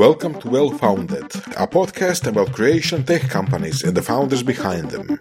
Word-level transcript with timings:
Welcome 0.00 0.40
to 0.40 0.48
Well 0.48 0.70
Founded, 0.78 1.28
a 1.56 1.66
podcast 1.66 2.26
about 2.26 2.52
creation 2.54 3.04
tech 3.04 3.28
companies 3.28 3.84
and 3.84 3.94
the 3.94 4.02
founders 4.02 4.42
behind 4.42 4.90
them. 4.90 5.18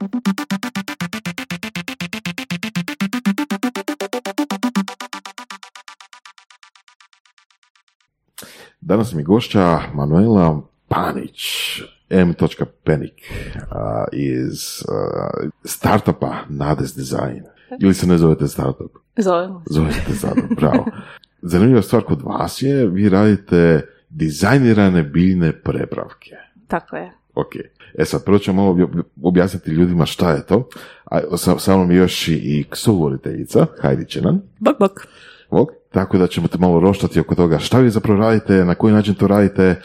Danas 8.82 9.14
mi 9.14 9.24
gošća 9.24 9.80
Manuela 9.94 10.62
Panić, 10.88 11.42
m.panic 12.10 13.14
uh, 13.56 13.78
iz 14.12 14.84
uh, 14.88 15.50
startupa 15.64 16.36
Nades 16.50 16.96
Design. 16.96 17.44
Ili 17.80 17.94
se 17.94 18.08
ne 18.08 18.18
zovete 18.18 18.48
startup? 18.48 18.92
Zovemo. 19.18 19.64
Zovete 19.70 20.14
startup, 20.18 20.56
bravo. 20.56 20.86
Zanimljiva 21.52 21.82
stvar 21.82 22.04
kod 22.04 22.22
vas 22.22 22.62
je, 22.62 22.88
vi 22.88 23.10
radite 23.10 23.86
dizajnirane 24.10 25.04
biljne 25.04 25.52
prepravke. 25.52 26.36
Tako 26.68 26.96
je. 26.96 27.12
Ok. 27.36 27.56
E 27.98 28.06
sad, 28.06 28.26
prvo 28.26 28.40
ćemo 28.40 28.62
malo 28.62 28.76
obja- 28.76 29.04
objasniti 29.24 29.72
ljudima 29.72 30.06
šta 30.06 30.32
je 30.32 30.46
to. 30.46 30.70
A 31.06 31.38
sa, 31.38 31.60
sa 31.60 31.76
mnom 31.78 31.92
još 31.92 32.28
i, 32.28 32.66
sugovoriteljica, 32.72 33.66
Hajdi 33.82 34.06
će 34.06 34.22
nam. 34.22 34.42
Bok, 34.60 34.80
bok. 34.80 34.92
Ok, 35.50 35.70
tako 35.92 36.18
da 36.18 36.28
ćemo 36.28 36.48
te 36.48 36.58
malo 36.58 36.80
roštati 36.80 37.20
oko 37.20 37.36
toga 37.36 37.60
šta 37.60 37.80
vi 37.80 37.90
zapravo 37.90 38.20
radite, 38.20 38.54
na 38.66 38.76
koji 38.76 38.94
način 38.94 39.14
to 39.14 39.28
radite, 39.28 39.82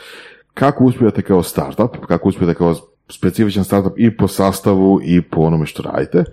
kako 0.55 0.85
uspijete 0.85 1.23
kao 1.23 1.43
startup, 1.43 1.97
kako 2.09 2.29
uspijete 2.29 2.55
kao 2.55 2.75
specifičan 3.09 3.65
startup 3.65 3.93
i 3.97 4.17
po 4.17 4.29
sastavu 4.29 5.01
i 5.05 5.23
po 5.23 5.41
onome 5.41 5.67
što 5.67 5.83
radite. 5.83 6.25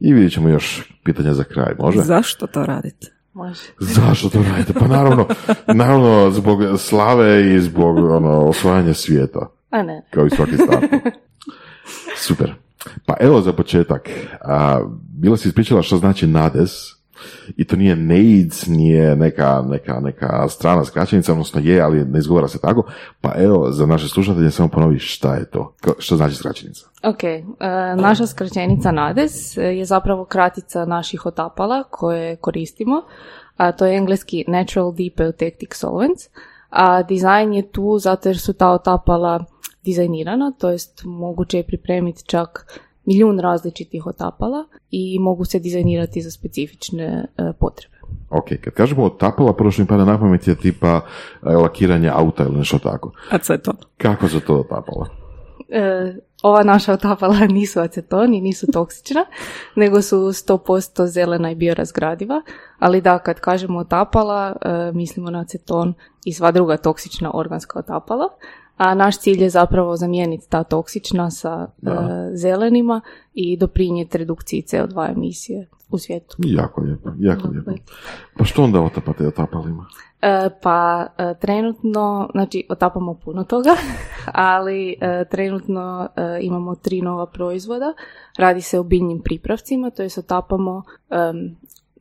I 0.00 0.12
vidjet 0.12 0.32
ćemo 0.32 0.48
još 0.48 0.92
pitanja 1.04 1.34
za 1.34 1.44
kraj, 1.44 1.74
može? 1.78 2.00
Zašto 2.00 2.46
to 2.46 2.66
radite? 2.66 3.06
Može. 3.34 3.62
Zašto 3.80 4.28
to 4.28 4.42
radite? 4.42 4.72
Pa 4.72 4.86
naravno, 4.86 5.26
naravno 5.74 6.30
zbog 6.30 6.60
slave 6.78 7.54
i 7.54 7.60
zbog 7.60 7.96
ono, 7.96 8.44
osvajanja 8.44 8.94
svijeta, 8.94 9.46
A 9.70 9.82
ne. 9.82 10.02
kao 10.10 10.26
i 10.26 10.30
svaki 10.30 10.56
startup. 10.56 10.90
Super. 12.16 12.54
Pa 13.06 13.14
evo 13.20 13.40
za 13.40 13.52
početak. 13.52 14.10
A, 14.40 14.80
bila 15.08 15.36
si 15.36 15.48
ispričala 15.48 15.82
što 15.82 15.96
znači 15.96 16.26
NADES, 16.26 16.93
i 17.56 17.64
to 17.64 17.76
nije 17.76 17.96
NAIDS, 17.96 18.66
nije 18.66 19.16
neka, 19.16 19.64
neka, 19.68 20.00
neka 20.00 20.48
strana 20.48 20.84
skraćenica, 20.84 21.32
odnosno 21.32 21.60
je, 21.60 21.80
ali 21.80 22.04
ne 22.04 22.18
izgovara 22.18 22.48
se 22.48 22.58
tako. 22.60 22.82
Pa 23.20 23.32
evo, 23.36 23.70
za 23.70 23.86
naše 23.86 24.08
slušatelje 24.08 24.50
samo 24.50 24.68
ponovi 24.68 24.98
šta 24.98 25.34
je 25.34 25.44
to, 25.44 25.74
što 25.98 26.16
znači 26.16 26.34
skraćenica. 26.34 26.86
Ok, 27.02 27.24
e, 27.24 27.42
naša 27.96 28.26
skraćenica 28.26 28.92
NADES 28.92 29.56
je 29.56 29.84
zapravo 29.84 30.24
kratica 30.24 30.84
naših 30.84 31.26
otapala 31.26 31.82
koje 31.82 32.36
koristimo. 32.36 33.02
To 33.78 33.86
je 33.86 33.96
engleski 33.96 34.44
Natural 34.48 34.92
Deep 34.92 35.20
Eutectic 35.20 35.74
Solvents. 35.74 36.22
A 36.70 37.02
dizajn 37.02 37.54
je 37.54 37.70
tu 37.70 37.98
zato 37.98 38.28
jer 38.28 38.38
su 38.38 38.52
ta 38.52 38.70
otapala 38.70 39.44
dizajnirana, 39.84 40.52
to 40.58 40.70
jest 40.70 41.02
moguće 41.04 41.56
je 41.56 41.66
pripremiti 41.66 42.22
čak 42.26 42.80
milijun 43.06 43.40
različitih 43.40 44.06
otapala 44.06 44.64
i 44.90 45.18
mogu 45.18 45.44
se 45.44 45.58
dizajnirati 45.58 46.22
za 46.22 46.30
specifične 46.30 47.04
e, 47.04 47.52
potrebe. 47.60 47.94
Ok, 48.30 48.48
kad 48.60 48.74
kažemo 48.74 49.04
otapala, 49.04 49.52
prvo 49.52 49.70
što 49.70 49.82
mi 49.82 49.88
pada 49.88 50.04
na 50.04 50.18
pamet 50.18 50.48
je 50.48 50.54
tipa 50.54 51.00
e, 51.42 51.54
lakiranje 51.54 52.08
auta 52.08 52.44
ili 52.44 52.56
nešto 52.56 52.78
tako. 52.78 53.12
Aceton. 53.30 53.76
Kako 53.96 54.28
su 54.28 54.40
to 54.40 54.54
otapala? 54.56 55.08
E, 55.68 56.14
ova 56.42 56.62
naša 56.62 56.92
otapala 56.92 57.46
nisu 57.58 57.80
aceton 57.80 58.34
i 58.34 58.40
nisu 58.40 58.66
toksična, 58.72 59.24
nego 59.82 60.02
su 60.02 60.16
100% 60.16 61.06
zelena 61.06 61.50
i 61.50 61.54
biorazgradiva, 61.54 62.42
ali 62.78 63.00
da, 63.00 63.18
kad 63.18 63.40
kažemo 63.40 63.78
otapala, 63.78 64.56
e, 64.62 64.92
mislimo 64.92 65.30
na 65.30 65.40
aceton 65.40 65.94
i 66.24 66.32
sva 66.32 66.50
druga 66.50 66.76
toksična 66.76 67.30
organska 67.34 67.78
otapala, 67.78 68.28
a 68.76 68.94
naš 68.94 69.18
cilj 69.18 69.42
je 69.42 69.50
zapravo 69.50 69.96
zamijeniti 69.96 70.50
ta 70.50 70.64
toksična 70.64 71.30
sa 71.30 71.66
e, 71.82 71.90
zelenima 72.36 73.00
i 73.34 73.56
doprinijeti 73.56 74.18
redukciji 74.18 74.62
CO2 74.62 75.12
emisije 75.12 75.66
u 75.90 75.98
svijetu. 75.98 76.36
Jako 76.38 76.80
lijepo, 76.80 77.10
jako 77.18 77.48
lijepo. 77.48 77.70
Pa 78.38 78.44
što 78.44 78.62
onda 78.62 78.80
otapate 78.80 79.26
otapalima? 79.26 79.86
E, 80.22 80.50
pa 80.62 81.06
e, 81.18 81.34
trenutno, 81.40 82.28
znači 82.32 82.66
otapamo 82.68 83.14
puno 83.14 83.44
toga, 83.44 83.70
ali 84.52 84.96
e, 85.00 85.24
trenutno 85.30 86.08
imamo 86.40 86.74
tri 86.74 87.02
nova 87.02 87.26
proizvoda. 87.26 87.94
Radi 88.38 88.60
se 88.60 88.78
o 88.78 88.82
biljnim 88.82 89.22
pripravcima, 89.22 89.90
to 89.90 90.02
jest 90.02 90.18
otapamo 90.18 90.82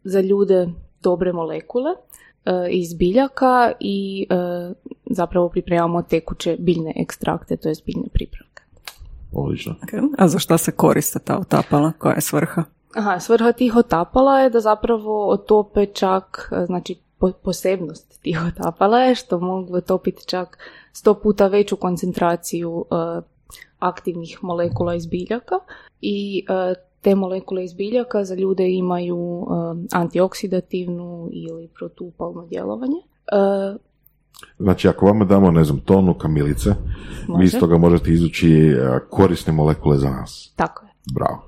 za 0.04 0.22
ljude 0.22 0.70
dobre 1.02 1.34
molekule 1.34 1.92
iz 2.72 2.94
biljaka 2.94 3.72
i 3.80 4.28
e, 4.30 4.36
zapravo 5.06 5.50
pripremamo 5.50 6.02
tekuće 6.02 6.56
biljne 6.60 6.94
ekstrakte, 6.96 7.58
to 7.58 7.70
jest 7.70 7.86
biljne 7.86 8.08
pripravke. 8.14 8.64
Odlično. 9.32 9.76
Ok. 9.84 10.14
A 10.18 10.28
za 10.28 10.40
šta 10.40 10.58
se 10.58 10.72
koriste 10.72 11.20
ta 11.20 11.38
otapala? 11.38 11.92
Koja 11.98 12.14
je 12.16 12.22
svrha? 12.22 12.64
Aha, 12.96 13.20
svrha 13.20 13.52
tih 13.52 13.76
otapala 13.76 14.40
je 14.40 14.50
da 14.50 14.60
zapravo 14.60 15.30
otope 15.30 15.86
čak, 15.86 16.52
e, 16.52 16.66
znači 16.66 16.96
po- 17.18 17.32
posebnost 17.44 18.22
tih 18.22 18.40
otapala 18.48 19.00
je 19.00 19.16
što 19.16 19.40
mogu 19.40 19.76
otopiti 19.76 20.28
čak 20.28 20.58
sto 20.92 21.14
puta 21.14 21.48
veću 21.48 21.76
koncentraciju 21.76 22.86
e, 22.92 23.22
aktivnih 23.80 24.40
molekula 24.42 24.96
iz 24.96 25.08
biljaka 25.08 25.56
i 26.02 26.46
e, 26.50 26.74
te 27.04 27.16
molekule 27.16 27.64
iz 27.64 27.74
biljaka 27.74 28.24
za 28.24 28.36
ljude 28.36 28.70
imaju 28.70 29.18
e, 29.44 29.88
antioksidativnu 29.92 31.30
ili 31.32 31.68
protupalno 31.68 32.46
djelovanje. 32.48 32.98
E, 33.32 33.94
Znači, 34.60 34.88
ako 34.88 35.06
vama 35.06 35.26
damo, 35.26 35.52
ne 35.52 35.64
znam, 35.64 35.80
tonu 35.80 36.14
kamilice, 36.14 36.70
vi 36.70 37.46
iz 37.46 37.54
Može. 37.54 37.60
toga 37.60 37.78
možete 37.78 38.12
izući 38.12 38.50
e, 38.56 39.00
korisne 39.10 39.54
molekule 39.54 39.98
za 39.98 40.10
nas. 40.10 40.54
tako 40.56 40.86
je. 40.86 40.92
Bravo. 41.14 41.44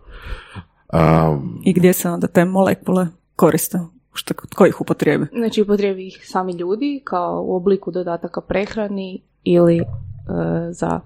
Um, 1.33 1.61
I 1.65 1.73
gdje 1.73 1.93
se 1.93 2.09
onda 2.09 2.27
te 2.27 2.45
molekule 2.45 3.07
koriste? 3.35 3.79
Što, 4.13 4.33
tko 4.33 4.65
ih 4.65 4.81
upotrijebi? 4.81 5.25
Znači 5.37 5.61
upotrebi 5.61 6.07
ih 6.07 6.21
sami 6.23 6.53
ljudi 6.53 7.01
kao 7.03 7.43
u 7.47 7.55
obliku 7.55 7.91
dodataka 7.91 8.41
prehrani 8.41 9.21
ili 9.43 9.77
e, 9.77 9.83
za 10.71 10.99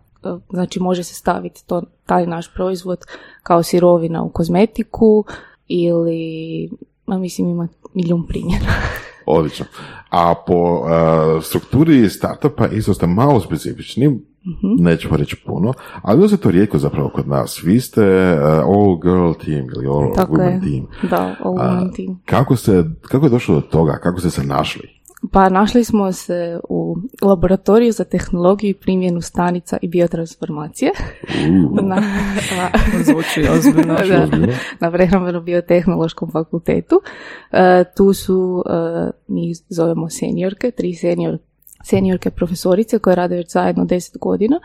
znači 0.50 0.80
može 0.80 1.04
se 1.04 1.14
staviti 1.14 1.68
to, 1.68 1.82
taj 2.06 2.28
naš 2.28 2.54
proizvod 2.54 3.00
kao 3.44 3.64
sirovina 3.64 4.24
u 4.24 4.30
kozmetiku 4.30 5.24
ili 5.68 6.70
ma 7.06 7.18
mislim 7.18 7.50
ima 7.50 7.68
milijun 7.94 8.28
primjera. 8.28 8.66
odlično. 9.26 9.66
A 10.10 10.34
po 10.48 10.80
e, 10.80 11.42
strukturi 11.42 12.10
startupa 12.10 12.68
isto 12.68 12.94
ste 12.94 13.08
malo 13.08 13.40
specifični, 13.40 14.20
Mhm. 14.40 14.84
nećemo 14.84 15.18
reći 15.18 15.36
puno, 15.46 15.74
ali 16.02 16.24
je 16.24 16.38
to 16.38 16.52
rijetko 16.52 16.78
zapravo 16.78 17.10
kod 17.10 17.28
nas. 17.28 17.64
Vi 17.64 17.80
ste 17.80 18.02
e, 18.02 18.38
all 18.42 18.98
girl 18.98 19.32
team 19.46 19.68
ili 19.76 19.88
all 19.88 20.14
Tako 20.16 20.34
women 20.34 20.54
je. 20.54 20.62
team. 20.62 21.10
Da, 21.10 21.36
all 21.44 21.60
A, 21.60 21.64
woman 21.64 21.96
team. 21.96 22.22
Kako, 22.26 22.56
se, 22.56 22.84
kako 23.02 23.26
je 23.26 23.30
došlo 23.30 23.56
do 23.56 23.62
toga? 23.62 24.00
Kako 24.04 24.20
ste 24.20 24.30
se 24.30 24.44
našli? 24.44 24.99
Pa 25.32 25.50
našli 25.50 25.84
smo 25.84 26.12
se 26.12 26.60
u 26.70 26.98
laboratoriju 27.22 27.92
za 27.92 28.04
tehnologiju 28.04 28.70
i 28.70 28.74
primjenu 28.74 29.22
stanica 29.22 29.78
i 29.82 29.88
biotransformacije 29.88 30.92
na, 31.82 31.96
na, 31.96 32.70
Zvuči 33.04 33.50
ozbiljno. 33.50 33.96
Da. 34.10 34.28
na 34.80 34.92
prehrambeno 34.92 35.42
biotehnološkom 35.42 36.32
fakultetu. 36.32 37.02
E, 37.52 37.84
tu 37.98 38.14
su, 38.14 38.64
e, 38.70 39.12
mi 39.28 39.54
zovemo 39.70 40.10
seniorke, 40.10 40.72
tri 40.72 40.94
senior, 40.94 41.38
seniorke 41.84 42.30
profesorice 42.30 43.00
koje 43.00 43.16
rade 43.16 43.36
već 43.36 43.52
zajedno 43.52 43.86
deset 43.86 44.18
godina. 44.18 44.60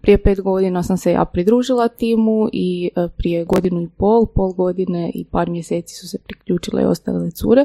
Prije 0.00 0.18
pet 0.18 0.40
godina 0.40 0.82
sam 0.82 0.96
se 0.96 1.12
ja 1.12 1.24
pridružila 1.24 1.88
timu 1.88 2.48
i 2.52 2.90
e, 2.96 3.08
prije 3.16 3.44
godinu 3.44 3.82
i 3.82 3.88
pol, 3.96 4.26
pol 4.34 4.52
godine 4.52 5.10
i 5.14 5.24
par 5.24 5.50
mjeseci 5.50 5.94
su 5.94 6.08
se 6.08 6.18
priključile 6.18 6.82
i 6.82 6.86
ostale 6.86 7.30
cure. 7.30 7.64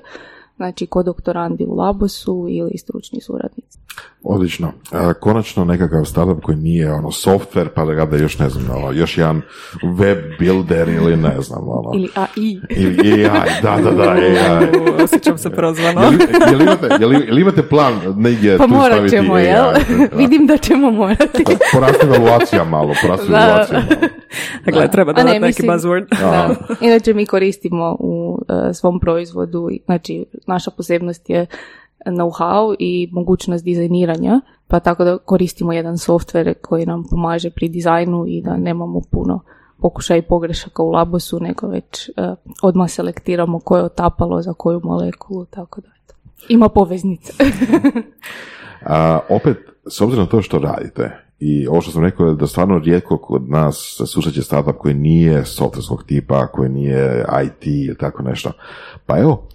Znači, 0.56 0.86
kod 0.86 1.06
doktorandi 1.06 1.66
u 1.66 1.76
Labosu 1.76 2.48
ili 2.50 2.78
stručni 2.78 3.22
suradnici. 3.22 3.80
Odlično. 4.26 4.68
E, 4.92 5.14
konačno 5.14 5.66
nekakav 5.66 6.06
startup 6.06 6.44
koji 6.44 6.58
nije 6.58 6.94
ono 6.94 7.08
software, 7.08 7.68
pa 7.68 7.86
da 7.86 7.94
ga 7.94 8.06
da 8.06 8.18
još 8.18 8.40
ne 8.40 8.50
znam, 8.50 8.78
ono, 8.78 8.92
još 8.92 9.18
jedan 9.18 9.42
web 9.92 10.18
builder 10.40 10.90
ili 10.90 11.18
ne 11.18 11.42
znam, 11.42 11.60
ono. 11.62 11.92
Ili 11.96 12.10
AI. 12.16 12.60
Ili 12.70 13.26
AI, 13.26 13.30
da, 13.62 13.78
da, 13.82 13.92
da, 13.94 14.12
AI. 14.12 15.04
Osjećam 15.04 15.38
se 15.38 15.50
prozvano. 15.50 16.02
Jel, 16.02 16.12
jel, 16.52 16.62
imate, 16.62 16.88
jel, 17.00 17.14
jel 17.14 17.40
imate 17.40 17.64
plan 17.64 17.94
negdje 18.16 18.58
Pa 18.58 18.64
tu 18.64 18.70
morat 18.70 18.88
staviti 18.88 19.16
ćemo, 19.16 19.34
AI? 19.34 19.44
jel? 19.44 19.64
Da. 19.64 19.80
Vidim 20.18 20.48
da 20.48 20.58
ćemo 20.58 20.92
morati. 20.92 21.44
Porasti 21.74 22.06
evaluacija 22.06 22.64
malo, 22.64 22.94
porasti 23.02 23.32
Da. 23.32 23.38
evaluacija 23.38 23.80
malo. 23.80 24.02
Dakle, 24.66 24.92
treba 24.92 25.12
A 25.12 25.24
ne, 25.24 25.32
neki 25.32 25.46
mislim- 25.46 25.70
buzzword. 25.70 26.06
Da. 26.12 26.56
Inače 26.82 27.14
mi 27.14 27.26
koristimo 27.26 27.98
u 28.00 28.40
e, 28.70 28.74
svom 28.74 29.00
proizvodu, 29.00 29.68
i- 29.72 29.80
znači 29.86 30.26
naša 30.48 30.72
posebnost 30.72 31.30
je 31.30 31.46
know-how 32.06 32.76
i 32.80 33.10
mogućnost 33.12 33.66
dizajniranja, 33.66 34.42
pa 34.68 34.80
tako 34.80 35.04
da 35.04 35.18
koristimo 35.18 35.74
jedan 35.74 35.94
software 35.94 36.54
koji 36.62 36.86
nam 36.86 37.04
pomaže 37.10 37.50
pri 37.50 37.70
dizajnu 37.70 38.26
i 38.28 38.42
da 38.42 38.58
nemamo 38.58 39.02
puno 39.12 39.40
pokušaj 39.82 40.18
i 40.18 40.22
pogrešaka 40.22 40.84
u 40.84 40.92
labosu, 40.92 41.40
nego 41.40 41.68
već 41.68 42.10
e, 42.10 42.12
odmah 42.62 42.90
selektiramo 42.90 43.60
koje 43.60 43.80
je 43.80 43.86
otapalo 43.86 44.42
za 44.42 44.54
koju 44.54 44.82
molekulu, 44.84 45.46
tako 45.46 45.82
da. 45.82 45.88
Ima 46.50 46.70
poveznice. 46.70 47.34
A, 48.86 49.20
opet, 49.30 49.58
s 49.90 50.02
obzirom 50.02 50.26
na 50.26 50.30
to 50.30 50.42
što 50.42 50.60
radite, 50.60 51.12
i 51.40 51.68
ovo 51.68 51.82
što 51.82 51.92
sam 51.92 52.04
rekao 52.04 52.34
da 52.34 52.48
stvarno 52.48 52.80
rijetko 52.80 53.18
kod 53.18 53.50
nas 53.50 54.02
susreće 54.06 54.42
startup 54.42 54.78
koji 54.78 54.94
nije 54.94 55.46
softverskog 55.46 56.04
tipa, 56.04 56.48
koji 56.48 56.70
nije 56.70 57.26
IT 57.46 57.68
ili 57.68 57.98
tako 57.98 58.24
nešto. 58.24 58.52
Pa 59.06 59.20
evo, 59.20 59.48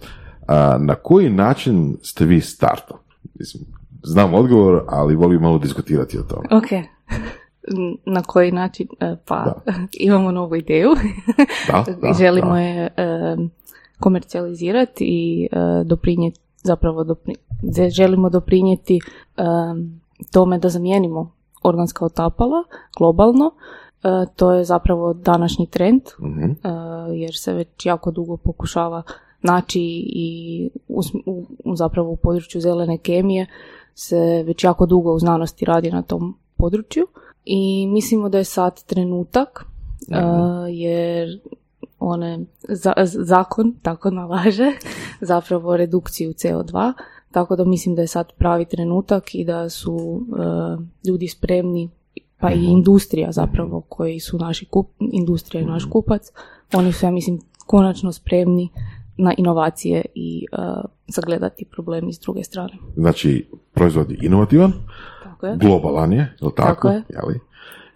a, 0.49 0.77
na 0.79 0.95
koji 0.95 1.29
način 1.29 1.97
ste 2.01 2.25
vi 2.25 2.41
startup? 2.41 2.97
Mislim, 3.35 3.63
znam 4.03 4.33
odgovor, 4.33 4.83
ali 4.87 5.15
volim 5.15 5.41
malo 5.41 5.57
diskutirati 5.57 6.17
o 6.17 6.23
tome. 6.23 6.47
Ok. 6.51 6.71
Na 8.07 8.21
koji 8.23 8.51
način? 8.51 8.87
E, 8.99 9.15
Pa 9.25 9.53
imamo 9.99 10.31
novu 10.31 10.55
ideju. 10.55 10.89
Da, 11.67 11.85
da, 12.01 12.13
Želimo 12.13 12.49
da. 12.49 12.59
je 12.59 12.85
e, 12.87 13.35
komercijalizirati 13.99 15.05
i 15.05 15.45
e, 15.45 15.55
doprinijeti, 15.83 16.39
zapravo 16.55 17.03
dopri- 17.03 17.35
ze- 17.63 17.89
želimo 17.89 18.29
doprinijeti 18.29 18.99
tome 20.31 20.57
da 20.57 20.69
zamijenimo 20.69 21.31
organska 21.63 22.05
otapala 22.05 22.63
globalno. 22.97 23.51
To 24.35 24.53
je 24.53 24.63
zapravo 24.63 25.13
današnji 25.13 25.67
trend 25.67 26.01
Mhm. 26.19 26.43
e, 26.43 26.55
jer 27.13 27.35
se 27.35 27.53
već 27.53 27.85
jako 27.85 28.11
dugo 28.11 28.37
pokušava 28.37 29.03
naći 29.41 29.81
i 30.05 30.69
u, 30.87 31.01
u- 31.25 31.75
zapravo 31.75 32.11
u 32.11 32.15
području 32.15 32.61
zelene 32.61 32.97
kemije 32.97 33.45
se 33.95 34.43
već 34.43 34.63
jako 34.63 34.85
dugo 34.85 35.13
u 35.13 35.19
znanosti 35.19 35.65
radi 35.65 35.91
na 35.91 36.01
tom 36.01 36.37
području. 36.57 37.07
I 37.45 37.87
mislimo 37.87 38.29
da 38.29 38.37
je 38.37 38.43
sad 38.43 38.83
trenutak 38.83 39.65
e, 40.09 40.15
jer 40.69 41.39
one 41.99 42.39
za- 42.63 42.93
zakon 43.05 43.75
tako 43.81 44.11
nalaže 44.11 44.71
zapravo 45.21 45.77
redukciju 45.77 46.33
CO2 46.33 46.93
tako 47.31 47.55
da 47.55 47.65
mislim 47.65 47.95
da 47.95 48.01
je 48.01 48.07
sad 48.07 48.31
pravi 48.33 48.65
trenutak 48.65 49.35
i 49.35 49.45
da 49.45 49.69
su 49.69 50.21
e, 51.03 51.07
ljudi 51.07 51.27
spremni 51.27 51.89
pa 52.39 52.51
i 52.51 52.63
industrija 52.63 53.31
zapravo 53.31 53.81
koji 53.81 54.19
su 54.19 54.37
naši 54.37 54.65
kup, 54.65 54.87
industrija 54.99 55.61
i 55.61 55.65
naš 55.65 55.85
kupac 55.85 56.21
oni 56.73 56.91
su 56.91 57.05
ja 57.05 57.11
mislim 57.11 57.39
konačno 57.67 58.11
spremni 58.11 58.69
na 59.19 59.33
inovacije 59.37 60.05
i 60.15 60.45
e, 60.51 60.57
sagledati 61.07 61.65
problem 61.65 62.09
iz 62.09 62.19
druge 62.19 62.43
strane. 62.43 62.73
Znači, 62.95 63.49
proizvod 63.73 64.11
je 64.11 64.17
inovativan, 64.21 64.73
Tako 65.23 65.45
je. 65.47 65.57
globalan 65.57 66.13
je, 66.13 66.35
jel 66.41 66.51
tako? 66.51 66.73
Tako 66.73 66.89
je. 66.89 67.03
Jeli? 67.09 67.39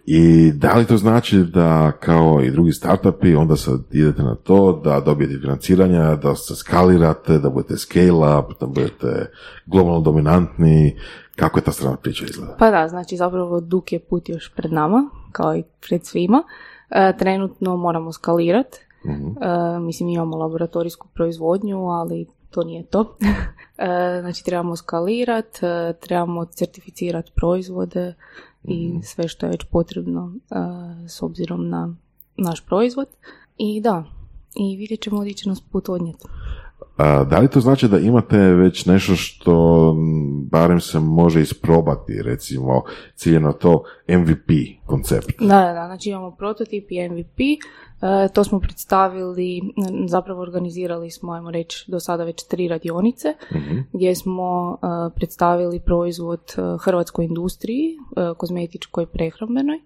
I 0.06 0.52
da 0.52 0.74
li 0.74 0.84
to 0.84 0.96
znači 0.96 1.38
da 1.38 1.92
kao 2.00 2.40
i 2.42 2.50
drugi 2.50 2.72
startupi 2.72 3.34
onda 3.34 3.56
sad 3.56 3.80
idete 3.90 4.22
na 4.22 4.34
to 4.34 4.80
da 4.84 5.00
dobijete 5.00 5.40
financiranja, 5.40 6.16
da 6.16 6.34
se 6.34 6.56
skalirate, 6.56 7.38
da 7.38 7.50
budete 7.50 7.76
scale 7.76 8.38
up, 8.38 8.60
da 8.60 8.66
budete 8.66 9.30
globalno 9.66 10.00
dominantni, 10.00 10.96
kako 11.36 11.58
je 11.58 11.62
ta 11.64 11.72
strana 11.72 11.96
priča 11.96 12.24
izgleda? 12.24 12.56
Pa 12.58 12.70
da, 12.70 12.88
znači 12.88 13.16
zapravo 13.16 13.60
dug 13.60 13.92
je 13.92 13.98
put 13.98 14.28
još 14.28 14.52
pred 14.54 14.72
nama, 14.72 15.10
kao 15.32 15.56
i 15.56 15.62
pred 15.88 16.04
svima. 16.04 16.42
E, 16.90 17.12
trenutno 17.18 17.76
moramo 17.76 18.12
skalirati. 18.12 18.78
E, 19.06 19.80
mislim, 19.80 20.08
imamo 20.08 20.36
laboratorijsku 20.36 21.08
proizvodnju, 21.14 21.88
ali 21.88 22.26
to 22.50 22.64
nije 22.64 22.86
to. 22.86 23.04
E, 23.78 24.18
znači, 24.20 24.44
trebamo 24.44 24.76
skalirati, 24.76 25.60
trebamo 26.00 26.44
certificirati 26.44 27.32
proizvode 27.34 28.14
i 28.64 29.00
sve 29.02 29.28
što 29.28 29.46
je 29.46 29.50
već 29.50 29.64
potrebno 29.70 30.34
e, 30.34 30.54
s 31.08 31.22
obzirom 31.22 31.68
na 31.68 31.94
naš 32.36 32.66
proizvod. 32.66 33.06
I 33.58 33.80
da, 33.80 34.04
i 34.54 34.76
vidjet 34.76 35.00
ćemo 35.00 35.20
gdje 35.20 35.32
će 35.32 35.48
nas 35.48 35.60
put 35.60 35.88
odnijeti. 35.88 36.26
A, 36.96 37.24
da 37.24 37.38
li 37.38 37.48
to 37.48 37.60
znači 37.60 37.88
da 37.88 37.98
imate 37.98 38.38
već 38.38 38.86
nešto 38.86 39.16
što 39.16 39.94
barem 40.50 40.80
se 40.80 41.00
može 41.00 41.40
isprobati, 41.40 42.22
recimo 42.22 42.82
ciljeno 43.14 43.52
to 43.52 43.82
MVP 44.08 44.50
koncept? 44.86 45.32
Da, 45.40 45.46
da, 45.46 45.72
da, 45.72 45.86
znači 45.86 46.10
imamo 46.10 46.30
prototip 46.30 46.86
i 46.90 47.08
MVP, 47.08 47.40
e, 47.40 48.28
to 48.32 48.44
smo 48.44 48.60
predstavili, 48.60 49.60
zapravo 50.08 50.40
organizirali 50.40 51.10
smo, 51.10 51.32
ajmo 51.32 51.50
reći, 51.50 51.84
do 51.90 52.00
sada 52.00 52.24
već 52.24 52.46
tri 52.48 52.68
radionice, 52.68 53.34
gdje 53.92 54.14
smo 54.14 54.78
e, 54.82 54.86
predstavili 55.14 55.80
proizvod 55.80 56.40
e, 56.56 56.60
hrvatskoj 56.80 57.24
industriji, 57.24 57.96
e, 58.16 58.34
kozmetičkoj 58.36 59.04
i 59.04 59.06
prehrambenoj 59.06 59.76
e, 59.76 59.80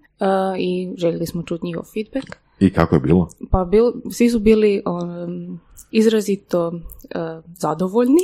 i 0.59 0.93
željeli 0.97 1.27
smo 1.27 1.43
čuti 1.43 1.67
njihov 1.67 1.85
feedback. 1.95 2.48
I 2.61 2.71
kako 2.71 2.95
je 2.97 3.01
bilo? 3.01 3.29
Pa 3.51 3.65
bil, 3.65 3.85
svi 4.11 4.31
su 4.31 4.39
bili 4.39 4.83
um, 4.87 5.61
izrazito 5.91 6.73
e, 7.11 7.19
zadovoljni. 7.57 8.23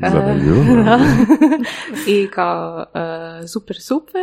Zanimljivo, 0.12 0.76
da. 0.76 0.82
da. 0.82 0.98
I 2.12 2.28
kao 2.34 2.84
e, 3.42 3.48
super, 3.48 3.76
super. 3.80 4.22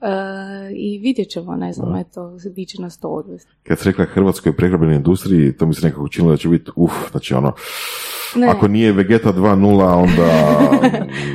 E, 0.00 0.72
I 0.74 0.98
vidjet 0.98 1.28
ćemo, 1.28 1.56
ne 1.56 1.72
znam, 1.72 1.96
eto, 1.96 2.36
di 2.50 2.66
će 2.66 2.82
nas 2.82 2.98
to 2.98 3.08
odvesti. 3.08 3.52
Kad 3.62 3.78
se 3.78 3.84
rekla 3.84 4.04
hrvatskoj 4.04 4.56
prehrambenoj 4.56 4.96
industriji, 4.96 5.52
to 5.52 5.66
mi 5.66 5.74
se 5.74 5.86
nekako 5.86 6.04
učinilo 6.04 6.32
da 6.32 6.36
će 6.36 6.48
biti, 6.48 6.70
uf, 6.76 6.92
znači 7.10 7.34
ono, 7.34 7.52
Ne. 8.36 8.46
ako 8.46 8.68
nije 8.68 8.92
Vegeta 8.92 9.32
2.0, 9.32 9.84
onda 9.84 10.28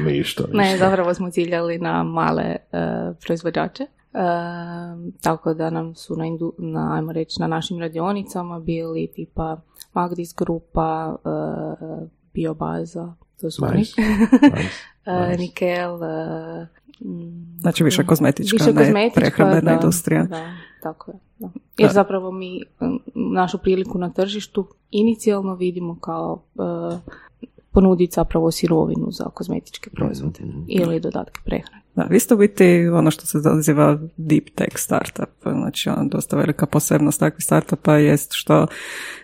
ništa, 0.05 0.07
ništa. 0.11 0.43
Ne, 0.53 0.77
zapravo 0.77 1.13
smo 1.13 1.29
ciljali 1.29 1.77
na 1.77 2.03
male 2.03 2.43
e, 2.43 2.57
proizvođače. 3.25 3.85
E, 4.13 4.19
tako 5.21 5.53
da 5.53 5.69
nam 5.69 5.95
su 5.95 6.15
na, 6.15 6.25
indu, 6.25 6.53
na, 6.57 6.95
ajmo 6.95 7.11
reći, 7.11 7.41
na 7.41 7.47
našim 7.47 7.79
radionicama 7.79 8.59
bili 8.59 9.07
tipa 9.07 9.61
Magdis 9.93 10.35
grupa, 10.37 11.15
e, 11.25 12.07
Biobaza, 12.33 13.13
to 13.41 13.51
su 13.51 13.65
oni. 13.65 13.77
Nice, 13.77 14.01
nice. 14.57 14.69
E, 15.05 15.37
Nikel, 15.37 16.03
e, 16.03 16.67
mm, 16.99 17.59
Znači 17.59 17.83
više 17.83 18.05
kozmetička, 18.05 18.55
više 18.55 18.73
ne 18.73 18.85
kozmetička, 18.85 19.19
prehrambena 19.21 19.61
da, 19.61 19.73
industrija. 19.73 20.23
Da, 20.23 20.51
tako 20.83 21.11
je. 21.11 21.17
Da. 21.39 21.49
Jer 21.77 21.89
Da. 21.89 21.93
zapravo 21.93 22.31
mi 22.31 22.61
m, 22.81 22.99
našu 23.15 23.57
priliku 23.57 23.97
na 23.97 24.09
tržištu 24.09 24.67
inicijalno 24.91 25.55
vidimo 25.55 25.99
kao 25.99 26.43
e, 26.55 26.61
ponuditi 27.73 28.13
zapravo 28.15 28.51
sirovinu 28.51 29.11
za 29.11 29.25
kozmetičke 29.33 29.89
proizvode 29.89 30.39
ili 30.67 30.99
dodatke 30.99 31.41
prehrane. 31.45 31.83
Da, 31.95 32.03
vi 32.03 32.19
ste 32.19 32.33
u 32.33 32.37
biti 32.37 32.87
ono 32.87 33.11
što 33.11 33.25
se 33.25 33.37
naziva 33.37 33.99
deep 34.17 34.49
tech 34.55 34.77
startup, 34.77 35.29
znači 35.43 35.89
ono 35.89 36.09
dosta 36.09 36.37
velika 36.37 36.65
posebnost 36.65 37.19
takvih 37.19 37.43
startupa 37.43 37.95
jest 37.95 38.33
što 38.33 38.67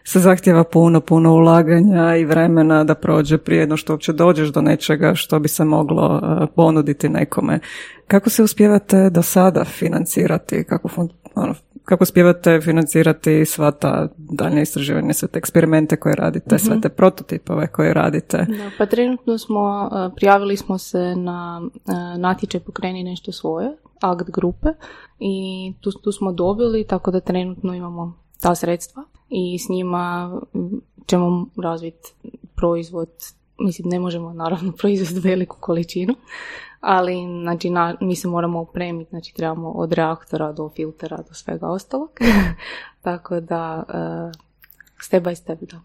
se 0.03 0.19
zahtjeva 0.19 0.63
puno, 0.63 1.01
puno 1.01 1.33
ulaganja 1.33 2.15
i 2.15 2.25
vremena 2.25 2.83
da 2.83 2.95
prođe 2.95 3.37
prije 3.37 3.67
no 3.67 3.77
što 3.77 3.93
uopće 3.93 4.13
dođeš 4.13 4.49
do 4.49 4.61
nečega 4.61 5.15
što 5.15 5.39
bi 5.39 5.47
se 5.47 5.65
moglo 5.65 6.21
eh, 6.23 6.47
ponuditi 6.55 7.09
nekome. 7.09 7.59
Kako 8.07 8.29
se 8.29 8.43
uspijevate 8.43 9.09
do 9.09 9.21
sada 9.21 9.65
financirati? 9.65 10.63
Kako, 10.63 10.87
fun- 10.87 11.09
ono, 11.35 11.55
kako 11.89 12.03
uspijevate 12.03 12.61
financirati 12.61 13.45
sva 13.45 13.71
ta 13.71 14.07
daljnja 14.17 14.61
istraživanja, 14.61 15.13
sve 15.13 15.27
te 15.27 15.39
eksperimente 15.39 15.95
koje 15.95 16.15
radite, 16.15 16.59
sve 16.59 16.81
te 16.81 16.89
prototipove 16.89 17.67
koje 17.67 17.93
radite? 17.93 18.37
Da, 18.37 18.71
pa 18.77 18.85
trenutno 18.85 19.37
smo, 19.37 19.89
e, 19.91 20.15
prijavili 20.15 20.57
smo 20.57 20.77
se 20.77 21.15
na 21.15 21.61
e, 21.63 22.17
natječaj 22.17 22.61
pokreni 22.61 23.03
nešto 23.03 23.31
svoje, 23.31 23.77
ACT 24.01 24.29
grupe 24.31 24.69
i 25.19 25.73
tu, 25.79 25.91
tu 25.91 26.11
smo 26.11 26.31
dobili, 26.31 26.87
tako 26.87 27.11
da 27.11 27.19
trenutno 27.19 27.73
imamo 27.73 28.13
ta 28.41 28.55
sredstva 28.55 29.03
i 29.29 29.59
s 29.59 29.69
njima 29.69 30.39
ćemo 31.05 31.47
razviti 31.57 32.13
proizvod, 32.55 33.09
mislim 33.59 33.89
ne 33.89 33.99
možemo 33.99 34.33
naravno 34.33 34.71
proizvesti 34.79 35.19
veliku 35.19 35.57
količinu, 35.59 36.15
ali 36.79 37.15
znači, 37.41 37.69
na, 37.69 37.95
mi 38.01 38.15
se 38.15 38.27
moramo 38.27 38.59
opremiti, 38.59 39.09
znači 39.09 39.33
trebamo 39.33 39.69
od 39.69 39.93
reaktora 39.93 40.51
do 40.51 40.69
filtera 40.75 41.17
do 41.17 41.33
svega 41.33 41.67
ostalog, 41.67 42.09
tako 43.01 43.39
da 43.39 43.83
e, 43.89 44.49
step 45.01 45.23
by 45.23 45.35
step, 45.35 45.59
da. 45.61 45.79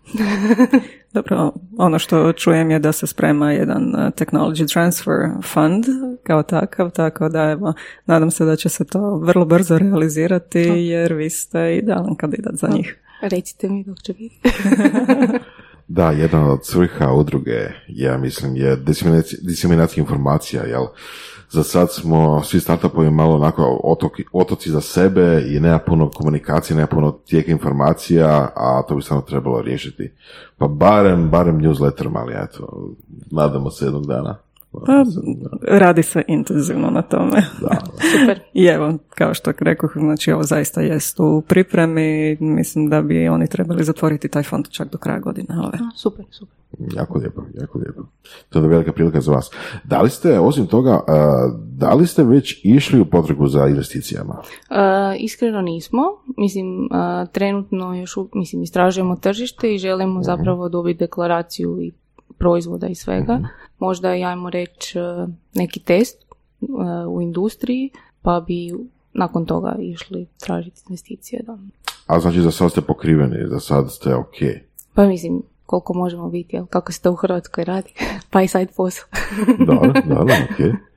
Dobro, 1.21 1.53
ono 1.79 1.99
što 1.99 2.33
čujem 2.33 2.71
je 2.71 2.79
da 2.79 2.93
se 2.93 3.07
sprema 3.07 3.53
jedan 3.53 3.83
uh, 3.83 4.01
technology 4.01 4.73
transfer 4.73 5.15
fund 5.43 5.85
kao 6.23 6.43
takav, 6.43 6.91
tako 6.91 7.29
da 7.29 7.43
evo, 7.43 7.73
nadam 8.07 8.31
se 8.31 8.45
da 8.45 8.57
će 8.57 8.69
se 8.69 8.85
to 8.85 9.17
vrlo 9.17 9.45
brzo 9.45 9.79
realizirati 9.79 10.59
jer 10.59 11.13
vi 11.13 11.31
ste 11.31 11.77
idealan 11.77 12.17
kandidat 12.17 12.55
za 12.55 12.69
njih. 12.69 12.99
Recite 13.21 13.69
mi 13.69 13.85
dok 13.85 13.99
će 13.99 14.13
biti. 14.13 14.41
Da, 15.88 16.11
jedna 16.11 16.53
od 16.53 16.67
svrha 16.67 17.12
udruge, 17.12 17.71
ja 17.88 18.19
mislim, 18.19 18.57
je 18.57 18.76
diseminacija, 18.76 19.38
diseminacija 19.43 20.03
informacija, 20.03 20.62
jel? 20.62 20.85
Za 21.50 21.62
sad 21.62 21.93
smo 21.93 22.43
svi 22.43 22.61
startupovi 22.61 23.11
malo 23.11 23.35
onako 23.35 23.81
otoki, 23.85 24.25
otoci 24.33 24.71
za 24.71 24.81
sebe 24.81 25.45
i 25.47 25.61
nema 25.61 25.79
puno 25.79 26.11
komunikacije, 26.11 26.76
nema 26.76 26.87
puno 26.87 27.11
tijeka 27.11 27.53
informacija, 27.53 28.53
a 28.57 28.83
to 28.88 28.97
bi 28.97 29.03
samo 29.03 29.21
trebalo 29.21 29.62
riješiti. 29.62 30.12
Pa 30.59 30.69
barem, 30.69 31.31
barem 31.31 31.61
newsletterom, 31.61 32.17
ali 32.17 32.35
eto, 32.45 32.88
nadamo 33.31 33.71
se 33.71 33.85
jednog 33.85 34.07
dana. 34.07 34.37
Pa, 34.87 35.04
radi 35.78 36.02
se 36.02 36.23
intenzivno 36.28 36.90
na 36.90 37.02
tome. 37.02 37.43
Da. 37.61 37.76
Super. 38.12 38.40
I 38.54 38.64
evo, 38.64 38.95
kao 39.09 39.35
što 39.35 39.52
rekoh, 39.61 39.93
znači 39.95 40.33
ovo 40.33 40.43
zaista 40.43 40.81
jest 40.81 41.21
u 41.21 41.43
pripremi. 41.49 42.37
Mislim 42.40 42.88
da 42.88 43.02
bi 43.02 43.28
oni 43.28 43.47
trebali 43.47 43.85
zatvoriti 43.85 44.28
taj 44.28 44.43
fond 44.43 44.69
čak 44.69 44.90
do 44.90 44.99
kraja 44.99 45.19
godine. 45.19 45.49
Ove. 45.59 45.78
A, 45.81 45.97
super, 45.97 46.25
super. 46.31 46.57
Jako 46.97 47.19
lijepo, 47.19 47.43
jako 47.54 47.78
lijepo. 47.78 48.02
To 48.49 48.59
je 48.59 48.69
velika 48.69 48.93
prilika 48.93 49.21
za 49.21 49.33
vas. 49.33 49.50
Da 49.85 50.02
li 50.02 50.11
ste, 50.11 50.38
osim 50.40 50.66
toga, 50.66 51.00
a, 51.07 51.50
da 51.57 51.95
li 51.95 52.07
ste 52.07 52.25
već 52.25 52.61
išli 52.64 53.00
u 53.00 53.04
potragu 53.04 53.47
za 53.47 53.66
investicijama? 53.66 54.43
E, 54.71 54.76
iskreno 55.19 55.61
nismo. 55.61 56.02
Mislim, 56.37 56.85
e, 56.85 56.88
trenutno 57.33 57.95
još, 57.95 58.16
mislim, 58.35 58.62
istražujemo 58.62 59.16
tržište 59.16 59.75
i 59.75 59.78
želimo 59.78 60.23
zapravo 60.23 60.69
dobiti 60.69 60.99
deklaraciju 60.99 61.81
i 61.83 61.93
proizvoda 62.38 62.87
i 62.87 62.95
svega. 62.95 63.40
Možda 63.78 64.14
i 64.14 64.25
ajmo 64.25 64.50
reći 64.50 64.99
e, 64.99 65.26
neki 65.54 65.81
test 65.81 66.23
e, 66.23 66.26
u 67.07 67.23
industriji, 67.23 67.90
pa 68.23 68.45
bi 68.47 68.73
nakon 69.12 69.47
toga 69.47 69.76
išli 69.81 70.26
tražiti 70.40 70.81
investicije. 70.88 71.43
Da. 71.43 71.59
A 72.07 72.21
znači 72.21 72.40
za 72.40 72.50
sad 72.50 72.71
ste 72.71 72.81
pokriveni, 72.81 73.49
za 73.49 73.61
sad 73.61 73.93
ste 73.93 74.14
ok. 74.14 74.37
Pa 74.95 75.07
mislim, 75.07 75.43
koliko 75.66 75.95
možemo 75.95 76.28
biti, 76.28 76.57
jel? 76.57 76.66
kako 76.66 76.93
se 76.93 77.02
to 77.02 77.12
u 77.12 77.16
Hrvatskoj 77.16 77.64
radi, 77.64 77.93
pa 78.31 78.43
i 78.43 78.49
side 78.49 78.73
posao. 78.76 79.04
Dobro, 79.66 79.93
dobro, 80.04 80.35
ok. 80.35 80.59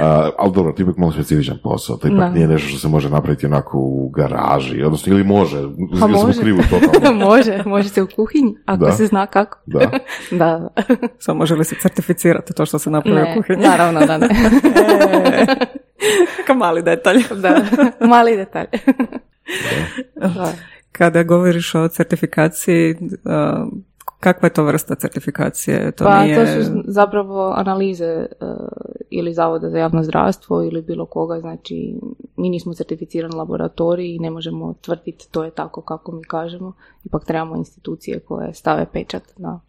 A, 0.00 0.30
ali 0.38 0.52
dobro, 0.52 0.72
to 0.72 0.82
je 0.82 0.84
ipak 0.84 0.96
malo 0.96 1.12
specifičan 1.12 1.58
posao, 1.62 1.96
to 1.96 2.06
ipak 2.08 2.18
Da. 2.18 2.28
nije 2.28 2.48
nešto 2.48 2.68
što 2.68 2.78
se 2.78 2.88
može 2.88 3.10
napraviti 3.10 3.46
onako 3.46 3.78
u 3.78 4.08
garaži, 4.08 4.82
odnosno 4.82 5.12
ili 5.12 5.24
može, 5.24 5.62
Pa 6.00 6.06
može. 6.06 6.40
krivu 6.40 6.58
totalno. 6.62 7.18
može, 7.26 7.62
može 7.66 7.88
se 7.88 8.02
u 8.02 8.08
kuhinji, 8.08 8.56
ako 8.66 8.84
Da. 8.84 8.92
se 8.92 9.06
zna 9.06 9.26
kako. 9.26 9.58
Da. 9.66 9.78
da, 10.30 10.70
da. 10.76 10.82
Samo 11.18 11.38
može 11.38 11.54
li 11.54 11.64
se 11.64 11.74
certificirati 11.76 12.52
to 12.52 12.66
što 12.66 12.78
se 12.78 12.90
napravi 12.90 13.16
Ne, 13.16 13.30
u 13.30 13.42
kuhinji? 13.42 13.62
naravno 13.62 14.00
da 14.00 14.18
ne. 14.18 14.28
Kao 16.46 16.56
mali 16.56 16.82
detalj. 16.82 17.22
da, 17.34 17.60
mali 18.00 18.36
detalj. 18.36 18.66
Da. 20.16 20.52
Kada 20.92 21.22
govoriš 21.22 21.74
o 21.74 21.88
certifikaciji, 21.88 22.92
uh, 22.92 23.68
kakva 24.24 24.46
je 24.46 24.52
to 24.52 24.64
vrsta 24.64 24.94
certifikacije? 24.94 25.92
To 25.92 26.04
pa 26.04 26.22
nije... 26.22 26.36
to 26.36 26.64
su 26.64 26.82
zapravo 26.84 27.52
analize 27.56 28.04
e, 28.04 28.26
ili 29.10 29.34
Zavoda 29.34 29.70
za 29.70 29.78
javno 29.78 30.02
zdravstvo 30.02 30.62
ili 30.62 30.82
bilo 30.82 31.06
koga, 31.06 31.40
znači 31.40 31.94
mi 32.36 32.48
nismo 32.48 32.74
certificirani 32.74 33.36
laboratorij 33.36 34.14
i 34.14 34.18
ne 34.18 34.30
možemo 34.30 34.74
tvrditi 34.80 35.28
to 35.30 35.44
je 35.44 35.50
tako 35.50 35.80
kako 35.80 36.12
mi 36.12 36.22
kažemo, 36.24 36.72
ipak 37.04 37.24
trebamo 37.24 37.56
institucije 37.56 38.20
koje 38.20 38.54
stave 38.54 38.86
pečat 38.92 39.22
na. 39.36 39.60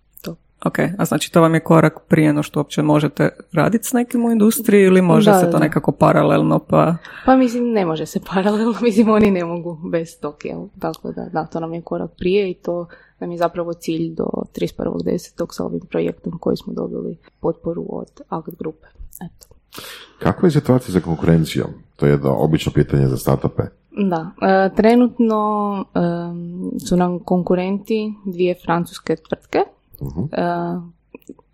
Ok, 0.66 0.80
a 0.98 1.06
znači 1.06 1.32
to 1.32 1.42
vam 1.42 1.54
je 1.54 1.60
korak 1.60 2.00
prije 2.08 2.34
no 2.34 2.44
što 2.44 2.60
uopće 2.60 2.82
možete 2.82 3.30
raditi 3.54 3.88
s 3.88 3.94
nekim 3.94 4.26
u 4.26 4.32
industriji 4.32 4.84
ili 4.84 5.02
može 5.02 5.32
Da, 5.32 5.40
se 5.40 5.46
to 5.46 5.52
da. 5.52 5.60
nekako 5.60 5.92
paralelno 5.92 6.60
pa... 6.60 6.96
Pa 7.26 7.36
mislim 7.36 7.72
ne 7.72 7.86
može 7.86 8.06
se 8.06 8.20
paralelno, 8.34 8.76
mislim 8.82 9.10
oni 9.10 9.32
ne 9.32 9.46
mogu 9.46 9.80
bez 9.92 10.20
tog, 10.20 10.36
jel? 10.44 10.68
Tako 10.80 11.12
da, 11.12 11.26
da, 11.34 11.46
to 11.46 11.60
nam 11.60 11.74
je 11.74 11.82
korak 11.82 12.12
prije 12.18 12.52
i 12.52 12.54
to 12.54 12.88
nam 13.20 13.32
je 13.32 13.38
zapravo 13.38 13.74
cilj 13.74 14.16
do 14.16 14.24
31.10. 14.24 15.46
sa 15.52 15.64
ovim 15.66 15.82
projektom 15.90 16.38
koji 16.40 16.58
smo 16.58 16.74
dobili 16.74 17.18
potporu 17.40 17.86
od 17.90 18.22
Akt 18.30 18.56
grupe. 18.60 18.88
Eto. 19.16 19.56
Kakva 20.20 20.48
je 20.48 20.52
situacija 20.52 20.94
za 20.94 21.00
konkurencijom? 21.00 21.68
To 21.96 22.06
je 22.06 22.12
jedno 22.12 22.36
obično 22.38 22.72
pitanje 22.72 23.08
za 23.08 23.18
startupe. 23.18 23.64
Da, 23.92 24.32
e, 24.42 24.76
trenutno 24.76 25.86
em, 25.96 26.72
su 26.88 26.98
nam 26.98 27.20
konkurenti 27.20 28.14
dvije 28.26 28.56
francuske 28.66 29.16
tvrtke 29.16 29.60
e, 30.32 30.42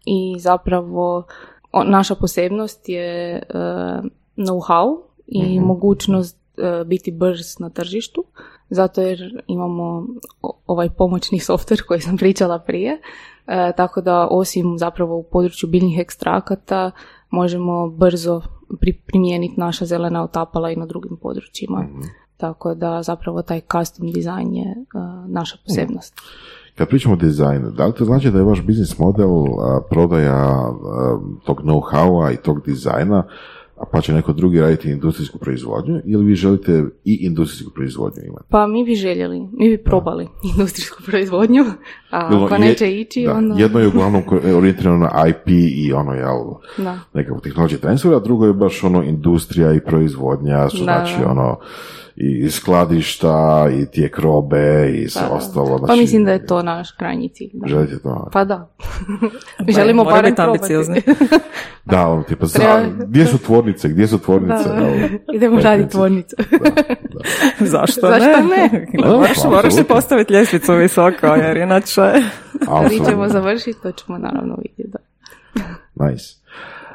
i 0.05 0.36
zapravo 0.39 1.24
o- 1.71 1.83
naša 1.83 2.15
posebnost 2.15 2.89
je 2.89 3.05
e, 3.33 3.41
know-how 4.38 4.98
i 5.27 5.60
mogućnost 5.60 6.38
e, 6.57 6.83
biti 6.86 7.12
brz 7.12 7.60
na 7.60 7.69
tržištu, 7.69 8.24
zato 8.69 9.01
jer 9.01 9.43
imamo 9.48 10.07
ovaj 10.67 10.89
pomoćni 10.89 11.39
softver 11.50 11.81
koji 11.83 12.01
sam 12.01 12.17
pričala 12.17 12.60
prije, 12.60 13.01
E, 13.48 13.71
tako 13.77 14.01
da 14.01 14.27
osim 14.27 14.77
zapravo 14.77 15.17
u 15.17 15.24
području 15.24 15.69
biljnih 15.69 16.00
ekstrakata 16.00 16.91
možemo 17.29 17.89
brzo 17.89 18.41
pri- 18.71 19.01
primijeniti 19.05 19.53
naša 19.57 19.86
zelena 19.86 20.24
otapala 20.24 20.71
i 20.71 20.75
na 20.75 20.86
drugim 20.86 21.17
područjima. 21.17 21.86
Tako 22.38 22.75
da 22.75 23.03
zapravo 23.03 23.41
taj 23.41 23.62
custom 23.62 24.12
dizajn 24.12 24.55
je 24.55 24.65
e, 24.65 24.75
naša 25.27 25.57
posebnost. 25.65 26.13
Kad 26.81 26.89
pričamo 26.89 27.13
o 27.13 27.17
dizajnu, 27.17 27.71
da 27.71 27.85
li 27.85 27.93
to 27.93 28.05
znači 28.05 28.31
da 28.31 28.38
je 28.38 28.43
vaš 28.43 28.61
biznis 28.61 29.00
model 29.00 29.29
a, 29.29 29.81
prodaja 29.89 30.35
a, 30.35 30.73
tog 31.45 31.61
know-howa 31.61 32.33
i 32.33 32.38
tog 32.38 32.65
dizajna, 32.65 33.23
a 33.77 33.83
pa 33.91 34.01
će 34.01 34.13
neko 34.13 34.33
drugi 34.33 34.59
raditi 34.61 34.91
industrijsku 34.91 35.38
proizvodnju, 35.38 36.01
ili 36.05 36.25
vi 36.25 36.35
želite 36.35 36.83
i 37.05 37.15
industrijsku 37.21 37.71
proizvodnju 37.73 38.21
imati? 38.27 38.45
Pa 38.50 38.67
mi 38.67 38.85
bi 38.85 38.95
željeli, 38.95 39.39
mi 39.39 39.69
bi 39.69 39.77
probali 39.77 40.27
industrijsku 40.55 41.03
proizvodnju, 41.05 41.63
a 42.11 42.43
ako 42.45 42.53
je- 42.53 42.59
neće 42.59 42.91
ići, 42.91 43.23
da, 43.25 43.33
onda... 43.33 43.55
Jedno 43.57 43.79
je 43.79 43.88
uglavnom 43.88 44.23
orijentirano 44.57 44.97
na 44.97 45.27
IP 45.27 45.47
i 45.75 45.93
ono, 45.93 46.13
jel, 46.13 46.38
Da. 46.77 47.00
nekakav 47.13 47.41
technology 47.41 47.79
transfer, 47.79 48.13
a 48.13 48.19
drugo 48.19 48.45
je 48.45 48.53
baš 48.53 48.83
ono 48.83 49.03
industrija 49.03 49.73
i 49.73 49.79
proizvodnja, 49.81 50.57
Da, 50.57 50.69
znači 50.73 51.15
da. 51.19 51.29
ono 51.29 51.57
i 52.23 52.49
skladišta 52.49 53.67
i 53.73 53.85
tijek 53.85 54.19
robe 54.19 54.91
i 54.93 55.09
sve 55.09 55.21
Pa, 55.21 55.27
da. 55.27 55.33
ostalo. 55.33 55.77
Znači, 55.77 55.87
Pa 55.87 55.95
mislim 55.95 56.25
da 56.25 56.31
je 56.31 56.45
to 56.45 56.63
naš 56.63 56.91
krajnji 56.91 57.29
cilj. 57.29 57.49
Da. 57.53 57.67
Želite 57.67 57.99
to? 57.99 58.29
Pa 58.33 58.45
da. 58.45 58.69
Mi 59.67 59.73
želimo 59.73 60.03
barem 60.03 60.23
biti 60.23 60.35
probati. 60.35 60.57
ambiciozni. 60.59 61.01
Da, 61.85 62.07
ono 62.07 62.23
tipa, 62.23 62.45
za, 62.45 62.85
gdje 62.99 63.25
su 63.25 63.37
tvornice, 63.37 63.89
gdje 63.89 64.07
su 64.07 64.19
tvornice? 64.19 64.69
Da, 64.69 64.75
Evo, 64.77 65.09
Idemo 65.35 65.59
raditi 65.61 65.89
tvornicu. 65.89 66.35
Zašto, 67.59 68.01
Zašto 68.01 68.25
ne? 68.25 68.69
ne? 68.71 68.87
Da, 69.03 69.09
moraš, 69.09 69.37
pa, 69.43 69.49
moraš 69.49 69.65
apsolutno. 69.65 69.95
postaviti 69.95 70.33
ljestvicu 70.33 70.73
visoko, 70.73 71.27
jer 71.27 71.57
inače... 71.57 72.01
Kad 72.99 73.09
ćemo 73.09 73.27
završiti, 73.29 73.81
to 73.83 73.91
ćemo 73.91 74.17
naravno 74.17 74.55
vidjeti. 74.55 74.91
Da. 74.91 74.99
Nice. 76.05 76.25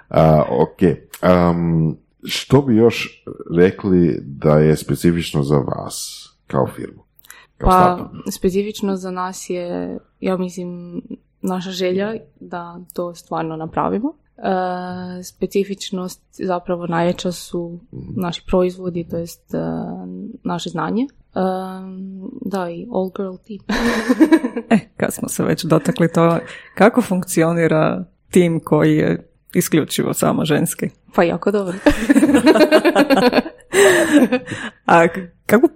A, 0.08 0.42
ok. 0.50 0.98
Am, 1.20 1.96
što 2.26 2.62
bi 2.62 2.76
još 2.76 3.24
rekli 3.58 4.18
da 4.22 4.58
je 4.58 4.76
specifično 4.76 5.42
za 5.42 5.56
vas 5.56 6.28
kao 6.46 6.66
firmu? 6.66 7.02
Kao 7.58 7.70
Pa, 7.70 7.96
startup? 7.96 8.32
specifično 8.32 8.96
za 8.96 9.10
nas 9.10 9.50
je, 9.50 9.98
ja 10.20 10.36
mislim, 10.36 11.02
naša 11.42 11.70
želja 11.70 12.14
da 12.40 12.80
to 12.94 13.14
stvarno 13.14 13.56
napravimo. 13.56 14.12
E, 14.38 15.22
specifičnost 15.22 16.22
zapravo 16.30 16.86
najveća 16.86 17.32
su 17.32 17.80
naši 18.16 18.42
proizvodi, 18.46 19.08
to 19.10 19.16
jest 19.16 19.54
e, 19.54 19.58
naše 20.44 20.70
znanje. 20.70 21.02
E, 21.02 21.08
da, 22.40 22.70
i 22.70 22.86
all 22.92 23.10
girl 23.16 23.36
team. 23.46 23.60
E, 24.70 24.78
kad 24.96 25.14
smo 25.14 25.28
se 25.28 25.44
već 25.44 25.64
dotakli 25.64 26.12
to, 26.12 26.38
kako 26.74 27.02
funkcionira 27.02 28.04
tim 28.30 28.60
koji 28.60 28.96
je 28.96 29.30
isključivo 29.58 30.14
samo 30.14 30.44
ženski? 30.44 30.90
pa 31.16 31.22
jako 31.22 31.50
dobro. 31.50 31.74
A 34.86 35.08
kako, 35.46 35.68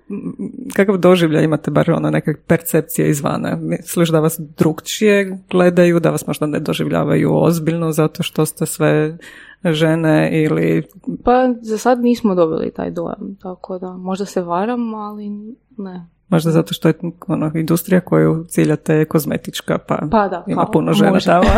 kakav 0.74 0.96
doživljaj 0.96 1.44
imate, 1.44 1.70
bar 1.70 1.90
ono 1.90 2.10
neke 2.10 2.34
percepcije 2.46 3.10
izvana? 3.10 3.56
Misliš 3.60 4.08
da 4.08 4.20
vas 4.20 4.40
drugčije 4.58 5.38
gledaju, 5.50 6.00
da 6.00 6.10
vas 6.10 6.26
možda 6.26 6.46
ne 6.46 6.60
doživljavaju 6.60 7.30
ozbiljno 7.32 7.92
zato 7.92 8.22
što 8.22 8.46
ste 8.46 8.66
sve 8.66 9.18
žene 9.64 10.44
ili... 10.44 10.82
Pa 11.24 11.48
za 11.60 11.78
sad 11.78 12.00
nismo 12.00 12.34
dobili 12.34 12.72
taj 12.72 12.90
dojam, 12.90 13.36
tako 13.42 13.78
da 13.78 13.92
možda 13.92 14.24
se 14.24 14.42
varam, 14.42 14.94
ali 14.94 15.30
ne. 15.76 16.06
Možda 16.30 16.50
zato 16.50 16.74
što 16.74 16.88
je 16.88 16.94
ono, 17.26 17.50
industrija 17.54 18.00
koju 18.00 18.44
ciljate 18.48 18.94
je 18.94 19.04
kozmetička, 19.04 19.78
pa, 19.78 19.98
Pa 20.10 20.28
da, 20.28 20.44
ima 20.46 20.62
kao, 20.62 20.72
puno 20.72 20.92
žena 20.92 21.20
tamo. 21.20 21.48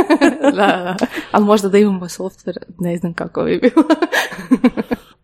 da, 0.56 0.66
da. 0.66 0.96
Ali 1.32 1.44
možda 1.44 1.68
da 1.68 1.78
imamo 1.78 2.08
software, 2.08 2.62
ne 2.78 2.96
znam 2.96 3.12
kako 3.12 3.44
bi 3.44 3.58
bilo. 3.58 3.86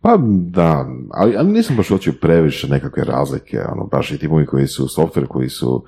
Pa 0.00 0.16
da, 0.30 0.86
ali, 1.10 1.36
ali 1.36 1.52
nisam 1.52 1.76
baš 1.76 1.90
uočio 1.90 2.12
previše 2.20 2.68
nekakve 2.68 3.04
razlike, 3.04 3.60
ono, 3.72 3.86
baš 3.86 4.10
i 4.10 4.18
timovi 4.18 4.46
koji 4.46 4.66
su 4.66 4.86
software, 4.86 5.26
koji 5.26 5.48
su 5.48 5.84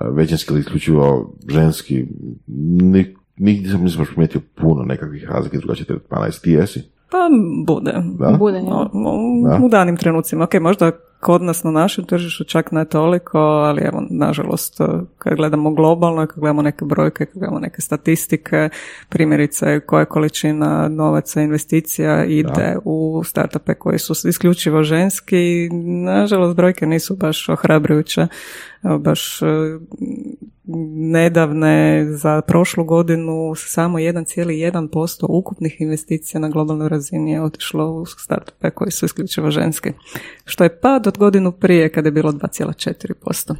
e, 0.00 0.04
većinski 0.10 0.52
ili 0.52 0.60
isključivo 0.60 1.34
ženski, 1.48 2.06
ni, 2.46 3.16
nigdje 3.36 3.70
sam 3.70 3.82
nisam 3.82 3.98
baš 3.98 4.08
primijetio 4.08 4.40
puno 4.54 4.82
nekakvih 4.82 5.24
razlike 5.24 5.58
drugačije 5.58 5.86
tretmana. 5.86 6.26
Jesi 6.26 6.42
ti 6.42 6.50
jesi? 6.50 6.82
Pa 7.12 7.18
bude. 7.66 7.92
Da? 8.18 8.30
Bude, 8.30 8.58
ja. 8.58 8.74
O- 8.74 8.88
Da. 9.44 9.60
U 9.64 9.68
danim 9.68 9.96
trenucima. 9.96 10.44
Ok, 10.44 10.54
možda 10.54 10.90
kod 11.20 11.42
nas 11.42 11.64
na 11.64 11.70
našem 11.70 12.04
tržištu 12.04 12.44
čak 12.44 12.72
ne 12.72 12.84
toliko, 12.84 13.38
ali 13.38 13.80
evo, 13.82 14.02
nažalost, 14.10 14.80
kad 15.18 15.36
gledamo 15.36 15.70
globalno, 15.70 16.26
kad 16.26 16.38
gledamo 16.38 16.62
neke 16.62 16.84
brojke, 16.84 17.26
kad 17.26 17.34
gledamo 17.34 17.58
neke 17.60 17.80
statistike, 17.82 18.68
primjerice 19.08 19.80
koja 19.80 20.04
količina 20.04 20.88
novaca 20.88 21.42
investicija 21.42 22.24
ide 22.24 22.76
u 22.84 23.22
startupe 23.24 23.74
koji 23.74 23.98
su 23.98 24.28
isključivo 24.28 24.82
ženski, 24.82 25.68
nažalost 26.04 26.56
brojke 26.56 26.86
nisu 26.86 27.16
baš 27.16 27.48
ohrabrujuće. 27.48 28.26
Evo, 28.82 28.98
baš 28.98 29.42
e, 29.42 29.46
nedavne 30.94 32.06
za 32.08 32.40
prošlu 32.40 32.84
godinu 32.84 33.54
samo 33.56 33.98
1,1% 33.98 35.26
ukupnih 35.28 35.80
investicija 35.80 36.40
na 36.40 36.48
globalnoj 36.48 36.88
razini 36.88 37.32
je 37.32 37.42
otišlo 37.42 37.92
u 37.92 38.06
startupe 38.06 38.70
koji 38.70 38.90
su 38.90 39.06
isključivo 39.06 39.50
ženski. 39.50 39.92
Što 40.44 40.64
je 40.64 40.80
pad 40.80 41.06
od 41.06 41.18
godinu 41.18 41.52
prije 41.52 41.88
kada 41.88 42.08
je 42.08 42.12
bilo 42.12 42.32
2,4%. 42.32 43.50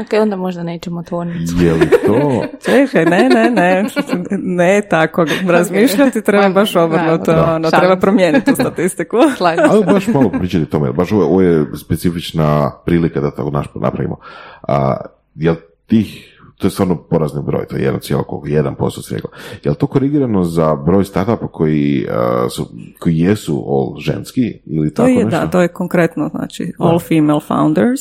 Ok, 0.00 0.22
onda 0.22 0.36
možda 0.36 0.62
nećemo 0.62 1.02
tvornicu. 1.02 1.54
Je 1.60 1.72
li 1.72 1.90
to... 2.06 2.44
Čekaj, 2.66 3.04
ne, 3.04 3.28
ne, 3.28 3.50
ne, 3.50 3.84
ne 4.30 4.82
tako 4.90 5.26
razmišljati, 5.48 6.22
treba 6.22 6.48
baš 6.48 6.76
obrnuto, 6.76 7.32
ono, 7.32 7.70
treba 7.70 7.96
promijeniti 7.96 8.50
tu 8.50 8.54
statistiku. 8.54 9.16
Ali 9.70 9.84
baš 9.84 10.06
malo 10.06 10.30
pričati 10.30 10.66
tome, 10.66 10.92
baš 10.92 11.12
ovo, 11.12 11.42
je 11.42 11.66
specifična 11.76 12.72
prilika 12.84 13.20
da 13.20 13.30
to 13.30 13.64
napravimo. 13.74 14.16
A, 14.62 14.96
jel 15.34 15.54
tih 15.86 16.31
to 16.62 16.66
je 16.66 16.70
stvarno 16.70 16.96
porazni 16.96 17.42
broj, 17.42 17.66
to 17.66 17.76
je 17.76 17.92
1,1% 17.92 19.02
se 19.02 19.14
rekla. 19.14 19.30
Je 19.64 19.70
li 19.70 19.76
to 19.76 19.86
korigirano 19.86 20.44
za 20.44 20.76
broj 20.76 21.04
startupa 21.04 21.48
koji, 21.48 22.06
uh, 22.08 22.50
su, 22.50 22.68
koji 22.98 23.18
jesu 23.18 23.64
all 23.68 24.00
ženski 24.00 24.60
ili 24.66 24.94
to 24.94 25.02
tako 25.02 25.08
je, 25.08 25.24
nešto? 25.24 25.40
Da, 25.40 25.50
to 25.50 25.60
je 25.60 25.68
konkretno, 25.68 26.28
znači 26.28 26.72
all 26.78 26.98
female 26.98 27.40
founders. 27.40 28.00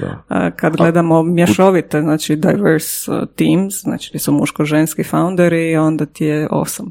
Da. 0.00 0.50
kad 0.56 0.76
gledamo 0.76 1.22
mješovite, 1.22 2.00
znači 2.00 2.36
diverse 2.36 3.12
uh, 3.12 3.18
teams, 3.36 3.80
znači 3.82 4.10
gdje 4.10 4.18
su 4.18 4.32
muško-ženski 4.32 5.04
founderi, 5.04 5.76
onda 5.76 6.06
ti 6.06 6.24
je 6.24 6.48
8% 6.48 6.82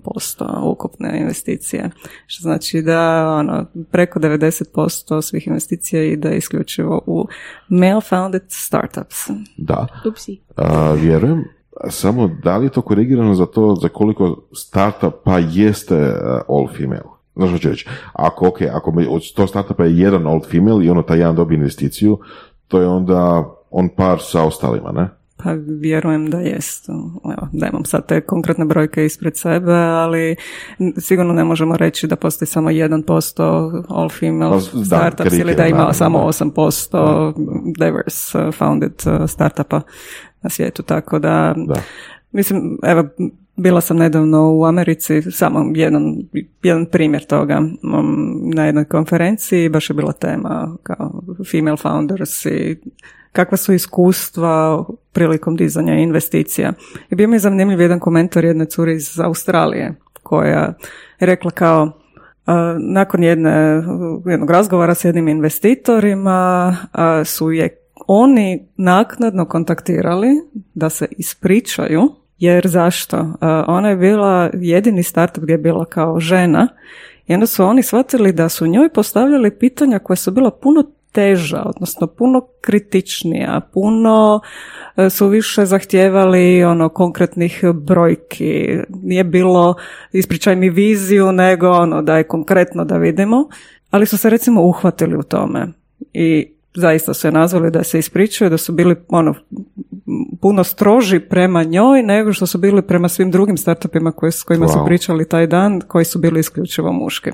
ukupne 0.63 1.19
investicije. 1.19 1.89
Što 2.27 2.41
znači 2.41 2.81
da 2.81 3.27
ono, 3.39 3.65
preko 3.91 4.19
90% 4.19 5.21
svih 5.21 5.47
investicija 5.47 6.03
ide 6.03 6.37
isključivo 6.37 7.01
u 7.05 7.27
male 7.69 8.01
founded 8.01 8.43
startups. 8.47 9.17
Da. 9.57 9.87
Upsi. 10.05 10.39
A, 10.59 10.93
vjerujem, 10.93 11.43
samo 11.89 12.27
da 12.43 12.57
li 12.57 12.65
je 12.65 12.69
to 12.69 12.81
korigirano 12.81 13.35
za 13.35 13.45
to 13.45 13.75
za 13.75 13.89
koliko 13.89 14.41
startupa 14.53 15.37
jeste 15.37 16.13
all 16.47 16.67
female? 16.77 17.19
Znaš 17.35 17.49
što 17.49 17.59
ću 17.59 17.69
reći? 17.69 17.87
Ako, 18.13 18.47
ok, 18.47 18.61
ako 18.61 18.93
od 19.09 19.23
sto 19.23 19.47
startupa 19.47 19.85
je 19.85 19.97
jedan 19.97 20.27
all 20.27 20.41
female 20.51 20.85
i 20.85 20.89
ono 20.89 21.01
taj 21.01 21.17
jedan 21.17 21.35
dobije 21.35 21.57
investiciju, 21.57 22.19
to 22.67 22.81
je 22.81 22.87
onda 22.87 23.49
on 23.71 23.89
par 23.89 24.17
sa 24.21 24.43
ostalima, 24.43 24.91
ne? 24.91 25.09
Pa 25.43 25.51
vjerujem 25.81 26.29
da 26.29 26.39
jest. 26.39 26.89
Evo, 27.23 27.47
da 27.51 27.67
imam 27.67 27.85
sad 27.85 28.05
te 28.05 28.21
konkretne 28.21 28.65
brojke 28.65 29.05
ispred 29.05 29.37
sebe, 29.37 29.73
ali 29.73 30.35
sigurno 30.97 31.33
ne 31.33 31.43
možemo 31.43 31.77
reći 31.77 32.07
da 32.07 32.15
postoji 32.15 32.47
samo 32.47 32.69
1% 32.69 33.83
all 33.89 34.09
female 34.09 34.51
pa, 34.51 34.83
startups 34.85 35.33
ili 35.33 35.55
da 35.55 35.67
ima 35.67 35.93
samo 35.93 36.19
8% 36.19 37.33
diverse 37.77 38.37
uh, 38.37 38.53
founded 38.53 38.93
uh, 39.05 39.29
startupa 39.29 39.81
na 40.41 40.49
svijetu, 40.49 40.83
tako 40.83 41.19
da, 41.19 41.55
da. 41.57 41.81
mislim, 42.31 42.77
evo, 42.83 43.03
bila 43.55 43.81
sam 43.81 43.97
nedavno 43.97 44.53
u 44.53 44.65
Americi, 44.65 45.21
samo 45.31 45.71
jedan, 45.75 46.15
jedan 46.63 46.85
primjer 46.85 47.25
toga 47.25 47.57
um, 47.57 48.51
na 48.53 48.65
jednoj 48.65 48.85
konferenciji, 48.85 49.69
baš 49.69 49.89
je 49.89 49.93
bila 49.93 50.11
tema 50.11 50.77
kao 50.83 51.21
female 51.51 51.77
founders 51.77 52.45
i 52.45 52.77
kakva 53.31 53.57
su 53.57 53.73
iskustva 53.73 54.85
prilikom 55.13 55.55
dizanja 55.55 55.93
investicija. 55.93 56.73
I 57.09 57.15
bio 57.15 57.27
mi 57.27 57.35
je 57.35 57.39
zanimljiv 57.39 57.81
jedan 57.81 57.99
komentar 57.99 58.45
jedne 58.45 58.65
cure 58.65 58.93
iz 58.93 59.19
Australije 59.19 59.95
koja 60.23 60.59
je 61.19 61.27
rekla 61.27 61.51
kao 61.51 61.83
uh, 61.83 61.91
nakon 62.79 63.23
jedne, 63.23 63.83
jednog 64.25 64.51
razgovora 64.51 64.95
s 64.95 65.05
jednim 65.05 65.27
investitorima 65.27 66.75
uh, 66.93 67.27
su 67.27 67.51
je 67.51 67.78
oni 68.11 68.67
naknadno 68.77 69.45
kontaktirali 69.45 70.27
da 70.73 70.89
se 70.89 71.07
ispričaju, 71.11 72.01
jer 72.37 72.67
zašto? 72.67 73.17
Uh, 73.19 73.35
ona 73.67 73.89
je 73.89 73.95
bila 73.95 74.49
jedini 74.53 75.03
startup 75.03 75.43
gdje 75.43 75.53
je 75.53 75.57
bila 75.57 75.85
kao 75.85 76.19
žena 76.19 76.67
i 77.27 77.33
onda 77.33 77.45
su 77.45 77.63
oni 77.63 77.83
shvatili 77.83 78.33
da 78.33 78.49
su 78.49 78.67
njoj 78.67 78.89
postavljali 78.89 79.57
pitanja 79.59 79.99
koja 79.99 80.17
su 80.17 80.31
bila 80.31 80.51
puno 80.51 80.83
teža, 81.11 81.63
odnosno 81.65 82.07
puno 82.07 82.47
kritičnija, 82.61 83.61
puno 83.73 84.41
e, 84.97 85.09
su 85.09 85.27
više 85.27 85.65
zahtijevali 85.65 86.63
ono 86.63 86.89
konkretnih 86.89 87.63
brojki. 87.73 88.77
Nije 89.03 89.23
bilo 89.23 89.75
ispričaj 90.11 90.55
mi 90.55 90.69
viziju, 90.69 91.31
nego 91.31 91.69
ono 91.69 92.01
da 92.01 92.17
je 92.17 92.27
konkretno 92.27 92.85
da 92.85 92.97
vidimo, 92.97 93.47
ali 93.89 94.05
su 94.05 94.17
se 94.17 94.29
recimo 94.29 94.61
uhvatili 94.61 95.17
u 95.17 95.23
tome. 95.23 95.67
I 96.13 96.58
zaista 96.79 97.13
su 97.13 97.27
je 97.27 97.31
nazvali 97.31 97.71
da 97.71 97.83
se 97.83 97.99
ispričaju, 97.99 98.49
da 98.49 98.57
su 98.57 98.73
bili 98.73 98.95
ono, 99.07 99.35
puno 100.41 100.63
stroži 100.63 101.19
prema 101.19 101.63
njoj 101.63 102.03
nego 102.03 102.33
što 102.33 102.45
su 102.45 102.57
bili 102.57 102.81
prema 102.81 103.09
svim 103.09 103.31
drugim 103.31 103.57
startupima 103.57 104.11
koji, 104.11 104.31
s 104.31 104.43
kojima 104.43 104.67
su 104.67 104.83
pričali 104.85 105.29
taj 105.29 105.47
dan, 105.47 105.81
koji 105.87 106.05
su 106.05 106.19
bili 106.19 106.39
isključivo 106.39 106.91
muške. 106.91 107.31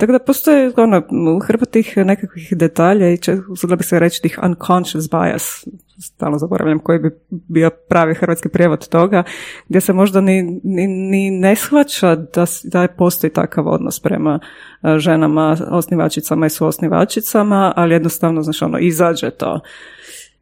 Tako 0.00 0.12
da 0.12 0.18
postoje 0.18 0.72
ono, 0.76 1.02
hrpa 1.46 1.64
tih 1.64 1.96
nekakvih 1.96 2.48
detalja 2.50 3.10
i 3.10 3.16
će, 3.16 3.36
bi 3.78 3.84
se 3.84 3.98
reći 3.98 4.22
tih 4.22 4.38
unconscious 4.42 5.10
bias, 5.10 5.64
stalno 6.02 6.38
zaboravljam 6.38 6.78
koji 6.78 6.98
bi 6.98 7.10
bio 7.30 7.70
pravi 7.88 8.14
hrvatski 8.14 8.48
prijevod 8.48 8.88
toga, 8.88 9.22
gdje 9.68 9.80
se 9.80 9.92
možda 9.92 10.20
ni, 10.20 10.60
ni, 10.64 10.86
ni 10.86 11.30
ne 11.30 11.56
shvaća 11.56 12.16
da, 12.16 12.44
da 12.64 12.88
postoji 12.88 13.32
takav 13.32 13.68
odnos 13.68 14.00
prema 14.00 14.40
e, 14.82 14.98
ženama, 14.98 15.56
osnivačicama 15.70 16.46
i 16.46 16.50
suosnivačicama, 16.50 17.72
ali 17.76 17.94
jednostavno, 17.94 18.42
znači 18.42 18.64
ono, 18.64 18.78
izađe 18.78 19.30
to. 19.30 19.60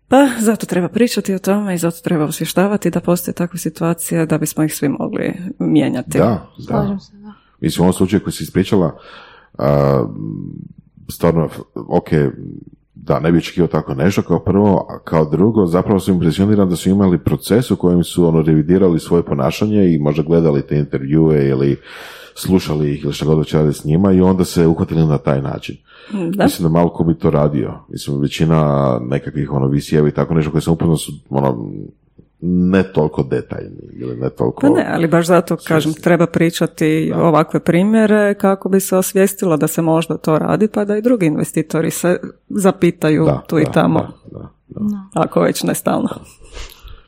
Pa 0.09 0.27
zato 0.41 0.67
treba 0.67 0.89
pričati 0.89 1.35
o 1.35 1.39
tome 1.39 1.75
i 1.75 1.79
zato 1.79 1.97
treba 2.05 2.25
osvještavati 2.25 2.91
da 2.91 3.01
postoje 3.01 3.35
takve 3.35 3.59
situacije 3.59 4.27
da 4.27 4.39
bismo 4.39 4.65
ih 4.65 4.75
svi 4.75 4.89
mogli 4.89 5.35
mijenjati. 5.59 6.19
Da, 6.19 6.47
da. 6.69 6.99
Mislim, 7.61 7.83
u 7.83 7.85
ovom 7.85 7.93
slučaju 7.93 8.23
koji 8.23 8.33
si 8.33 8.43
ispričala, 8.43 8.99
stvarno, 11.09 11.49
ok, 11.75 12.09
da, 13.03 13.21
ne 13.21 13.33
bi 13.33 13.39
očekivao 13.39 13.69
tako 13.69 13.95
nešto 13.95 14.23
kao 14.23 14.39
prvo, 14.39 14.87
a 14.91 14.99
kao 14.99 15.25
drugo, 15.25 15.67
zapravo 15.67 16.01
su 16.01 16.11
impresioniran 16.11 16.69
da 16.69 16.77
su 16.77 16.91
imali 16.91 17.19
proces 17.19 17.71
u 17.71 17.77
kojem 17.77 18.05
su 18.05 18.27
ono 18.27 18.43
revidirali 18.43 19.01
svoje 19.01 19.23
ponašanje 19.23 19.95
i 19.95 19.99
možda 19.99 20.23
gledali 20.23 20.67
te 20.67 20.79
intervjue 20.79 21.49
ili 21.49 21.77
slušali 22.35 22.95
ih 22.95 23.05
ili 23.05 23.13
što 23.13 23.27
god 23.27 23.39
već 23.39 23.55
s 23.79 23.85
njima 23.85 24.13
i 24.13 24.21
onda 24.21 24.45
se 24.45 24.67
uhvatili 24.67 25.07
na 25.07 25.19
taj 25.19 25.43
način. 25.43 25.77
Da. 26.13 26.45
Mislim 26.45 26.69
da 26.69 26.79
malo 26.79 26.89
ko 26.89 27.05
bi 27.05 27.19
to 27.19 27.31
radio. 27.31 27.75
Mislim, 27.89 28.21
većina 28.21 28.99
nekakvih 29.03 29.53
ono 29.53 29.67
visijeva 29.67 30.09
i 30.09 30.13
tako 30.13 30.35
nešto 30.35 30.51
koje 30.51 30.61
sam 30.61 30.73
upoznao 30.73 30.97
su 30.97 31.13
ono, 31.31 31.71
ne 32.43 32.83
toliko 32.83 33.23
detaljni 33.23 33.81
ili 33.93 34.17
ne 34.17 34.31
toliko... 34.31 34.61
Pa 34.61 34.69
ne, 34.69 34.87
ali 34.93 35.09
baš 35.09 35.27
zato 35.27 35.57
kažem, 35.57 35.93
treba 35.93 36.27
pričati 36.27 37.13
ovakve 37.17 37.61
primjere 37.61 38.35
kako 38.35 38.69
bi 38.69 38.81
se 38.81 38.97
osvijestilo 38.97 39.57
da 39.57 39.67
se 39.67 39.83
možda 39.83 40.17
to 40.17 40.39
radi 40.39 40.69
pa 40.69 40.85
da 40.85 40.97
i 40.97 41.03
drugi 41.03 41.27
investitori 41.27 41.91
se 41.91 42.21
zapitaju 42.49 43.27
tu 43.47 43.59
i 43.59 43.65
tamo. 43.75 44.09
Ako 45.15 45.41
već 45.41 45.63
ne 45.63 45.75
stalno. 45.75 46.09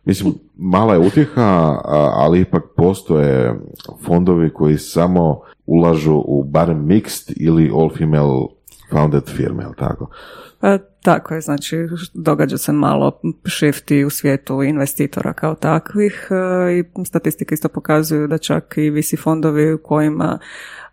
Mislim, 0.04 0.34
mala 0.56 0.94
je 0.94 1.00
utjeha, 1.00 1.80
ali 2.14 2.40
ipak 2.40 2.62
postoje 2.76 3.60
fondovi 4.06 4.50
koji 4.50 4.78
samo 4.78 5.40
ulažu 5.66 6.22
u 6.26 6.44
barem 6.44 6.86
mixed 6.86 7.32
ili 7.36 7.70
all 7.74 7.90
female 7.98 8.46
founded 8.90 9.22
firme, 9.26 9.62
jel 9.62 9.72
tako? 9.78 10.10
Tako 11.02 11.34
je, 11.34 11.40
znači 11.40 11.76
događa 12.14 12.58
se 12.58 12.72
malo 12.72 13.20
shifti 13.46 14.04
u 14.04 14.10
svijetu 14.10 14.62
investitora 14.62 15.32
kao 15.32 15.54
takvih 15.54 16.28
e, 16.30 16.72
i 16.78 17.04
statistike 17.04 17.54
isto 17.54 17.68
pokazuju 17.68 18.26
da 18.26 18.38
čak 18.38 18.74
i 18.76 18.90
visi 18.90 19.16
fondovi 19.16 19.72
u 19.72 19.78
kojima 19.78 20.38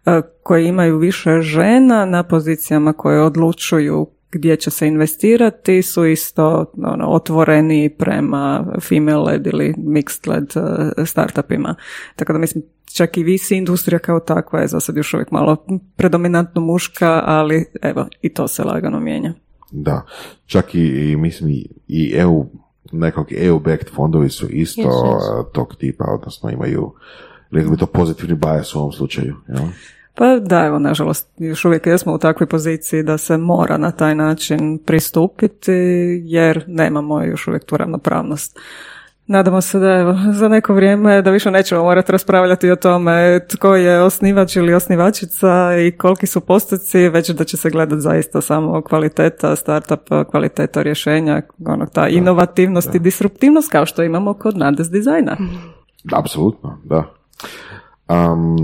e, 0.05 0.21
koji 0.43 0.67
imaju 0.67 0.97
više 0.97 1.41
žena 1.41 2.05
na 2.05 2.23
pozicijama 2.23 2.93
koje 2.93 3.21
odlučuju 3.21 4.07
gdje 4.31 4.55
će 4.55 4.69
se 4.69 4.87
investirati 4.87 5.81
su 5.81 6.05
isto 6.05 6.71
ono, 6.77 7.07
otvoreni 7.07 7.89
prema 7.97 8.65
female 8.81 9.23
led 9.23 9.47
ili 9.47 9.73
mixed 9.77 10.29
led 10.29 10.51
e, 10.97 11.05
startupima. 11.05 11.75
Tako 12.15 12.33
da 12.33 12.39
mislim 12.39 12.63
čak 12.93 13.17
i 13.17 13.23
visi 13.23 13.55
industrija 13.55 13.99
kao 13.99 14.19
takva 14.19 14.59
je 14.59 14.67
za 14.67 14.79
sad 14.79 14.97
još 14.97 15.13
uvijek 15.13 15.31
malo 15.31 15.65
predominantno 15.95 16.61
muška, 16.61 17.21
ali 17.25 17.65
evo 17.81 18.07
i 18.21 18.29
to 18.29 18.47
se 18.47 18.63
lagano 18.63 18.99
mijenja. 18.99 19.33
Da, 19.71 20.05
čak 20.45 20.75
i, 20.75 21.15
mislim 21.17 21.49
i 21.87 22.13
EU, 22.15 22.45
nekog 22.91 23.27
EU-backed 23.31 23.89
fondovi 23.95 24.29
su 24.29 24.47
isto 24.49 24.81
yes, 24.81 25.51
tog 25.53 25.75
tipa, 25.75 26.05
odnosno 26.07 26.49
imaju, 26.49 26.93
rekli 27.51 27.71
bi 27.71 27.77
to 27.77 27.85
pozitivni 27.85 28.35
bias 28.35 28.75
u 28.75 28.79
ovom 28.79 28.91
slučaju. 28.91 29.35
Jel? 29.47 29.67
Pa 30.15 30.39
da, 30.39 30.65
evo, 30.65 30.79
nažalost, 30.79 31.29
još 31.37 31.65
uvijek 31.65 31.87
jesmo 31.87 32.13
u 32.13 32.17
takvoj 32.17 32.47
poziciji 32.47 33.03
da 33.03 33.17
se 33.17 33.37
mora 33.37 33.77
na 33.77 33.91
taj 33.91 34.15
način 34.15 34.79
pristupiti, 34.85 35.71
jer 36.23 36.63
nemamo 36.67 37.23
još 37.23 37.47
uvijek 37.47 37.65
tu 37.65 37.77
ravnopravnost. 37.77 38.59
Nadamo 39.31 39.61
se 39.61 39.79
da 39.79 39.91
evo, 39.91 40.15
za 40.33 40.47
neko 40.47 40.73
vrijeme 40.73 41.21
da 41.21 41.31
više 41.31 41.51
nećemo 41.51 41.83
morati 41.83 42.11
raspravljati 42.11 42.71
o 42.71 42.75
tome 42.75 43.39
tko 43.47 43.75
je 43.75 44.01
osnivač 44.01 44.55
ili 44.55 44.73
osnivačica 44.73 45.77
i 45.87 45.91
koliki 45.91 46.27
su 46.27 46.41
postoci, 46.41 47.09
već 47.09 47.29
da 47.29 47.43
će 47.43 47.57
se 47.57 47.69
gledati 47.69 48.01
zaista 48.01 48.41
samo 48.41 48.81
kvaliteta 48.81 49.55
startup, 49.55 49.99
kvaliteta 50.31 50.81
rješenja, 50.81 51.41
ono, 51.67 51.85
ta 51.85 52.07
inovativnost 52.07 52.95
i 52.95 52.99
disruptivnost 52.99 53.71
kao 53.71 53.85
što 53.85 54.03
imamo 54.03 54.33
kod 54.33 54.57
Nades 54.57 54.89
dizajna. 54.89 55.37
Apsolutno, 56.13 56.77
da. 56.83 57.03
Um, 58.09 58.57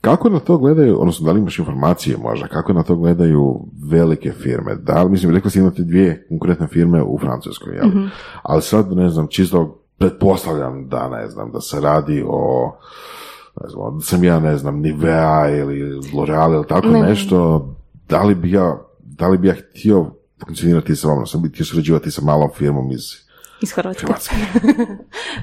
kako 0.00 0.28
na 0.28 0.38
to 0.38 0.58
gledaju, 0.58 1.00
odnosno 1.00 1.26
da 1.26 1.32
li 1.32 1.40
imaš 1.40 1.58
informacije 1.58 2.16
možda, 2.16 2.46
kako 2.46 2.72
na 2.72 2.82
to 2.82 2.96
gledaju 2.96 3.60
velike 3.90 4.32
firme? 4.32 4.74
Da 4.74 5.02
li, 5.02 5.10
mislim, 5.10 5.34
rekli 5.34 5.50
ste 5.50 5.60
imate 5.60 5.82
dvije 5.82 6.26
konkurentne 6.28 6.66
firme 6.66 7.02
u 7.02 7.18
Francuskoj, 7.18 7.74
jel? 7.74 7.90
Ali 8.42 8.62
sad, 8.62 8.92
ne 8.92 9.08
znam, 9.08 9.26
čisto 9.30 9.81
pretpostavljam 10.02 10.88
da, 10.88 11.08
ne 11.08 11.28
znam, 11.28 11.50
da 11.50 11.60
se 11.60 11.80
radi 11.80 12.24
o 12.26 12.72
ne 13.60 13.68
znam, 13.68 13.98
da 13.98 14.04
sam 14.04 14.24
ja, 14.24 14.40
ne 14.40 14.56
znam, 14.56 14.80
Nivea 14.80 15.50
ili 15.50 16.00
L'Oreal 16.14 16.54
ili 16.54 16.66
tako 16.66 16.88
nešto, 16.88 17.68
da 18.08 18.22
li 18.22 18.34
bi 18.34 18.50
ja, 18.50 18.78
da 18.98 19.28
li 19.28 19.38
bi 19.38 19.48
ja 19.48 19.54
htio 19.54 20.10
funkcionirati 20.44 20.96
sa 20.96 21.08
vama, 21.08 21.26
sam 21.26 21.42
bi 21.42 21.48
htio 21.48 21.64
surađivati 21.64 22.10
sa 22.10 22.22
malom 22.22 22.50
firmom 22.54 22.90
iz 22.90 23.02
iz 23.62 23.72
Hrvatske. 23.72 24.06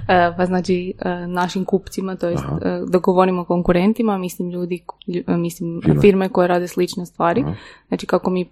E, 0.07 0.33
pa 0.37 0.45
znači 0.45 0.93
e, 0.99 1.27
našim 1.27 1.65
kupcima, 1.65 2.15
to 2.15 2.27
jest 2.27 2.43
e, 2.43 2.81
da 2.87 2.97
govorimo 2.97 3.45
konkurentima, 3.45 4.17
mislim 4.17 4.49
ljudi, 4.49 4.83
mislim 5.27 5.81
firme. 6.01 6.29
koje 6.29 6.47
rade 6.47 6.67
slične 6.67 7.05
stvari. 7.05 7.45
Znači 7.87 8.05
kako 8.05 8.29
mi 8.29 8.49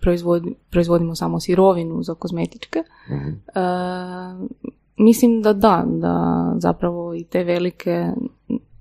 proizvodimo 0.69 1.15
samo 1.15 1.39
sirovinu 1.39 2.03
za 2.03 2.13
kozmetičke. 2.13 2.83
uh 3.09 4.47
mislim 4.97 5.41
da 5.41 5.53
da, 5.53 5.83
da 5.87 6.53
zapravo 6.57 7.15
i 7.15 7.23
te 7.23 7.43
velike 7.43 8.05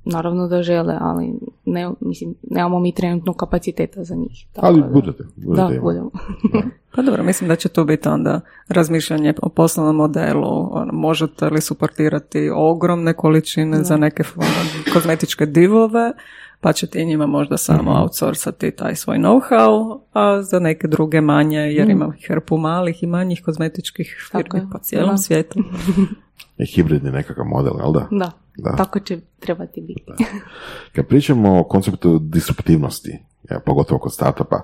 naravno 0.07 0.49
da 0.49 0.63
žele, 0.63 0.99
ali 1.01 1.33
ne, 1.65 1.91
mislim, 2.01 2.35
nemamo 2.51 2.81
mi 2.81 2.93
trenutno 2.93 3.33
kapaciteta 3.33 4.05
za 4.05 4.15
njih. 4.15 4.47
Tako 4.53 4.67
ali 4.67 4.83
budete, 4.93 5.25
budete. 5.37 5.75
Da, 5.75 5.81
budemo. 5.81 6.11
pa 6.95 7.03
dobro, 7.03 7.23
mislim 7.23 7.49
da 7.49 7.57
će 7.57 7.69
to 7.69 7.85
biti 7.85 8.09
onda 8.09 8.41
razmišljanje 8.69 9.35
o 9.43 9.49
poslovnom 9.49 9.97
modelu. 9.97 10.69
Ono, 10.71 10.93
možete 10.93 11.49
li 11.51 11.61
suportirati 11.61 12.51
ogromne 12.55 13.13
količine 13.13 13.85
za 13.85 13.97
neke 13.97 14.23
ono, 14.37 14.93
kozmetičke 14.93 15.47
divove, 15.47 16.13
pa 16.61 16.73
ćete 16.73 17.05
njima 17.05 17.27
možda 17.27 17.57
samo 17.57 17.93
mm 17.93 17.97
outsourcati 18.03 18.71
taj 18.71 18.97
svoj 18.97 19.19
know-how, 19.19 19.99
a 20.13 20.43
za 20.43 20.59
neke 20.59 20.89
druge 20.89 21.21
manje, 21.21 21.59
jer 21.59 21.87
mm. 21.87 21.91
ima 21.91 22.13
hrpu 22.29 22.57
malih 22.57 23.03
i 23.03 23.07
manjih 23.07 23.43
kozmetičkih 23.45 24.29
firmi 24.31 24.69
po 24.73 24.79
cijelom 24.79 25.19
svijetu. 25.19 25.59
je 26.59 26.67
hibridni 26.75 27.11
nekakav 27.11 27.45
model, 27.45 27.73
jel 27.79 27.93
da? 27.93 28.09
Da, 28.11 28.33
da. 28.57 28.77
tako 28.77 29.01
će 29.01 29.19
trebati 29.39 29.81
biti. 29.81 30.25
Kad 30.95 31.07
pričamo 31.07 31.61
o 31.61 31.65
konceptu 31.65 32.19
disruptivnosti, 32.19 33.19
ja, 33.51 33.61
pogotovo 33.67 33.99
kod 33.99 34.13
startupa, 34.13 34.61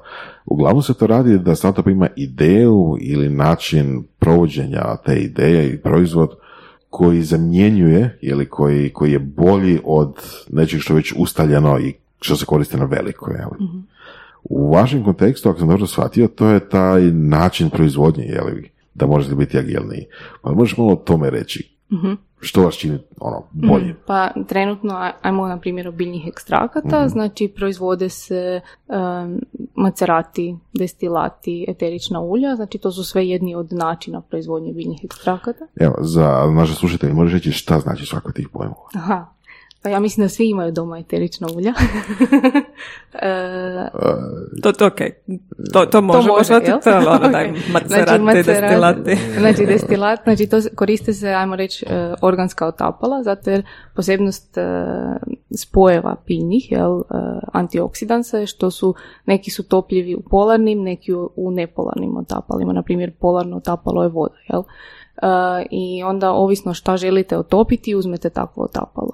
uglavnom 0.47 0.83
se 0.83 0.95
to 0.95 1.07
radi 1.07 1.39
da 1.39 1.55
startup 1.55 1.87
ima 1.87 2.09
ideju 2.17 2.97
ili 3.01 3.29
način 3.29 4.05
provođenja 4.19 4.97
te 5.05 5.17
ideje 5.17 5.75
i 5.75 5.79
proizvod 5.79 6.31
koji 6.91 7.23
zamjenjuje 7.23 8.19
ili 8.21 8.49
koji, 8.49 8.93
koji 8.93 9.13
je 9.13 9.19
bolji 9.19 9.81
od 9.85 10.15
nečeg 10.51 10.81
što 10.81 10.93
je 10.93 10.97
već 10.97 11.13
ustaljeno 11.17 11.79
i 11.79 11.95
što 12.21 12.37
se 12.37 12.45
koristi 12.45 12.77
na 12.77 12.85
veliko. 12.85 13.31
Jeli? 13.31 13.57
mm 13.61 13.93
U 14.45 14.73
vašem 14.73 15.05
kontekstu, 15.05 15.49
ako 15.49 15.59
sam 15.59 15.69
dobro 15.69 15.87
shvatio, 15.87 16.29
to 16.29 16.49
je 16.49 16.69
taj 16.69 17.03
način 17.13 17.71
proizvodnje, 17.71 18.25
jeli, 18.25 18.71
da 18.95 19.07
možete 19.07 19.35
biti 19.35 19.59
agilniji. 19.59 20.07
Pa 20.43 20.53
možeš 20.53 20.77
malo 20.77 20.93
o 20.93 20.97
tome 20.97 21.31
reći. 21.31 21.77
Mm 21.93 22.17
Što 22.41 22.63
vas 22.63 22.75
čini 22.75 22.99
ono, 23.21 23.43
bolje? 23.53 23.85
Mhm. 23.85 23.99
Pa 24.07 24.31
trenutno, 24.49 25.11
ajmo 25.23 25.47
na 25.47 25.59
primjer 25.59 25.91
biljnih 25.91 26.27
ekstrakata, 26.27 27.01
mhm. 27.01 27.09
znači 27.09 27.53
proizvode 27.57 28.09
se 28.09 28.61
um, 28.89 29.41
macerati, 29.75 30.57
destilati, 30.73 31.65
eterična 31.69 32.21
ulja, 32.21 32.57
znači 32.57 32.79
to 32.79 32.91
su 32.91 33.05
sve 33.05 33.29
jedni 33.29 33.55
od 33.55 33.73
načina 33.73 34.21
proizvodnje 34.21 34.73
biljnih 34.73 35.05
ekstrakata. 35.05 35.67
Evo, 35.81 35.95
za 36.01 36.51
naše 36.55 36.75
slušatelje 36.75 37.13
možeš 37.13 37.33
reći 37.33 37.53
šta 37.53 37.79
znači 37.79 38.07
svako 38.07 38.33
tih 38.33 38.49
pojmova? 38.53 38.89
Aha, 38.95 39.27
pa 39.83 39.89
ja 39.89 40.01
mislim 40.01 40.25
da 40.25 40.29
svi 40.29 40.49
imaju 40.49 40.73
doma 40.73 40.99
eterična 40.99 41.49
ulja. 41.57 41.73
e, 43.13 43.89
to, 44.63 44.73
to, 44.73 44.85
okay. 44.85 45.11
to, 45.73 45.87
to 45.87 46.01
može, 46.01 46.29
to 46.29 46.35
može 46.35 46.61
to, 46.85 46.91
ono, 47.11 47.29
daj, 47.29 47.53
macerati, 47.75 48.23
znači, 48.23 48.43
destilati. 48.43 49.17
znači, 49.41 49.67
destilat, 49.67 50.21
znači 50.25 50.47
to 50.47 50.57
koriste 50.75 51.13
se, 51.13 51.29
ajmo 51.29 51.57
reći, 51.57 51.87
e, 51.89 52.15
organska 52.23 52.67
otapala, 52.67 53.23
zato 53.23 53.51
jer 53.51 53.67
posebnost 53.97 54.59
e, 54.59 54.63
spojeva 55.57 56.17
piljnih, 56.27 56.73
jel, 56.73 56.99
e, 56.99 57.03
antioksidansa 57.53 58.39
je 58.39 58.47
što 58.47 58.71
su, 58.71 58.95
neki 59.27 59.51
su 59.51 59.69
topljivi 59.69 60.15
u 60.15 60.23
polarnim, 60.31 60.83
neki 60.83 61.13
u 61.37 61.51
nepolarnim 61.51 62.17
otapalima, 62.17 62.73
na 62.73 62.83
primjer 62.83 63.13
polarno 63.21 63.57
otapalo 63.57 64.03
je 64.03 64.09
voda, 64.09 64.35
jel, 64.49 64.63
i 65.71 66.03
onda 66.03 66.33
ovisno 66.33 66.75
šta 66.75 66.97
želite 66.97 67.39
otopiti, 67.39 67.95
uzmete 67.95 68.31
takvo 68.31 68.65
otapalo. 68.65 69.13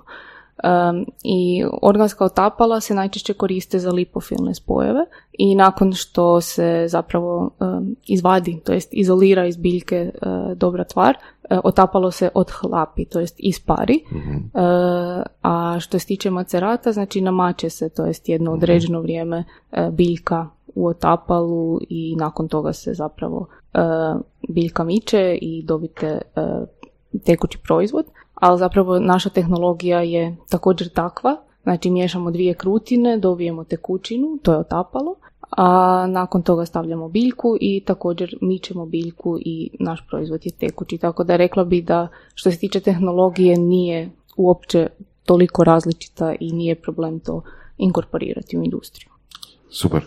Um, 0.64 1.07
I 1.25 1.64
organska 1.83 2.25
otapala 2.25 2.81
se 2.81 2.94
najčešće 2.94 3.35
koriste 3.35 3.79
za 3.79 3.90
lipofilne 3.90 4.55
spojeve 4.55 5.01
i 5.33 5.55
nakon 5.55 5.92
što 5.92 6.40
se 6.40 6.85
zapravo 6.88 7.51
um, 7.61 7.97
izvadi, 8.07 8.61
to 8.64 8.73
jest 8.73 8.88
izolira 8.92 9.47
iz 9.47 9.57
biljke 9.57 10.12
uh, 10.23 10.57
dobra 10.57 10.85
tvar, 10.85 11.14
uh, 11.51 11.59
otapalo 11.64 12.11
se 12.11 12.31
odhlapi, 12.35 13.05
to 13.05 13.21
jest 13.21 13.35
ispari. 13.38 14.05
mm 14.12 14.38
Uh, 14.49 15.25
a 15.42 15.81
što 15.81 15.99
se 15.99 16.07
tiče 16.07 16.31
macerata, 16.31 16.92
znači 16.92 17.21
namače 17.21 17.71
se, 17.71 17.88
to 17.88 18.07
jest 18.07 18.29
jedno 18.29 18.51
mhm. 18.51 18.59
određeno 18.59 19.01
vrijeme 19.01 19.44
uh, 19.73 19.94
biljka 19.94 20.49
u 20.75 20.87
otapalu 20.87 21.81
i 21.88 22.16
nakon 22.16 22.49
toga 22.49 22.73
se 22.73 22.94
zapravo 22.94 23.47
biljka 24.49 24.85
miče 24.85 25.38
i 25.42 25.62
dobite 25.62 26.21
tekući 27.25 27.59
proizvod 27.59 28.05
ali 28.40 28.59
zapravo 28.59 28.98
naša 28.98 29.31
tehnologija 29.31 30.03
je 30.03 30.37
također 30.48 30.88
takva, 30.88 31.37
znači 31.62 31.90
miješamo 31.90 32.31
dvije 32.31 32.55
krutine, 32.55 33.18
dobijemo 33.18 33.64
tekućinu, 33.64 34.38
to 34.42 34.53
je 34.53 34.59
otapalo, 34.59 35.14
a 35.51 36.07
nakon 36.09 36.42
toga 36.42 36.66
stavljamo 36.66 37.09
biljku 37.09 37.57
i 37.61 37.83
također 37.87 38.37
mičemo 38.40 38.87
biljku 38.87 39.38
i 39.40 39.70
naš 39.81 40.07
proizvod 40.09 40.46
je 40.46 40.53
tekući. 40.53 40.98
Tako 40.98 41.24
da 41.24 41.37
rekla 41.37 41.64
bi 41.64 41.83
da 41.83 42.09
što 42.35 42.51
se 42.51 42.59
tiče 42.59 42.81
tehnologije 42.81 43.59
nije 43.59 44.11
uopće 44.37 44.87
toliko 45.24 45.64
različita 45.64 46.35
i 46.40 46.53
nije 46.53 46.74
problem 46.74 47.20
to 47.20 47.42
inkorporirati 47.79 48.59
u 48.59 48.64
industriju. 48.64 49.11
Super. 49.70 50.03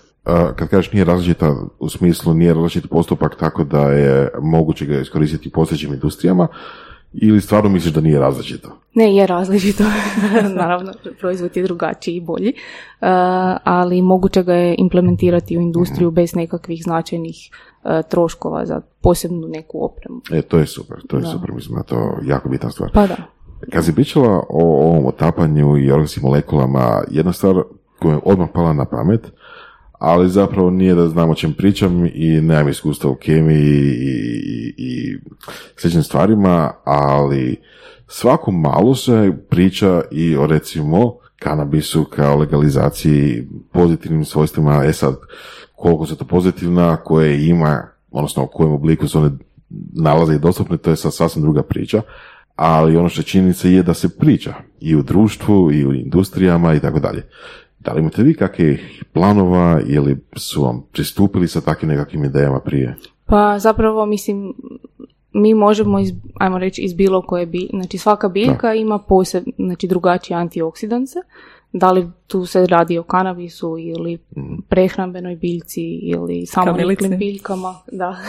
kad 0.56 0.70
kažeš 0.70 0.92
nije 0.92 1.06
različita, 1.06 1.56
u 1.80 1.90
smislu 1.90 2.34
nije 2.34 2.54
različit 2.54 2.90
postupak 2.90 3.36
tako 3.40 3.64
da 3.64 3.82
je 3.82 4.30
moguće 4.42 4.86
ga 4.86 5.00
iskoristiti 5.00 5.48
u 5.48 5.52
postojećim 5.52 5.94
industrijama, 5.94 6.48
ili 7.14 7.42
stvarno 7.42 7.70
misliš 7.70 7.94
da 7.94 8.02
nije 8.02 8.20
različito? 8.20 8.70
Ne, 8.94 9.16
je 9.16 9.28
različito. 9.28 9.84
Naravno, 10.62 10.94
proizvod 11.20 11.58
je 11.58 11.64
drugačiji 11.64 12.16
i 12.16 12.22
bolji, 12.22 12.50
uh, 12.50 13.08
ali 13.64 14.02
moguće 14.02 14.44
ga 14.44 14.54
je 14.54 14.76
implementirati 14.78 15.58
u 15.58 15.62
industriju 15.62 16.08
mhm. 16.08 16.16
bez 16.16 16.36
nekakvih 16.36 16.84
značajnih 16.84 17.50
uh, 17.84 17.92
troškova 18.10 18.66
za 18.66 18.82
posebnu 19.02 19.48
neku 19.48 19.86
opremu. 19.86 20.22
E, 20.32 20.42
to 20.42 20.58
je 20.58 20.66
super, 20.66 20.98
to 21.08 21.18
je 21.18 21.24
super, 21.24 21.52
mislim 21.52 21.78
da 21.78 21.84
to 21.84 22.18
jako 22.24 22.50
bitna 22.50 22.72
stvar. 22.72 22.92
Pa 22.94 23.08
da. 23.08 23.16
Kad 23.72 23.86
si 23.86 23.96
pričala 23.96 24.44
o 24.50 24.90
ovom 24.90 25.06
otapanju 25.06 25.78
i 25.78 25.92
organskim 25.92 26.24
molekulama, 26.24 27.04
jedna 27.10 27.34
stvar 27.34 27.64
koja 28.00 28.14
je 28.14 28.22
odmah 28.26 28.50
pala 28.54 28.74
na 28.74 28.86
pamet, 28.86 29.32
ali 30.02 30.30
zapravo 30.30 30.70
nije 30.70 30.96
da 30.96 31.08
znam 31.08 31.30
o 31.30 31.36
čem 31.36 31.54
pričam 31.54 32.06
i 32.06 32.42
nemam 32.42 32.70
iskustva 32.70 33.10
u 33.10 33.16
kemiji 33.16 33.58
i, 33.58 34.74
i, 34.74 34.74
i 34.78 35.18
sličnim 35.76 36.04
stvarima, 36.04 36.72
ali 36.84 37.58
svako 38.08 38.52
malo 38.52 38.96
se 38.96 39.32
priča 39.50 40.02
i 40.12 40.36
o 40.36 40.48
recimo 40.48 41.18
kanabisu 41.40 42.06
kao 42.06 42.38
legalizaciji 42.38 43.48
pozitivnim 43.72 44.26
svojstvima, 44.26 44.84
e 44.86 44.94
sad 44.94 45.16
koliko 45.76 46.06
se 46.06 46.16
to 46.16 46.26
pozitivna, 46.26 46.96
koje 46.96 47.48
ima, 47.48 47.88
odnosno 48.12 48.44
u 48.44 48.48
kojem 48.48 48.72
obliku 48.72 49.08
se 49.08 49.18
one 49.18 49.32
nalaze 49.94 50.36
i 50.36 50.40
dostupne, 50.40 50.78
to 50.78 50.90
je 50.90 50.96
sad 50.96 51.14
sasvim 51.14 51.42
druga 51.42 51.64
priča, 51.64 52.02
ali 52.56 52.98
ono 52.98 53.10
što 53.10 53.22
činjenica 53.22 53.68
je 53.68 53.84
da 53.84 53.94
se 53.94 54.18
priča 54.18 54.54
i 54.80 54.96
u 54.96 55.02
društvu 55.02 55.72
i 55.72 55.86
u 55.86 55.94
industrijama 55.94 56.74
i 56.74 56.80
tako 56.80 57.00
dalje. 57.00 57.24
Da 57.84 57.94
li 57.94 58.00
imate 58.00 58.24
vi 58.24 58.34
kakvih 58.34 59.04
planova 59.14 59.82
ili 59.88 60.18
su 60.36 60.64
vam 60.64 60.84
pristupili 60.92 61.48
sa 61.48 61.62
takvim 61.62 61.90
nekakvim 61.90 62.26
idejama 62.26 62.60
prije? 62.60 62.96
Pa 63.26 63.60
zapravo 63.60 64.06
mislim 64.06 64.54
mi 65.34 65.54
možemo 65.54 66.00
iz, 66.00 66.14
ajmo 66.40 66.58
reći 66.58 66.82
iz 66.82 66.94
bilo 66.94 67.22
koje 67.22 67.46
bi, 67.46 67.70
znači 67.74 67.98
svaka 67.98 68.30
biljka 68.30 68.74
ima 68.74 69.00
poseb, 69.00 69.44
znači 69.58 69.88
drugačije 69.88 70.38
antioksidanse 70.38 71.20
da 71.74 71.92
li 71.92 72.12
tu 72.28 72.46
se 72.46 72.66
radi 72.66 72.98
o 72.98 73.04
kanabisu 73.04 73.76
ili 73.80 74.18
prehrambenoj 74.70 75.36
biljci 75.36 75.84
ili 75.84 76.46
samoniklim 76.46 77.18
biljkama. 77.18 77.76
Da. 77.92 78.16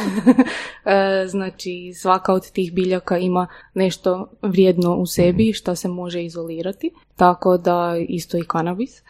E, 0.84 1.26
znači 1.28 1.92
svaka 1.94 2.32
od 2.32 2.50
tih 2.50 2.72
biljaka 2.72 3.18
ima 3.18 3.46
nešto 3.74 4.28
vrijedno 4.42 4.96
u 4.96 5.06
sebi 5.06 5.52
što 5.52 5.74
se 5.74 5.88
može 5.88 6.24
izolirati, 6.24 6.90
tako 7.16 7.56
da 7.56 7.94
isto 8.08 8.38
i 8.38 8.44
kanabis. 8.44 8.98
E, 8.98 9.02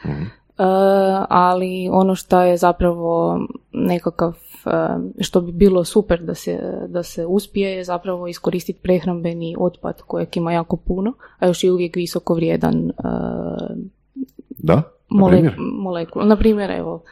ali 1.28 1.88
ono 1.92 2.14
što 2.14 2.42
je 2.42 2.56
zapravo 2.56 3.40
nekakav 3.72 4.36
e, 4.66 4.70
što 5.20 5.40
bi 5.40 5.52
bilo 5.52 5.84
super 5.84 6.22
da 6.22 6.34
se, 6.34 6.60
da 6.88 7.02
se 7.02 7.26
uspije 7.26 7.70
je 7.70 7.84
zapravo 7.84 8.28
iskoristiti 8.28 8.80
prehrambeni 8.82 9.56
otpad 9.58 10.02
kojeg 10.02 10.36
ima 10.36 10.52
jako 10.52 10.76
puno, 10.76 11.12
a 11.38 11.46
još 11.46 11.64
je 11.64 11.72
uvijek 11.72 11.96
visoko 11.96 12.34
vrijedan 12.34 12.90
e, 12.90 12.92
da? 14.62 14.82
molekula. 15.58 16.24
Na 16.24 16.36
primjer, 16.36 16.70
evo, 16.70 17.02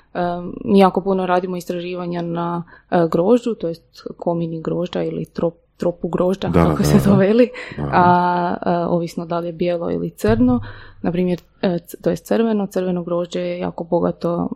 mi 0.64 0.78
jako 0.78 1.00
puno 1.00 1.26
radimo 1.26 1.56
istraživanja 1.56 2.22
na 2.22 2.62
grožđu, 3.10 3.54
to 3.54 3.68
jest 3.68 4.06
komini 4.16 4.60
grožđa 4.62 5.02
ili 5.02 5.24
trop, 5.24 5.54
tropu 5.76 6.08
grožđa, 6.08 6.48
da, 6.48 6.64
kako 6.64 6.82
se 6.82 7.04
to 7.04 7.16
veli, 7.16 7.50
a, 7.78 8.86
ovisno 8.88 9.26
da 9.26 9.38
li 9.38 9.46
je 9.46 9.52
bijelo 9.52 9.90
ili 9.90 10.10
crno. 10.10 10.60
Na 11.02 11.12
primjer, 11.12 11.40
e, 11.62 11.78
to 12.02 12.10
je 12.10 12.16
crveno, 12.16 12.66
crveno 12.66 13.02
grožđe 13.02 13.40
je 13.40 13.58
jako 13.58 13.84
bogato, 13.84 14.48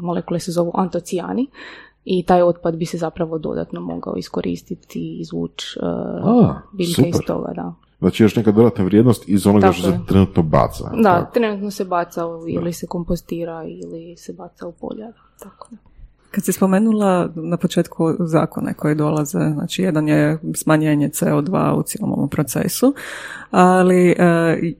molekule 0.00 0.40
se 0.40 0.52
zovu 0.52 0.72
antocijani, 0.74 1.46
i 2.04 2.22
taj 2.22 2.42
otpad 2.42 2.76
bi 2.76 2.86
se 2.86 2.98
zapravo 2.98 3.38
dodatno 3.38 3.80
mogao 3.80 4.16
iskoristiti 4.16 4.98
i 4.98 5.20
izvući 5.20 5.78
uh, 5.82 6.50
biljke 6.72 7.08
iz 7.08 7.16
toga, 7.26 7.52
da. 7.54 7.74
Znači 8.02 8.22
još 8.22 8.36
neka 8.36 8.52
dodatna 8.52 8.84
vrijednost 8.84 9.28
iz 9.28 9.46
onoga 9.46 9.72
što 9.72 9.90
se 9.90 9.98
trenutno 10.08 10.42
baca. 10.42 10.90
Da, 11.02 11.30
trenutno 11.34 11.70
se 11.70 11.84
baca 11.84 12.22
ili 12.48 12.72
se 12.72 12.86
kompostira 12.86 13.64
ili 13.64 14.16
se 14.16 14.32
baca 14.32 14.66
u 14.66 14.72
polja. 14.72 15.12
Tako 15.38 15.68
da. 15.70 15.76
Kad 16.30 16.44
si 16.44 16.52
spomenula 16.52 17.28
na 17.34 17.56
početku 17.56 18.14
zakone 18.18 18.74
koji 18.74 18.94
dolaze, 18.94 19.38
znači 19.38 19.82
jedan 19.82 20.08
je 20.08 20.38
smanjenje 20.54 21.08
CO2 21.08 21.72
u 21.72 21.82
cijelom 21.82 22.12
ovom 22.12 22.28
procesu, 22.28 22.94
ali 23.50 24.10
e, 24.10 24.14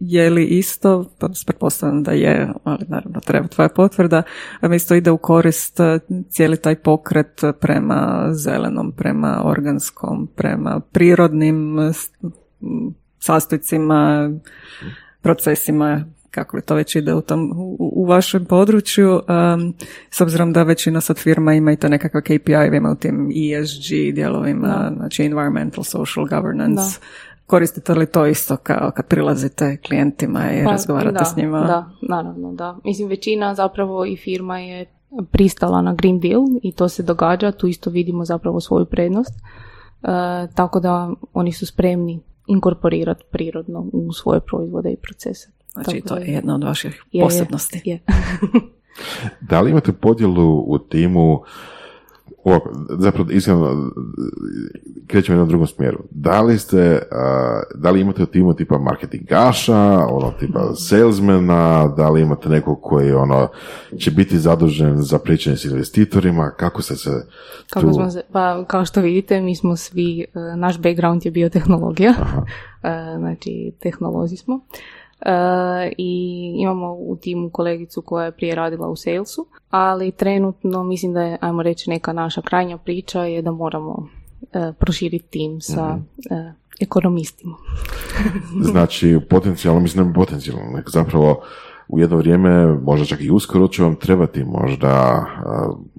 je 0.01 0.31
li 0.31 0.45
isto, 0.45 1.05
pa 1.19 1.29
pretpostavljam 1.47 2.03
da 2.03 2.13
je, 2.13 2.53
ali 2.65 2.85
naravno 2.89 3.21
treba 3.21 3.49
tvoja 3.49 3.69
potvrda, 3.69 4.23
isto 4.75 4.95
ide 4.95 5.11
u 5.11 5.19
korist 5.19 5.81
e, 5.81 5.99
cijeli 6.29 6.57
taj 6.57 6.77
pokret 6.77 7.41
prema 7.61 8.29
zelenom, 8.31 8.93
prema 8.93 9.43
organskom, 9.45 10.29
prema 10.37 10.81
prirodnim 10.93 11.79
sastojcima, 13.23 14.31
procesima 15.21 16.05
kako 16.31 16.57
li 16.57 16.63
to 16.63 16.75
već 16.75 16.97
ide 16.97 17.15
u, 17.15 17.21
tom, 17.21 17.53
u, 17.79 18.05
vašem 18.05 18.45
području, 18.45 19.13
um, 19.13 19.75
s 20.11 20.21
obzirom 20.21 20.53
da 20.53 20.63
većina 20.63 21.01
sad 21.01 21.19
firma 21.19 21.55
ima 21.55 21.73
i 21.73 21.77
to 21.77 21.89
nekakve 21.89 22.23
KPI, 22.23 22.77
ima 22.77 22.91
u 22.91 22.95
tim 22.95 23.31
ESG 23.31 24.15
dijelovima, 24.15 24.93
znači 24.97 25.25
environmental, 25.25 25.85
social 25.85 26.27
governance, 26.27 26.99
koristite 27.47 27.95
li 27.95 28.07
to 28.07 28.27
isto 28.27 28.57
kao 28.57 28.91
kad 28.91 29.07
prilazite 29.07 29.77
klijentima 29.77 30.53
i 30.53 30.65
pa, 30.65 30.71
razgovarate 30.71 31.19
da, 31.19 31.25
s 31.25 31.37
njima? 31.37 31.61
Da, 31.61 31.91
naravno, 32.09 32.53
da. 32.53 32.79
Mislim, 32.85 33.09
većina 33.09 33.55
zapravo 33.55 34.07
i 34.07 34.17
firma 34.17 34.59
je 34.59 34.87
pristala 35.31 35.83
na 35.83 35.95
Green 35.95 36.21
Deal 36.21 36.43
i 36.63 36.73
to 36.73 36.89
se 36.89 37.03
događa, 37.03 37.53
tu 37.53 37.67
isto 37.67 37.91
vidimo 37.91 38.25
zapravo 38.25 38.61
svoju 38.61 38.85
prednost. 38.85 39.35
Uh, 40.03 40.09
tako 40.55 40.81
da 40.81 41.11
oni 41.33 41.53
su 41.53 41.67
spremni 41.67 42.21
inkorporirati 42.47 43.25
prirodno 43.31 43.87
u 43.93 44.13
svoje 44.13 44.41
proizvode 44.41 44.91
i 44.91 44.97
procese. 44.97 45.51
Znači 45.73 46.01
to 46.01 46.17
je 46.17 46.27
jedna 46.27 46.55
od 46.55 46.65
vaših 46.65 47.05
posebnosti. 47.21 47.81
Je, 47.85 48.01
da 49.51 49.61
li 49.61 49.71
imate 49.71 49.93
podjelu 49.93 50.65
u 50.67 50.79
timu 50.79 51.43
ovako, 52.45 52.71
zapravo 52.99 53.31
iskreno 53.31 53.91
krećemo 55.07 55.35
u 55.35 55.37
jednom 55.37 55.49
drugom 55.49 55.67
smjeru. 55.67 55.99
Da 56.11 56.43
li 56.43 56.59
ste, 56.59 57.03
da 57.75 57.91
li 57.91 58.01
imate 58.01 58.23
u 58.23 58.27
timu 58.27 58.55
tipa 58.55 58.79
marketingaša, 58.79 60.07
ono 60.11 60.31
tipa 60.41 60.75
salesmana, 60.75 61.89
da 61.97 62.09
li 62.11 62.21
imate 62.21 62.49
nekog 62.49 62.79
koji 62.83 63.13
ono 63.13 63.49
će 63.99 64.11
biti 64.11 64.39
zadužen 64.39 65.03
za 65.03 65.19
pričanje 65.19 65.57
s 65.57 65.65
investitorima, 65.65 66.51
kako 66.51 66.83
ste 66.83 66.97
se 66.97 67.11
kako 67.71 67.87
tu... 67.87 67.93
smo 67.93 68.11
se, 68.11 68.23
pa 68.33 68.65
kao 68.65 68.85
što 68.85 69.01
vidite 69.01 69.41
mi 69.41 69.57
smo 69.57 69.77
svi, 69.77 70.21
e, 70.21 70.57
naš 70.57 70.79
background 70.79 71.25
je 71.25 71.31
biotehnologija, 71.31 72.11
e, 72.83 73.17
znači 73.19 73.73
tehnolozi 73.81 74.37
smo. 74.37 74.61
E, 75.27 75.93
i 75.99 76.53
imamo 76.57 76.93
u 76.93 77.17
timu 77.21 77.51
kolegicu 77.51 78.03
koja 78.03 78.25
je 78.25 78.33
prije 78.33 78.55
radila 78.55 78.89
u 78.89 78.97
salesu, 78.97 79.47
ali 79.71 80.13
trenutno 80.13 80.85
mislim 80.85 81.13
da 81.13 81.23
je, 81.23 81.39
ajmo 81.41 81.63
reći, 81.63 81.91
neka 81.91 82.13
naša 82.13 82.43
krajnja 82.43 82.79
priča 82.79 83.25
je 83.25 83.43
da 83.43 83.51
moramo 83.51 84.09
e, 84.53 84.73
proširiti 84.79 85.29
tim 85.31 85.61
sa 85.61 85.97
mm 85.97 86.63
ekonomistima. 86.81 87.57
znači, 88.73 89.21
potencijalno, 89.31 89.81
mislim 89.81 90.07
da 90.07 90.13
potencijalno, 90.15 90.83
zapravo 90.87 91.43
u 91.89 91.99
jedno 91.99 92.17
vrijeme, 92.17 92.67
možda 92.67 93.07
čak 93.07 93.21
i 93.21 93.31
uskoro 93.31 93.69
će 93.69 93.83
vam 93.83 93.97
trebati 93.97 94.45
možda 94.45 95.25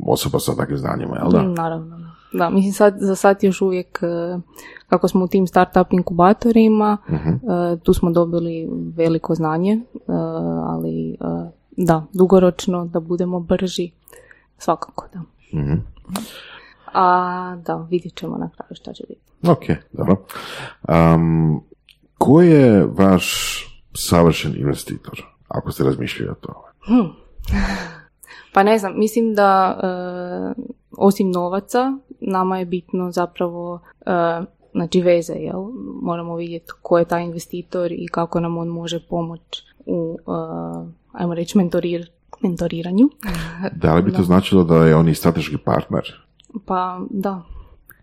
osoba 0.05 0.39
sa 0.39 0.55
takvim 0.55 0.77
znanjima, 0.77 1.17
jel 1.17 1.31
da? 1.31 1.41
Naravno. 1.41 2.13
Da, 2.33 2.49
mislim 2.49 2.73
sad, 2.73 2.95
za 2.99 3.15
sad 3.15 3.38
još 3.41 3.62
uvijek 3.62 3.99
kako 4.93 5.08
smo 5.08 5.25
u 5.25 5.27
tim 5.27 5.47
startup 5.47 5.93
inkubatorima, 5.93 6.97
uh 7.08 7.79
tu 7.84 7.93
smo 7.93 8.12
dobili 8.12 8.69
veliko 8.95 9.36
znanje, 9.36 9.71
e, 9.71 9.79
ali 10.65 11.17
da, 11.77 12.06
dugoročno 12.13 12.86
da 12.86 12.99
budemo 12.99 13.39
brži, 13.39 13.91
svakako 14.58 15.08
da. 15.13 15.19
uh 15.60 15.79
A 16.93 17.56
da, 17.65 17.88
vidjet 17.89 18.15
ćemo 18.15 18.38
na 18.38 18.49
kraju 18.49 18.75
šta 18.75 18.93
će 18.93 19.03
biti. 19.10 19.21
Ok, 19.49 19.63
dobro. 19.91 20.25
Um, 20.89 21.63
ko 22.17 22.41
je 22.41 22.86
vaš 22.86 23.58
savršen 23.93 24.56
investitor, 24.58 25.25
ako 25.47 25.71
ste 25.71 25.84
razmišljali 25.84 26.32
o 26.32 26.36
tome? 26.36 26.65
Hm. 26.86 27.10
Pa 28.53 28.63
ne 28.63 28.77
znam, 28.77 28.99
mislim 28.99 29.34
da 29.34 29.79
osim 30.97 31.32
novaca, 31.32 31.97
nama 32.19 32.60
je 32.60 32.65
bitno 32.65 33.12
zapravo 33.12 33.79
znači 34.73 35.01
veze, 35.01 35.33
jel? 35.33 35.62
Moramo 36.01 36.36
vidjeti 36.36 36.71
ko 36.81 36.97
je 36.97 37.05
taj 37.05 37.23
investitor 37.23 37.91
i 37.91 38.07
kako 38.07 38.39
nam 38.39 38.57
on 38.57 38.67
može 38.67 38.99
pomoći 39.09 39.63
u, 39.86 40.17
uh, 40.25 40.88
ajmo 41.12 41.33
reći, 41.33 41.57
mentorir, 41.57 42.09
mentoriranju. 42.41 43.09
Da 43.81 43.95
li 43.95 44.01
bi 44.01 44.13
to 44.13 44.23
značilo 44.23 44.63
da 44.63 44.75
je 44.75 44.95
on 44.95 45.09
i 45.09 45.15
strateški 45.15 45.57
partner? 45.57 46.03
Pa 46.65 46.99
da. 47.09 47.41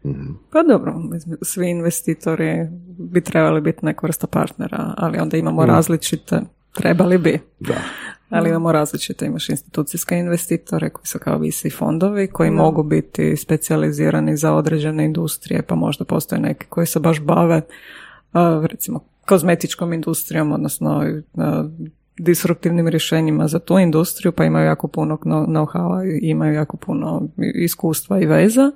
Mhm. 0.04 0.32
Pa 0.52 0.62
dobro, 0.62 0.94
svi 1.42 1.70
investitori 1.70 2.68
bi 2.98 3.20
trebali 3.20 3.60
biti 3.60 3.86
neka 3.86 4.06
vrsta 4.06 4.26
partnera, 4.26 4.94
ali 4.96 5.18
onda 5.18 5.36
imamo 5.36 5.62
mhm. 5.62 5.70
različite, 5.70 6.40
trebali 6.74 7.18
bi. 7.18 7.38
Da. 7.60 7.74
Ali 8.30 8.48
imamo 8.48 8.72
različite, 8.72 9.26
imaš 9.26 9.48
institucijske 9.48 10.16
investitore 10.16 10.90
koji 10.90 11.06
su 11.06 11.18
kao 11.18 11.38
visi 11.38 11.70
fondovi 11.70 12.26
koji 12.26 12.50
mogu 12.50 12.82
biti 12.82 13.36
specijalizirani 13.36 14.36
za 14.36 14.52
određene 14.52 15.04
industrije, 15.04 15.62
pa 15.62 15.74
možda 15.74 16.04
postoje 16.04 16.40
neki 16.40 16.66
koji 16.66 16.86
se 16.86 17.00
baš 17.00 17.20
bave 17.20 17.62
recimo 18.70 19.00
kozmetičkom 19.26 19.92
industrijom, 19.92 20.52
odnosno 20.52 21.04
disruptivnim 22.18 22.88
rješenjima 22.88 23.48
za 23.48 23.58
tu 23.58 23.78
industriju, 23.78 24.32
pa 24.32 24.44
imaju 24.44 24.66
jako 24.66 24.88
puno 24.88 25.18
know-howa 25.24 26.18
imaju 26.22 26.54
jako 26.54 26.76
puno 26.76 27.28
iskustva 27.54 28.20
i 28.20 28.26
veza, 28.26 28.72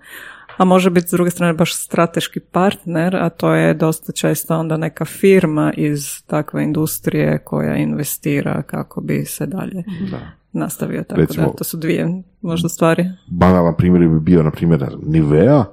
a 0.57 0.65
može 0.65 0.91
biti 0.91 1.09
s 1.09 1.11
druge 1.11 1.31
strane 1.31 1.53
baš 1.53 1.75
strateški 1.75 2.41
partner, 2.41 3.17
a 3.17 3.29
to 3.29 3.55
je 3.55 3.75
dosta 3.75 4.13
često 4.13 4.59
onda 4.59 4.77
neka 4.77 5.05
firma 5.05 5.73
iz 5.77 6.23
takve 6.27 6.65
industrije 6.65 7.39
koja 7.45 7.77
investira 7.77 8.63
kako 8.63 9.01
bi 9.01 9.25
se 9.25 9.47
dalje 9.47 9.85
da. 10.11 10.21
nastavio. 10.53 11.03
Tako 11.03 11.21
Recimo, 11.21 11.47
da, 11.47 11.53
to 11.53 11.65
su 11.65 11.77
dvije 11.77 12.23
možda 12.41 12.69
stvari. 12.69 13.05
Banalan 13.27 13.75
primjer 13.77 14.09
bi 14.09 14.21
bio, 14.21 14.43
na 14.43 14.51
primjer, 14.51 14.97
Nivea, 15.03 15.65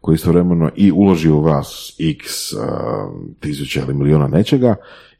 koji 0.00 0.14
istovremeno 0.14 0.70
i 0.76 0.92
uloži 0.92 1.30
u 1.30 1.40
vas 1.40 1.96
x 1.98 2.52
uh, 2.52 2.60
tisuća 3.40 3.80
ili 3.80 3.94
miliona 3.94 4.28
nečega 4.28 4.76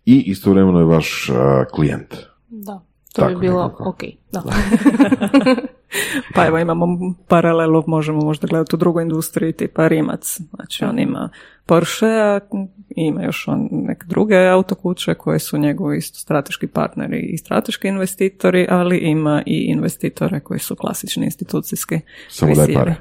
i 0.06 0.22
istovremeno 0.26 0.78
je 0.78 0.84
vaš 0.84 1.28
uh, 1.28 1.36
klijent. 1.72 2.14
Da, 2.48 2.80
to 3.12 3.22
Tako 3.22 3.34
bi 3.34 3.46
bilo 3.46 3.64
nekako. 3.64 3.88
ok. 3.88 4.00
Da. 4.32 4.42
pa 6.34 6.46
evo 6.46 6.58
imamo 6.58 7.14
paralelu, 7.28 7.84
možemo 7.86 8.20
možda 8.20 8.46
gledati 8.46 8.76
u 8.76 8.78
drugoj 8.78 9.02
industriji 9.02 9.52
tipa 9.52 9.88
Rimac. 9.88 10.40
Znači 10.54 10.84
on 10.84 10.98
ima 10.98 11.28
Porsche, 11.66 12.06
a 12.06 12.40
ima 12.88 13.22
još 13.22 13.48
on 13.48 13.68
neke 13.72 14.06
druge 14.06 14.36
autokuće 14.36 15.14
koje 15.14 15.38
su 15.38 15.58
njegovi 15.58 15.98
isto 15.98 16.18
strateški 16.18 16.66
partneri 16.66 17.20
i 17.20 17.38
strateški 17.38 17.88
investitori, 17.88 18.66
ali 18.70 18.98
ima 18.98 19.42
i 19.46 19.64
investitore 19.68 20.40
koji 20.40 20.60
su 20.60 20.76
klasični 20.76 21.24
institucijski 21.24 22.00
Samo 22.28 22.54
da 22.54 22.66
pare. 22.74 22.94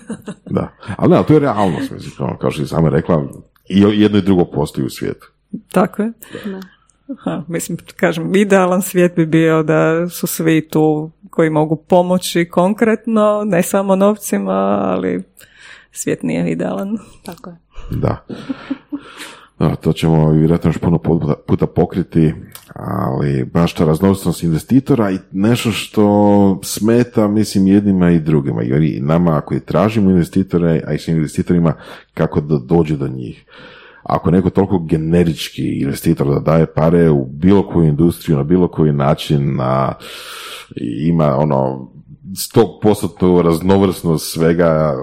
da, 0.56 0.72
ali 0.96 1.10
ne, 1.10 1.22
to 1.28 1.34
je 1.34 1.40
realnost, 1.40 1.90
mislim, 1.90 2.12
kao 2.40 2.50
što 2.50 2.62
si 2.62 2.68
sama 2.68 2.88
rekla, 2.88 3.28
i 3.68 3.80
jedno 3.80 4.18
i 4.18 4.22
drugo 4.22 4.44
postoji 4.44 4.86
u 4.86 4.90
svijetu. 4.90 5.30
Tako 5.72 6.02
je. 6.02 6.12
Aha, 7.08 7.42
mislim, 7.48 7.78
kažem, 7.96 8.36
idealan 8.36 8.82
svijet 8.82 9.16
bi 9.16 9.26
bio 9.26 9.62
da 9.62 10.08
su 10.08 10.26
svi 10.26 10.68
tu 10.68 11.10
koji 11.30 11.50
mogu 11.50 11.76
pomoći 11.76 12.48
konkretno, 12.50 13.42
ne 13.46 13.62
samo 13.62 13.96
novcima, 13.96 14.52
ali 14.82 15.22
svijet 15.92 16.22
nije 16.22 16.50
idealan. 16.50 16.98
Tako 17.24 17.50
je. 17.50 17.56
Da. 17.90 18.26
No, 19.58 19.76
to 19.76 19.92
ćemo 19.92 20.30
vjerojatno 20.30 20.68
još 20.68 20.78
puno 20.78 20.98
puta 21.46 21.66
pokriti, 21.66 22.34
ali 22.74 23.44
baš 23.44 23.74
ta 23.74 23.84
raznovrsnost 23.84 24.42
investitora 24.42 25.10
i 25.10 25.18
nešto 25.32 25.72
što 25.72 26.60
smeta, 26.62 27.28
mislim, 27.28 27.66
jednima 27.66 28.10
i 28.10 28.20
drugima. 28.20 28.62
I 28.62 29.00
nama 29.00 29.40
koji 29.40 29.60
tražimo 29.60 30.10
investitore, 30.10 30.82
a 30.86 30.92
i 30.92 30.98
svim 30.98 31.16
investitorima, 31.16 31.74
kako 32.14 32.40
da 32.40 32.58
dođe 32.58 32.96
do 32.96 33.08
njih. 33.08 33.44
Ako 34.08 34.30
neko 34.30 34.50
toliko 34.50 34.78
generički 34.78 35.80
investitor 35.80 36.26
da 36.26 36.40
daje 36.40 36.66
pare 36.66 37.10
u 37.10 37.26
bilo 37.26 37.68
koju 37.68 37.88
industriju, 37.88 38.36
na 38.36 38.42
bilo 38.42 38.68
koji 38.68 38.92
način, 38.92 39.56
na, 39.56 39.94
ima 41.06 41.36
ono 41.36 41.90
100% 42.32 43.42
raznovrsnost 43.42 44.32
svega, 44.32 44.94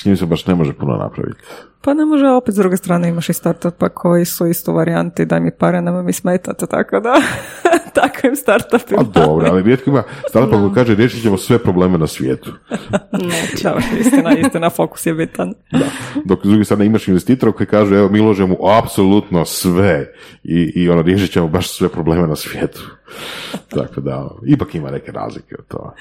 s 0.00 0.04
njim 0.04 0.16
se 0.16 0.26
baš 0.26 0.46
ne 0.46 0.54
može 0.54 0.72
puno 0.72 0.96
napraviti. 0.96 1.40
Pa 1.84 1.94
ne 1.94 2.04
može, 2.04 2.26
opet 2.28 2.54
s 2.54 2.58
druge 2.58 2.76
strane 2.76 3.08
imaš 3.08 3.28
i 3.28 3.32
startupa 3.32 3.88
koji 3.88 4.24
su 4.24 4.46
isto 4.46 4.72
varijanti, 4.72 5.24
daj 5.24 5.40
mi 5.40 5.50
pare, 5.58 5.82
nema 5.82 6.02
mi 6.02 6.12
smetati, 6.12 6.66
tako 6.70 7.00
da 7.00 7.14
takvim 8.00 8.36
startupima. 8.36 9.00
A 9.00 9.04
dobro, 9.04 9.46
ali 9.50 9.62
rijetko 9.62 9.90
ima 9.90 10.02
startupa 10.28 10.58
koji 10.58 10.74
kaže 10.74 10.94
riješit 10.94 11.22
ćemo 11.22 11.36
sve 11.36 11.58
probleme 11.58 11.98
na 11.98 12.06
svijetu. 12.06 12.52
Neće. 13.12 13.72
istina, 14.00 14.38
istina, 14.38 14.70
fokus 14.70 15.06
je 15.06 15.14
bitan. 15.14 15.54
Da. 15.72 15.86
Dok 16.24 16.40
s 16.44 16.48
druge 16.48 16.64
strane 16.64 16.86
imaš 16.86 17.08
investitora 17.08 17.52
koji 17.52 17.66
kaže, 17.66 17.96
evo 17.96 18.08
mi 18.08 18.20
ložemo 18.20 18.56
apsolutno 18.78 19.44
sve 19.44 20.12
i, 20.44 20.72
i 20.74 20.88
ono, 20.88 21.02
riješit 21.02 21.32
ćemo 21.32 21.48
baš 21.48 21.70
sve 21.70 21.88
probleme 21.88 22.26
na 22.26 22.36
svijetu. 22.36 22.80
tako 23.76 24.00
da, 24.00 24.30
ipak 24.46 24.74
ima 24.74 24.90
neke 24.90 25.12
razlike 25.12 25.54
od 25.58 25.66
toga. 25.66 25.94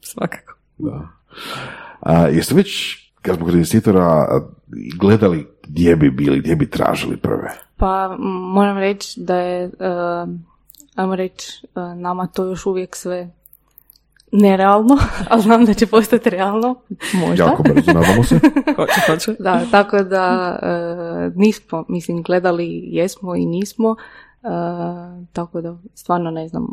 Svakako. 0.00 0.54
Da. 0.78 1.08
A, 2.00 2.28
jeste 2.28 2.54
već 2.54 3.05
kad 3.26 3.36
smo 3.36 3.44
kod 3.44 3.54
investitora 3.54 4.26
gledali 4.98 5.46
gdje 5.68 5.96
bi 5.96 6.10
bili, 6.10 6.40
gdje 6.40 6.56
bi 6.56 6.70
tražili 6.70 7.16
prve? 7.16 7.50
Pa 7.76 8.16
moram 8.54 8.78
reći 8.78 9.20
da 9.20 9.36
je, 9.36 9.66
uh, 9.66 10.28
ajmo 10.94 11.16
reći, 11.16 11.66
uh, 11.74 11.98
nama 11.98 12.26
to 12.26 12.44
još 12.44 12.66
uvijek 12.66 12.96
sve 12.96 13.30
nerealno, 14.32 14.98
ali 15.30 15.42
znam 15.42 15.64
da 15.64 15.74
će 15.74 15.86
postati 15.86 16.30
realno, 16.30 16.74
možda. 17.14 17.44
Jako 17.44 17.62
brzo, 17.62 17.92
nadamo 17.92 18.24
se. 18.24 18.40
hoće, 18.76 19.00
hoće. 19.06 19.36
Da, 19.38 19.62
tako 19.70 20.02
da 20.02 20.58
uh, 20.62 21.36
nismo, 21.36 21.84
mislim, 21.88 22.22
gledali 22.22 22.82
jesmo 22.84 23.36
i 23.36 23.46
nismo, 23.46 23.88
uh, 23.90 24.48
tako 25.32 25.60
da 25.60 25.76
stvarno 25.94 26.30
ne 26.30 26.48
znam 26.48 26.66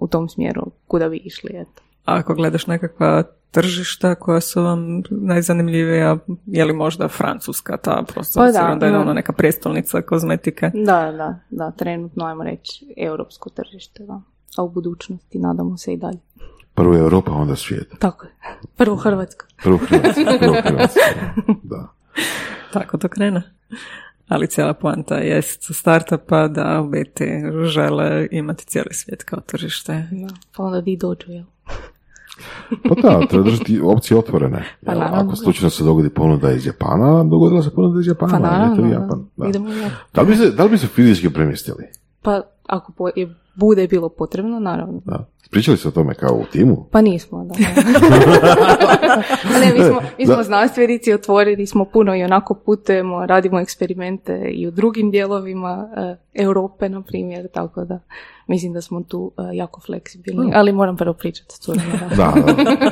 u 0.00 0.08
tom 0.08 0.28
smjeru 0.28 0.62
kuda 0.86 1.08
bi 1.08 1.16
išli, 1.16 1.50
eto. 1.54 1.82
A 2.08 2.16
ako 2.18 2.34
gledaš 2.34 2.66
nekakva 2.66 3.22
tržišta 3.50 4.14
koja 4.14 4.40
su 4.40 4.62
vam 4.62 5.02
najzanimljivija, 5.10 6.18
je 6.46 6.64
li 6.64 6.72
možda 6.72 7.08
Francuska 7.08 7.76
ta, 7.76 8.04
prosto 8.08 8.40
pa 8.40 8.50
da, 8.50 8.76
da 8.80 8.86
je 8.86 8.98
ono 8.98 9.12
neka 9.12 9.32
prijestolnica 9.32 10.02
kozmetike? 10.02 10.70
Da, 10.74 11.12
da, 11.12 11.38
da, 11.50 11.70
trenutno 11.70 12.24
ajmo 12.24 12.44
reći 12.44 12.94
europsko 12.96 13.50
tržište, 13.50 14.02
da. 14.02 14.20
A 14.56 14.62
u 14.62 14.68
budućnosti 14.68 15.38
nadamo 15.38 15.76
se 15.76 15.92
i 15.92 15.96
dalje. 15.96 16.18
Prvo 16.74 16.94
je 16.94 17.00
Europa, 17.00 17.32
onda 17.32 17.56
svijet. 17.56 17.94
Tako 17.98 18.26
je. 18.26 18.32
Prvo 18.76 18.96
Hrvatska. 18.96 19.46
Prvo 19.62 19.76
Hrvatska, 19.76 20.24
prvo 20.40 20.56
Hrvatska, 20.64 21.00
da. 21.62 21.88
Tako 22.72 22.98
to 22.98 23.08
krene. 23.08 23.42
Ali 24.28 24.46
cijela 24.46 24.74
poanta 24.74 25.16
jest 25.16 25.74
startupa 25.74 26.48
da 26.48 26.80
u 26.80 26.88
biti 26.88 27.24
žele 27.64 28.28
imati 28.30 28.66
cijeli 28.66 28.94
svijet 28.94 29.24
kao 29.24 29.40
tržište. 29.40 30.08
Da, 30.10 30.34
pa 30.56 30.62
onda 30.62 30.78
vi 30.78 30.96
dođu, 30.96 31.32
jel? 31.32 31.44
Pa 32.88 32.94
da, 33.02 33.26
treba 33.26 33.44
držati 33.44 33.80
opcije 33.84 34.18
otvorene. 34.18 34.64
Pa 34.86 34.92
Ako 35.12 35.36
slučajno 35.36 35.70
se 35.70 35.84
dogodi 35.84 36.08
ponuda 36.08 36.52
iz 36.52 36.66
Japana, 36.66 37.24
dogodila 37.24 37.62
se 37.62 37.70
ponuda 37.70 38.00
iz 38.00 38.06
Japana. 38.06 38.32
Pa 38.32 38.38
naravno, 38.38 38.92
Japan. 38.92 39.26
Da. 39.36 39.48
Idemo 39.48 39.68
da. 40.14 40.20
li 40.22 40.26
bi 40.26 40.36
se, 40.36 40.50
da 40.50 40.64
li 40.64 40.70
bi 40.70 40.78
se 40.78 40.86
fizički 40.86 41.30
premjestili? 41.30 41.84
Pa 42.22 42.40
ako 42.66 42.92
po, 42.92 43.08
je, 43.16 43.34
bude 43.58 43.88
bilo 43.88 44.08
potrebno, 44.08 44.60
naravno. 44.60 45.00
Da. 45.04 45.28
Pričali 45.50 45.76
se 45.76 45.88
o 45.88 45.90
tome 45.90 46.14
kao 46.14 46.34
u 46.34 46.44
timu? 46.52 46.86
Pa 46.90 47.00
nismo, 47.00 47.44
da. 47.44 47.54
ne, 49.60 49.72
mi 49.72 49.84
smo, 49.84 50.00
mi 50.18 50.26
smo 50.26 50.42
znanstvenici, 50.42 51.12
otvorili 51.12 51.66
smo 51.66 51.84
puno 51.84 52.16
i 52.16 52.22
onako 52.22 52.54
putujemo, 52.54 53.26
radimo 53.26 53.60
eksperimente 53.60 54.50
i 54.52 54.66
u 54.66 54.70
drugim 54.70 55.10
dijelovima 55.10 55.88
uh, 55.90 56.16
Europe, 56.34 56.88
na 56.88 57.02
primjer, 57.02 57.48
tako 57.54 57.84
da 57.84 58.00
mislim 58.46 58.72
da 58.72 58.80
smo 58.80 59.02
tu 59.02 59.32
uh, 59.36 59.44
jako 59.52 59.80
fleksibilni, 59.80 60.52
ali 60.54 60.72
moram 60.72 60.96
prvo 60.96 61.14
pričati 61.14 61.54
s 61.54 61.66
curima. 61.66 62.08
Da, 62.16 62.34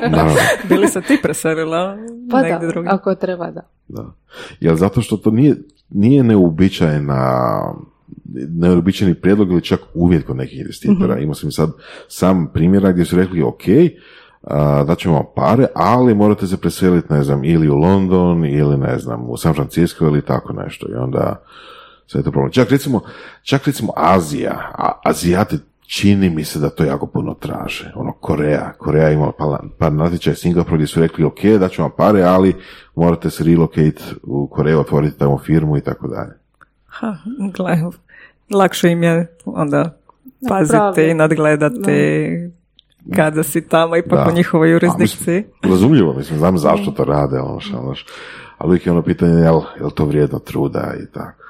da, 0.00 0.08
da. 0.08 0.34
Bili 0.68 0.88
se 0.88 1.02
ti 1.02 1.18
preselila 1.22 1.96
pa 2.30 2.42
da, 2.42 2.60
ako 2.86 3.14
treba, 3.14 3.50
da. 3.50 3.62
Da. 3.88 4.12
Jel 4.60 4.76
zato 4.76 5.00
što 5.00 5.16
to 5.16 5.30
nije, 5.30 5.56
nije 5.88 6.24
neuobičajena 6.24 7.60
neobičajeni 8.48 9.14
prijedlog 9.14 9.50
ili 9.50 9.62
čak 9.62 9.80
uvjet 9.94 10.26
kod 10.26 10.36
nekih 10.36 10.58
investitora. 10.58 11.16
mm 11.16 11.22
Imao 11.22 11.34
sam 11.34 11.50
sad 11.50 11.70
sam 12.08 12.50
primjera 12.54 12.92
gdje 12.92 13.04
su 13.04 13.16
rekli 13.16 13.42
ok, 13.42 13.62
da 14.86 14.94
ćemo 14.98 15.32
pare, 15.36 15.66
ali 15.74 16.14
morate 16.14 16.46
se 16.46 16.56
preseliti, 16.56 17.12
ne 17.12 17.22
znam, 17.22 17.44
ili 17.44 17.68
u 17.68 17.74
London, 17.74 18.44
ili 18.44 18.76
ne 18.76 18.98
znam, 18.98 19.30
u 19.30 19.36
San 19.36 19.54
Francisco 19.54 20.06
ili 20.06 20.22
tako 20.22 20.52
nešto. 20.52 20.86
I 20.90 20.94
onda 20.94 21.42
sve 22.06 22.22
to 22.22 22.30
problem. 22.30 22.52
Čak 22.52 22.70
recimo, 22.70 23.00
čak 23.42 23.66
recimo 23.66 23.92
Azija, 23.96 24.72
a 24.78 25.00
Azijati 25.04 25.58
čini 25.86 26.30
mi 26.30 26.44
se 26.44 26.58
da 26.58 26.70
to 26.70 26.84
jako 26.84 27.06
puno 27.06 27.34
traže. 27.34 27.92
Ono, 27.94 28.12
Koreja, 28.12 28.72
Koreja 28.78 29.10
ima 29.10 29.32
par, 29.38 29.58
par 29.78 29.92
natječaja 29.92 30.34
Singapur 30.34 30.74
gdje 30.74 30.86
su 30.86 31.00
rekli 31.00 31.24
ok, 31.24 31.44
da 31.60 31.68
ćemo 31.68 31.88
pare, 31.88 32.22
ali 32.22 32.54
morate 32.94 33.30
se 33.30 33.44
relocate 33.44 34.02
u 34.22 34.48
Koreju, 34.48 34.80
otvoriti 34.80 35.18
tamo 35.18 35.38
firmu 35.38 35.76
i 35.76 35.80
tako 35.80 36.08
dalje. 36.08 36.32
Ha, 36.86 37.16
gle, 37.54 37.76
lakše 38.50 38.90
im 38.90 39.02
je 39.02 39.36
onda 39.44 39.98
paziti 40.48 41.10
i 41.10 41.14
nadgledati 41.14 42.30
kada 43.16 43.42
si 43.42 43.68
tamo 43.68 43.96
ipak 43.96 44.24
da. 44.24 44.32
u 44.32 44.34
njihovoj 44.34 44.72
jurisdikciji. 44.72 45.44
razumljivo, 45.62 46.14
mislim, 46.14 46.38
znam 46.38 46.58
zašto 46.58 46.90
to 46.90 47.04
rade, 47.04 47.40
ono 47.40 47.60
što, 47.60 47.78
ono 47.78 47.94
ali 48.58 48.68
uvijek 48.68 48.86
je 48.86 48.92
ono 48.92 49.02
pitanje, 49.02 49.32
jel, 49.32 49.60
jel 49.80 49.90
to 49.90 50.04
vrijedno 50.04 50.38
truda 50.38 50.94
i 51.02 51.06
tako. 51.12 51.44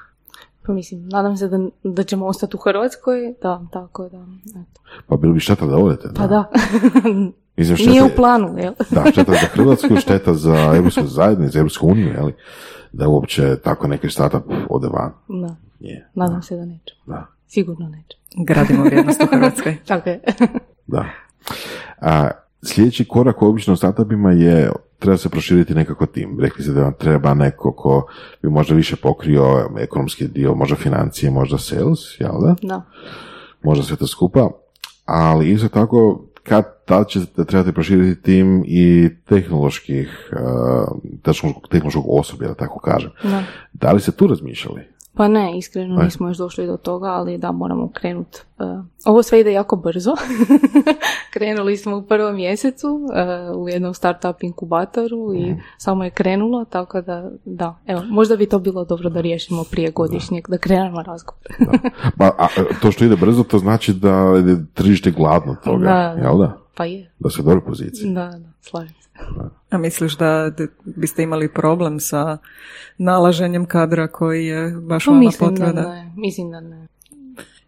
Pa 0.67 0.73
mislim, 0.73 1.09
nadam 1.09 1.37
se 1.37 1.49
da, 1.49 1.59
da 1.83 2.03
ćemo 2.03 2.27
ostati 2.27 2.57
u 2.57 2.61
Hrvatskoj, 2.61 3.35
da, 3.43 3.67
tako 3.73 4.09
da. 4.09 4.27
Eto. 4.51 4.81
Pa 5.07 5.17
bilo 5.17 5.35
bi 5.35 5.41
šteta 5.41 5.67
da 5.67 5.77
odete. 5.77 6.09
Pa 6.17 6.27
da. 6.27 6.45
Mislim, 7.57 7.77
šteta, 7.77 7.91
Nije 7.91 8.05
u 8.05 8.09
planu, 8.17 8.59
jel? 8.59 8.73
da, 8.91 9.05
šteta 9.13 9.33
za 9.33 9.47
Hrvatsku, 9.55 9.97
šteta 9.97 10.35
za 10.35 10.73
Europsku 10.77 11.07
zajednicu, 11.07 11.53
za 11.53 11.59
Europsku 11.59 11.87
uniju, 11.87 12.09
jel? 12.09 12.31
Da 12.93 13.09
uopće 13.09 13.57
tako 13.57 13.89
neki 13.89 14.11
startup 14.11 14.43
ode 14.69 14.89
van. 14.89 15.13
Da. 15.29 15.57
Je. 15.81 16.09
Nadam 16.15 16.43
se 16.43 16.57
da 16.57 16.65
neće. 16.65 16.95
Da. 17.07 17.27
Sigurno 17.49 17.89
neće. 17.89 18.17
Gradimo 18.37 18.85
vrijednost 18.85 19.23
u 19.23 19.27
Hrvatskoj. 19.37 19.77
Tako 19.87 20.09
je. 20.09 20.21
da. 20.87 21.05
A, 22.01 22.31
sljedeći 22.63 23.05
korak 23.05 23.43
u 23.43 23.47
obično 23.47 23.77
startupima 23.77 24.33
je 24.33 24.71
treba 24.99 25.17
se 25.17 25.29
proširiti 25.29 25.75
nekako 25.75 26.07
tim. 26.07 26.41
Rekli 26.41 26.63
ste 26.63 26.73
da 26.73 26.83
vam 26.83 26.95
treba 26.99 27.35
neko 27.35 27.73
ko 27.73 28.07
bi 28.43 28.51
možda 28.51 28.75
više 28.75 28.97
pokrio 28.97 29.71
ekonomski 29.79 30.29
dio, 30.29 30.55
možda 30.55 30.77
financije, 30.77 31.31
možda 31.31 31.59
sales, 31.59 32.21
jel 32.21 32.41
da? 32.41 32.55
Da. 32.63 32.83
Možda 33.63 33.85
sve 33.85 33.97
to 33.97 34.07
skupa, 34.07 34.51
ali 35.05 35.51
isto 35.51 35.69
tako 35.69 36.25
kad 36.43 36.65
tad 36.85 37.09
ćete 37.09 37.45
trebati 37.45 37.73
proširiti 37.73 38.23
tim 38.23 38.65
i 38.67 39.11
tehnoloških, 39.29 40.31
uh, 40.33 40.99
tehnološkog 41.71 42.05
osoblja, 42.09 42.49
da 42.49 42.55
tako 42.55 42.79
kažem. 42.79 43.11
Da. 43.23 43.43
da 43.73 43.93
li 43.93 44.01
ste 44.01 44.13
tu 44.13 44.27
razmišljali? 44.27 44.96
Pa 45.17 45.29
ne, 45.29 45.59
iskreno 45.59 46.03
nismo 46.03 46.29
još 46.29 46.37
došli 46.37 46.67
do 46.67 46.77
toga, 46.77 47.07
ali 47.07 47.39
da, 47.39 47.53
moramo 47.53 47.91
krenuti. 47.95 48.41
Uh, 48.59 48.85
ovo 49.05 49.23
sve 49.23 49.41
ide 49.41 49.53
jako 49.53 49.77
brzo. 49.77 50.15
Krenuli 51.35 51.77
smo 51.77 51.97
u 51.97 52.03
prvom 52.03 52.35
mjesecu 52.35 52.89
uh, 52.89 53.63
u 53.63 53.69
jednom 53.69 53.95
startup 53.95 54.43
inkubatoru 54.43 55.35
i 55.35 55.51
mhm. 55.51 55.61
samo 55.79 56.05
je 56.05 56.11
krenulo, 56.11 56.65
tako 56.65 57.01
da, 57.01 57.31
da, 57.45 57.79
evo, 57.87 58.03
možda 58.09 58.37
bi 58.37 58.49
to 58.49 58.59
bilo 58.59 58.85
dobro 58.85 59.11
da 59.11 59.21
riješimo 59.21 59.65
prije 59.71 59.91
godišnjeg, 59.91 60.49
da, 60.49 60.59
krenemo 60.59 61.03
razgovor. 61.03 61.43
Pa, 62.19 62.25
a, 62.39 62.47
to 62.83 62.93
što 62.93 63.05
ide 63.05 63.17
brzo, 63.17 63.43
to 63.43 63.59
znači 63.59 63.93
da 63.93 64.15
je 64.17 64.67
tržište 64.75 65.11
gladno 65.11 65.57
toga, 65.65 65.85
da, 65.85 66.23
jel 66.23 66.39
da? 66.39 66.59
Pa 66.75 66.85
je. 66.85 67.11
Da 67.19 67.31
se 67.31 67.43
dobro 67.43 67.61
poziciji. 67.61 68.15
Da, 68.15 68.25
da, 68.25 68.49
slažem 68.61 68.95
se. 69.01 69.09
A 69.77 69.79
misliš 69.79 70.17
da 70.17 70.51
biste 70.85 71.23
imali 71.23 71.49
problem 71.49 72.01
sa 72.01 72.39
nalaženjem 72.99 73.67
kadra 73.67 74.09
koji 74.09 74.47
je 74.47 74.71
baš 74.71 75.05
pa, 75.05 75.11
vama 75.11 75.73
ne. 75.73 76.13
Mislim 76.17 76.51
da 76.51 76.61
ne. 76.61 76.87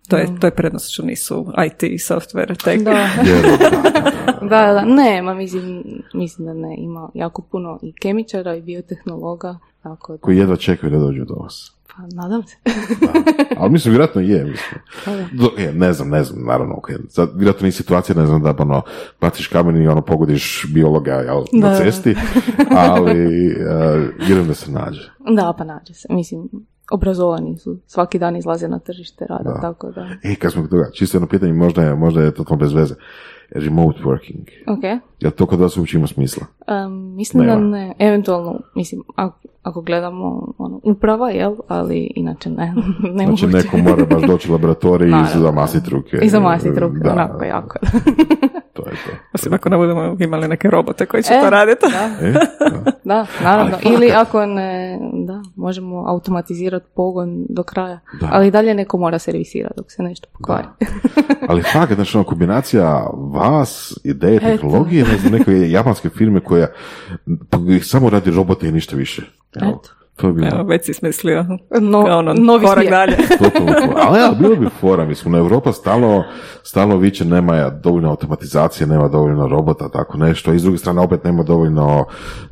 To 0.09 0.16
je, 0.16 0.27
to 0.40 0.47
je 0.47 0.51
prednost 0.51 0.92
što 0.92 1.03
nisu 1.03 1.47
IT 1.66 1.83
software 1.83 2.64
tech. 2.64 2.85
Da. 2.85 3.09
da, 4.51 4.73
da, 4.73 4.85
ne, 4.85 5.23
ma 5.23 5.35
mislim, 5.35 5.85
mislim 6.14 6.47
da 6.47 6.53
ne, 6.55 6.77
ima 6.79 7.11
jako 7.14 7.42
puno 7.42 7.79
i 7.83 7.92
kemičara 7.92 8.55
i 8.55 8.62
biotehnologa. 8.62 9.59
Tako 9.83 10.12
da... 10.12 10.18
Koji 10.18 10.37
jedva 10.37 10.57
čekaju 10.57 10.93
da 10.93 10.99
dođu 10.99 11.24
do 11.24 11.35
vas. 11.35 11.78
Pa 11.99 12.22
nadam 12.22 12.42
se. 12.42 12.57
Ali 13.57 13.70
mislim, 13.70 13.92
vjerojatno 13.92 14.20
je, 14.20 14.44
mislim. 14.44 14.80
Pa 15.05 15.11
da. 15.11 15.24
Do- 15.32 15.53
je, 15.59 15.72
ne 15.72 15.92
znam, 15.92 16.09
ne 16.09 16.24
znam, 16.24 16.44
naravno, 16.46 16.74
ok. 16.74 16.90
Sad, 17.09 17.30
vjerojatno 17.34 17.64
nije 17.64 17.72
situacija, 17.72 18.16
ne 18.16 18.26
znam, 18.26 18.42
da 18.42 18.55
ono, 18.59 18.82
baciš 19.20 19.46
kamen 19.46 19.82
i 19.82 19.88
ono, 19.88 20.03
pogodiš 20.03 20.66
biologa, 20.68 21.12
jel, 21.14 21.44
na 21.53 21.68
Da. 21.68 21.76
cesti, 21.76 22.14
ali 22.70 23.46
uh, 23.46 24.26
vjerujem 24.26 24.49
da 24.49 24.55
se 24.55 24.70
nađe. 24.70 25.01
Da, 25.36 25.55
pa 25.59 25.64
nađe 25.64 25.94
se. 25.94 26.09
Mislim, 26.11 26.49
obrazovani 26.91 27.59
su. 27.59 27.76
Svaki 27.86 28.18
dan 28.18 28.36
izlaze 28.36 28.68
na 28.68 28.78
tržište 28.78 29.26
rada, 29.26 29.43
Da. 29.45 29.61
tako 29.61 29.91
da. 29.91 30.09
E, 30.24 30.34
kad 30.34 30.53
smo 30.53 30.66
toga, 30.66 30.91
čisto 30.93 31.16
jedno 31.16 31.28
pitanje, 31.28 31.53
možda 31.53 31.82
je, 31.82 31.95
možda 31.95 32.22
je 32.22 32.30
to 32.30 32.57
bez 32.57 32.72
veze. 32.72 32.95
Remote 33.51 33.99
working. 34.01 34.49
Ok. 34.68 35.01
Jel 35.20 35.30
to 35.32 35.47
kod 35.47 35.61
vas 35.61 35.76
uopće 35.76 35.97
ima 35.97 36.07
smisla? 36.07 36.47
Um, 36.86 37.14
mislim 37.14 37.47
da 37.47 37.55
Nema. 37.55 37.66
ne. 37.68 37.95
Eventualno, 37.99 38.61
mislim, 38.74 39.03
ako, 39.16 39.39
ako 39.62 39.80
gledamo 39.80 40.24
ono, 40.59 40.80
uprava, 40.84 41.30
jel? 41.30 41.57
Ali 41.68 42.12
inače 42.16 42.51
ne. 42.51 42.74
ne 43.14 43.24
Znači, 43.24 43.26
moguće. 43.26 43.47
neko 43.47 43.76
mora 43.78 44.05
baš 44.07 44.22
doći 44.22 44.51
u 44.51 44.53
laboratorij 44.53 45.09
i 45.09 45.39
zamasiti 45.39 45.91
ruke. 45.91 46.18
I 46.22 46.28
zamasiti 46.28 46.80
ruke, 46.80 46.99
Da, 46.99 47.12
onako 47.12 47.45
jako. 47.45 47.78
To 48.79 48.91
je 48.91 48.97
to. 49.07 49.12
Osim 49.35 49.53
ako 49.53 49.68
ne 49.68 49.76
budemo 49.76 50.16
imali 50.20 50.49
neke 50.49 50.70
robote 50.70 51.07
koji 51.07 51.22
će 51.22 51.35
E, 51.35 51.41
to 51.41 51.51
raditi. 51.51 51.87
Da, 51.93 52.11
E, 52.29 52.33
da. 52.33 52.93
da, 53.05 53.26
naravno. 53.43 53.76
Ali 53.85 53.95
Ili 53.95 54.11
ako 54.12 54.47
ne, 54.47 54.99
da, 55.26 55.43
možemo 55.57 56.05
automatizirati 56.09 56.87
pogon 56.95 57.47
do 57.49 57.62
kraja. 57.62 58.01
Da. 58.20 58.29
Ali 58.33 58.49
i 58.49 58.51
dalje 58.51 58.74
neko 58.74 58.99
mora 58.99 59.18
servisirati 59.18 59.74
dok 59.76 59.93
se 59.93 60.03
nešto 60.03 60.29
pokvari. 60.33 60.66
Ali 61.49 61.62
fakat, 61.62 61.95
znači, 61.95 62.16
ono, 62.16 62.24
kombinacija 62.24 63.07
vas, 63.33 63.99
ideje, 64.05 64.37
Eto. 64.37 64.47
tehnologije, 64.47 65.05
ne 65.05 65.18
znam, 65.18 65.33
neke 65.33 65.70
japanske 65.70 66.09
firme 66.09 66.41
koja 66.41 66.66
samo 67.83 68.11
radi 68.11 68.31
robote 68.31 68.68
i 68.68 68.72
ništa 68.72 68.97
više. 68.97 69.22
Eto. 69.57 69.97
To 70.19 70.27
je 70.27 70.33
bilo 70.33 70.49
Evo, 70.53 70.62
već 70.64 70.85
si 70.85 70.95
smislio 70.95 71.45
No, 71.81 72.05
kao 72.05 72.19
ono, 72.19 72.35
novi 72.35 72.66
korak 72.66 72.79
svijet. 72.79 72.91
dalje. 72.91 73.16
Ali 74.07 74.19
ja, 74.19 74.35
bilo 74.39 74.57
bi 74.57 74.66
fora, 74.81 75.05
mislim, 75.05 75.33
na 75.33 75.39
Europa 75.39 75.73
stalno, 75.73 76.25
stalno 76.62 76.97
viče 76.97 77.25
nema 77.25 77.71
dovoljno 77.71 78.11
automatizacije, 78.11 78.87
nema 78.87 79.09
dovoljno 79.09 79.49
robota, 79.49 79.89
tako 79.89 80.19
nešto, 80.19 80.53
i 80.53 80.59
s 80.59 80.62
druge 80.62 80.79
strane 80.79 81.01
opet 81.01 81.25
nema 81.25 81.43
dovoljno, 81.43 82.05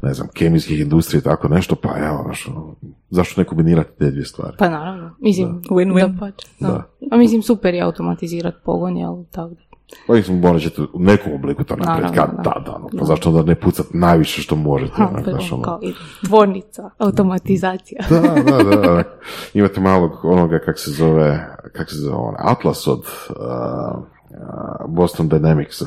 ne 0.02 0.14
znam, 0.14 0.28
kemijskih 0.34 0.80
industrija, 0.80 1.20
tako 1.20 1.48
nešto, 1.48 1.74
pa 1.74 1.88
evo, 1.98 2.24
ono, 2.24 2.74
zašto 3.10 3.40
ne 3.40 3.44
kombinirati 3.44 3.90
te 3.98 4.10
dvije 4.10 4.24
stvari? 4.24 4.56
Pa 4.58 4.68
naravno. 4.68 5.10
Mislim, 5.20 5.62
Win-win. 5.70 6.12
da 6.12 6.18
pače, 6.20 6.48
da. 6.60 6.68
Da. 6.68 6.82
A 7.10 7.16
mislim, 7.16 7.42
super 7.42 7.74
je 7.74 7.80
automatizirati 7.80 8.56
pogon, 8.64 8.96
jel? 8.96 9.24
Tako 9.30 9.48
da. 9.48 9.65
Pa 10.06 10.12
mislim, 10.12 10.40
morat 10.40 10.62
ćete 10.62 10.82
u 10.82 10.88
nekom 10.98 11.32
obliku 11.32 11.64
to 11.64 11.76
napraviti, 11.76 12.14
kad 12.14 12.30
da. 12.36 12.42
da, 12.42 12.62
da, 12.66 12.72
ono, 12.76 12.88
pa 12.98 13.04
zašto 13.04 13.28
onda 13.30 13.42
ne 13.42 13.54
pucat 13.54 13.86
najviše 13.90 14.42
što 14.42 14.56
možete, 14.56 14.92
Ha, 14.96 15.08
onak, 15.12 15.24
znaš, 15.28 15.52
ono. 15.52 15.62
kao 15.62 15.78
i 15.82 15.94
tvornica, 16.26 16.90
automatizacija. 16.98 18.02
Da, 18.10 18.20
da, 18.20 18.64
da, 18.64 18.76
da. 18.76 19.02
Imate 19.54 19.80
malog 19.80 20.10
onoga, 20.24 20.58
kak 20.58 20.78
se 20.78 20.90
zove, 20.90 21.46
kak 21.72 21.90
se 21.90 21.96
zove, 21.96 22.16
on, 22.16 22.34
Atlas 22.38 22.86
od 22.86 22.98
uh, 22.98 23.36
uh, 24.30 24.94
Boston 24.94 25.28
Dynamicsa. 25.28 25.84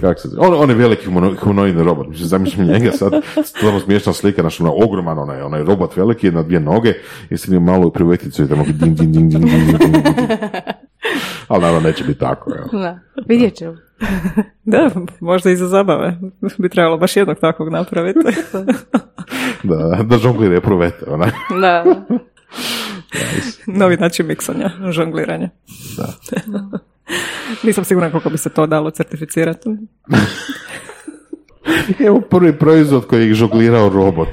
Kako 0.00 0.20
se 0.20 0.28
zove? 0.28 0.46
On, 0.46 0.62
on 0.62 0.70
je 0.70 0.76
veliki 0.76 1.06
humano- 1.06 1.36
humanoidni 1.40 1.82
robot. 1.82 2.08
Mislim, 2.08 2.28
zamišljam 2.28 2.66
njega 2.66 2.92
sad, 2.92 3.12
stvarno 3.44 3.80
smiješna 3.80 4.12
slika, 4.12 4.42
naš 4.42 4.60
onaj 4.60 4.72
ogroman 4.84 5.18
onaj, 5.18 5.42
onaj 5.42 5.62
robot 5.62 5.96
veliki 5.96 6.30
na 6.30 6.42
dvije 6.42 6.60
noge 6.60 6.92
i 7.30 7.36
sad 7.36 7.52
ima 7.54 7.72
malu 7.72 7.90
priveticu 7.90 8.42
i 8.42 8.48
tamo 8.48 8.64
ding, 8.64 8.76
ding, 8.78 8.96
ding, 8.96 9.12
ding, 9.12 9.30
ding, 9.30 9.44
ding, 9.44 9.78
ding, 9.78 9.92
ding. 9.92 10.04
Ali 11.54 11.62
naravno 11.62 11.88
neće 11.88 12.04
biti 12.04 12.20
tako, 12.20 12.52
evo. 12.58 12.82
Da, 12.82 12.98
vidjet 13.26 13.54
ćemo. 13.54 13.76
Da, 14.64 14.90
možda 15.20 15.50
i 15.50 15.56
za 15.56 15.68
zabave. 15.68 16.18
Bi 16.58 16.68
trebalo 16.68 16.96
baš 16.96 17.16
jednog 17.16 17.38
takvog 17.38 17.68
napraviti. 17.68 18.18
Da, 19.62 20.02
da 20.02 20.18
žonglira 20.18 20.60
pruvete, 20.60 21.04
onaj. 21.06 21.30
Da, 21.60 21.84
Novi 23.66 23.96
način 23.96 24.26
miksanja, 24.26 24.70
žongliranja. 24.90 25.48
Da. 25.96 26.08
Nisam 27.66 27.84
sigurna 27.84 28.10
koliko 28.10 28.30
bi 28.30 28.38
se 28.38 28.50
to 28.50 28.66
dalo 28.66 28.90
certificirati. 28.90 29.68
Evo 32.06 32.20
prvi 32.20 32.58
proizvod 32.58 33.06
koji 33.06 33.28
je 33.28 33.34
žonglirao 33.34 33.88
robot. 33.88 34.28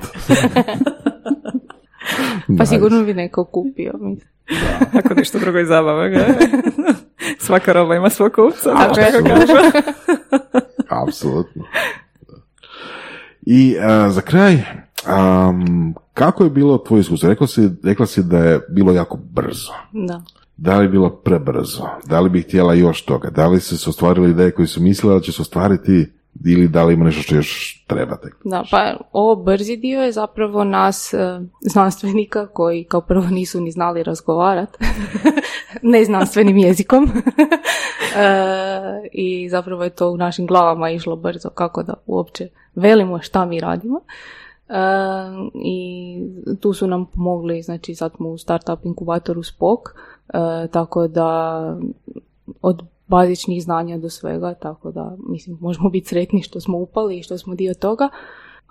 pa 2.57 2.65
sigurno 2.65 3.03
bi 3.03 3.13
neko 3.13 3.45
kupio. 3.45 3.93
Mislim. 3.93 4.32
Ako 4.93 5.13
ništa 5.13 5.39
drugo 5.39 5.59
iz 5.59 5.67
zabave. 5.67 6.28
Svaka 7.45 7.73
roba 7.73 7.95
ima 7.95 8.09
svog 8.09 8.32
kupca. 8.32 8.69
Apsolutno. 8.75 9.36
Apsolutno. 11.07 11.63
I 13.41 13.77
a, 13.79 14.09
za 14.09 14.21
kraj, 14.21 14.61
am, 15.05 15.93
kako 16.13 16.43
je 16.43 16.49
bilo 16.49 16.77
tvoje 16.77 17.01
iskustvo? 17.01 17.29
Rekla 17.29 17.47
si, 17.47 17.69
rekla 17.84 18.05
si 18.05 18.23
da 18.23 18.38
je 18.38 18.59
bilo 18.69 18.93
jako 18.93 19.17
brzo. 19.17 19.73
Da. 19.91 20.21
Da 20.57 20.77
li 20.77 20.86
je 20.86 20.89
bilo 20.89 21.09
prebrzo? 21.09 21.88
Da 22.05 22.19
li 22.19 22.29
bi 22.29 22.41
htjela 22.41 22.73
još 22.73 23.01
toga? 23.05 23.29
Da 23.29 23.47
li 23.47 23.59
su 23.59 23.77
se 23.77 23.89
ostvarile 23.89 24.29
ideje 24.29 24.51
koje 24.51 24.67
su 24.67 24.82
mislila 24.82 25.13
da 25.13 25.21
će 25.21 25.32
se 25.32 25.41
ostvariti 25.41 26.11
ili 26.45 26.67
da 26.67 26.84
li 26.84 26.93
ima 26.93 27.05
nešto 27.05 27.21
što 27.21 27.36
još 27.36 27.84
treba 27.88 28.17
tek? 28.17 28.36
Da, 28.43 28.63
pa 28.71 28.97
ovo 29.11 29.43
brzi 29.43 29.77
dio 29.77 30.01
je 30.01 30.11
zapravo 30.11 30.63
nas 30.63 31.13
e, 31.13 31.17
znanstvenika 31.61 32.47
koji 32.47 32.84
kao 32.84 33.01
prvo 33.01 33.27
nisu 33.27 33.61
ni 33.61 33.71
znali 33.71 34.03
razgovarati 34.03 34.77
neznanstvenim 35.82 36.57
jezikom 36.57 37.09
E, 38.15 39.09
i 39.11 39.49
zapravo 39.49 39.84
je 39.84 39.89
to 39.89 40.11
u 40.11 40.17
našim 40.17 40.47
glavama 40.47 40.89
išlo 40.89 41.15
brzo 41.15 41.49
kako 41.49 41.84
da 41.84 41.93
uopće 42.05 42.49
velimo 42.75 43.19
šta 43.19 43.45
mi 43.45 43.59
radimo. 43.59 44.01
E, 44.69 44.73
I 45.53 46.17
tu 46.59 46.73
su 46.73 46.88
nam 46.88 47.05
pomogli, 47.05 47.61
znači 47.61 47.95
sad 47.95 48.11
smo 48.15 48.29
u 48.29 48.38
startup 48.38 48.86
inkubatoru 48.86 49.43
Spok, 49.43 49.89
e, 49.89 50.67
tako 50.71 51.07
da 51.07 51.61
od 52.61 52.82
bazičnih 53.12 53.64
znanja 53.64 53.97
do 53.97 54.09
svega, 54.09 54.53
tako 54.53 54.91
da 54.91 55.16
mislim 55.30 55.57
možemo 55.62 55.89
biti 55.89 56.07
sretni 56.07 56.41
što 56.43 56.62
smo 56.62 56.78
upali 56.78 57.18
i 57.18 57.24
što 57.24 57.38
smo 57.38 57.55
dio 57.55 57.74
toga. 57.74 58.09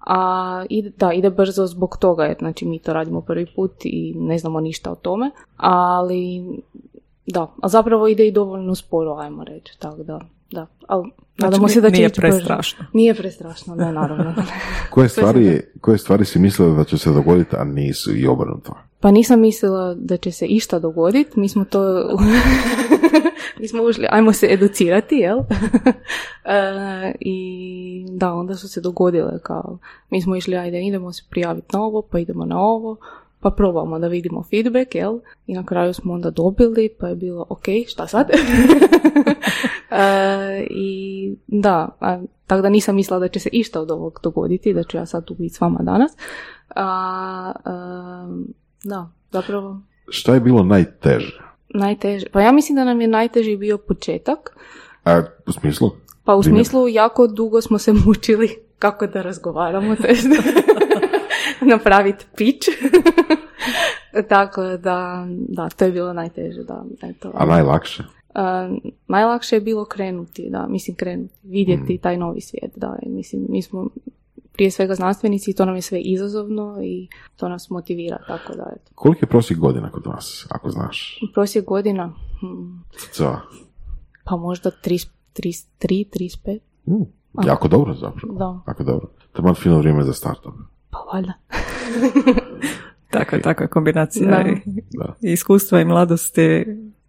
A 0.07 0.65
ide, 0.69 0.91
da, 0.97 1.13
ide 1.13 1.31
brzo 1.31 1.67
zbog 1.67 1.97
toga, 2.01 2.25
jer 2.25 2.37
znači 2.39 2.67
mi 2.67 2.79
to 2.79 2.93
radimo 2.93 3.21
prvi 3.21 3.47
put 3.57 3.73
i 3.85 4.15
ne 4.17 4.39
znamo 4.39 4.61
ništa 4.61 4.93
o 4.93 4.95
tome, 4.95 5.31
ali 5.57 6.43
da, 7.27 7.47
a 7.63 7.69
zapravo 7.69 8.09
ide 8.09 8.27
i 8.27 8.33
dovoljno 8.33 8.75
sporo, 8.75 9.15
ajmo 9.15 9.45
reći, 9.45 9.79
tako 9.79 10.03
da, 10.03 10.21
da, 10.51 10.67
ali 10.87 11.11
nadamo 11.39 11.69
Znači, 11.69 11.75
se 11.75 11.81
da 11.81 11.91
će 11.91 11.97
nije 11.97 12.07
ići 12.07 12.21
brže. 12.21 12.31
prestrašno. 12.31 12.85
Nije 12.93 13.15
prestrašno, 13.15 13.75
ne, 13.75 13.93
naravno. 13.93 14.35
Koje 14.91 15.09
stvari, 15.09 15.61
koje 15.81 15.99
stvari 15.99 16.25
si 16.25 16.39
mislila 16.39 16.75
da 16.75 16.85
će 16.85 16.99
se 16.99 17.13
dogoditi, 17.13 17.57
a 17.57 17.65
nisu 17.65 18.17
i 18.17 18.27
obrnuto? 18.27 18.77
Pa 19.01 19.11
nisam 19.11 19.41
mislila 19.41 19.95
da 19.95 20.17
će 20.17 20.33
se 20.33 20.47
išta 20.47 20.79
dogoditi, 20.79 21.41
mi 21.41 21.49
smo 21.49 21.65
to, 21.65 22.09
mi 23.61 23.69
smo 23.69 23.83
ušli, 23.83 24.07
ajmo 24.11 24.33
se 24.33 24.47
educirati, 24.51 25.15
jel? 25.15 25.39
E, 26.45 27.15
I 27.21 28.07
da, 28.09 28.33
onda 28.33 28.55
su 28.57 28.69
se 28.69 28.81
dogodile 28.81 29.39
kao, 29.43 29.79
mi 30.11 30.23
smo 30.23 30.37
išli, 30.37 30.57
ajde, 30.57 30.87
idemo 30.87 31.13
se 31.13 31.23
prijaviti 31.31 31.67
na 31.73 31.83
ovo, 31.83 32.03
pa 32.03 32.19
idemo 32.19 32.45
na 32.45 32.61
ovo, 32.61 32.97
pa 33.41 33.51
probamo 33.51 33.99
da 33.99 34.09
vidimo 34.09 34.43
feedback, 34.43 34.95
jel? 34.95 35.19
I 35.47 35.55
na 35.55 35.65
kraju 35.67 35.95
smo 35.95 36.13
onda 36.13 36.31
dobili, 36.31 36.89
pa 37.01 37.09
je 37.09 37.17
bilo, 37.17 37.47
ok, 37.49 37.65
šta 37.89 38.07
sad? 38.07 38.31
E, 39.91 40.67
I 40.71 41.35
da, 41.47 41.89
a, 42.01 42.23
tako 42.47 42.63
da 42.63 42.69
nisam 42.69 42.97
mislila 42.97 43.21
da 43.21 43.29
će 43.29 43.41
se 43.41 43.49
išta 43.53 43.81
od 43.81 43.91
ovog 43.91 44.21
dogoditi, 44.23 44.75
da 44.75 44.83
ću 44.83 44.97
ja 44.97 45.07
sad 45.07 45.25
tu 45.25 45.35
biti 45.35 45.55
s 45.55 45.61
vama 45.61 45.79
danas. 45.83 46.13
A, 46.75 47.53
a, 47.65 48.29
da, 48.85 49.11
zapravo 49.31 49.81
Šta 50.09 50.35
je 50.35 50.41
bilo 50.41 50.63
najteže? 50.63 51.41
najteže. 51.75 52.27
Pa 52.33 52.41
ja 52.41 52.53
mislim 52.53 52.77
da 52.77 52.85
nam 52.85 53.01
je 53.01 53.09
najteži 53.09 53.57
bio 53.57 53.79
početak. 53.79 54.57
A, 55.05 55.23
u 55.47 55.53
smislu? 55.53 55.91
Pa 56.25 56.35
u 56.35 56.43
smislu 56.43 56.89
jako 56.89 57.27
dugo 57.27 57.61
smo 57.61 57.79
se 57.79 57.93
mučili 57.93 58.57
kako 58.79 59.07
da 59.07 59.23
razgovaramo, 59.23 59.97
to 59.97 60.03
napraviti 61.73 62.25
pitch. 62.37 62.69
Tako 64.29 64.63
da, 64.63 65.27
da, 65.29 65.69
to 65.69 65.85
je 65.85 65.93
bilo 65.93 66.13
najteže, 66.13 66.63
da, 66.63 66.85
eto. 67.03 67.31
A 67.35 67.47
najlakše? 67.47 68.03
A, 68.35 68.69
najlakše 69.09 69.57
je 69.57 69.61
bilo 69.61 69.85
krenuti, 69.85 70.49
da, 70.51 70.67
mislim 70.69 70.97
krenuti, 70.97 71.35
vidjeti 71.43 71.99
taj 71.99 72.17
novi 72.17 72.41
svijet, 72.41 72.73
da, 72.77 72.99
mislim, 73.07 73.47
mi 73.49 73.63
smo 73.63 73.89
prije 74.53 74.71
svega 74.71 74.95
znanstvenici 74.95 75.51
i 75.51 75.55
to 75.55 75.65
nam 75.65 75.75
je 75.75 75.83
sve 75.83 76.01
izazovno 76.01 76.79
i 76.83 77.09
to 77.37 77.49
nas 77.49 77.71
motivira, 77.71 78.19
tako 78.27 78.55
da, 78.55 78.73
eto. 78.73 78.91
Koliki 78.95 79.25
je 79.25 79.29
prosjek 79.29 79.59
godina 79.59 79.91
kod 79.91 80.07
vas, 80.07 80.47
ako 80.51 80.71
znaš? 80.71 81.21
Prosjek 81.35 81.65
godina, 81.65 82.13
hm, 82.41 82.79
Co? 83.13 83.37
pa 84.25 84.37
možda 84.37 84.71
30, 84.77 85.09
33, 85.35 85.65
35, 86.07 86.59
Mm, 86.87 87.03
jako 87.45 87.69
dobro 87.69 87.95
zapravo. 87.95 88.35
da, 88.35 88.61
Jako 88.67 88.85
dobro. 88.85 89.09
To 89.33 89.49
je 89.49 89.55
fino 89.55 89.79
vrijeme 89.79 90.05
za 90.05 90.13
startup. 90.13 90.55
pa 90.91 90.99
valjda. 91.13 91.33
Tako 93.11 93.37
je, 93.37 93.43
tako 93.43 93.63
je 93.63 93.69
kombinacija 93.69 94.31
Da. 94.31 94.49
i, 94.49 94.57
Da, 94.91 95.15
i 95.23 95.33
iskustva 95.33 95.81
i 95.81 95.85
mladosti. 95.85 96.65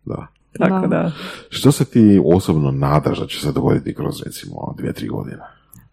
da. 0.05 0.27
Tako 0.53 0.81
Da. 0.81 0.87
da. 0.87 1.11
Što 1.49 1.71
se 1.71 1.85
ti 1.85 2.21
osobno 2.25 2.71
nadaš 2.71 3.19
da 3.19 3.27
će 3.27 3.39
se 3.39 3.51
dogoditi 3.51 3.95
kroz 3.95 4.23
recimo 4.23 4.75
dvije, 4.77 4.93
tri 4.93 5.07
godine? 5.07 5.37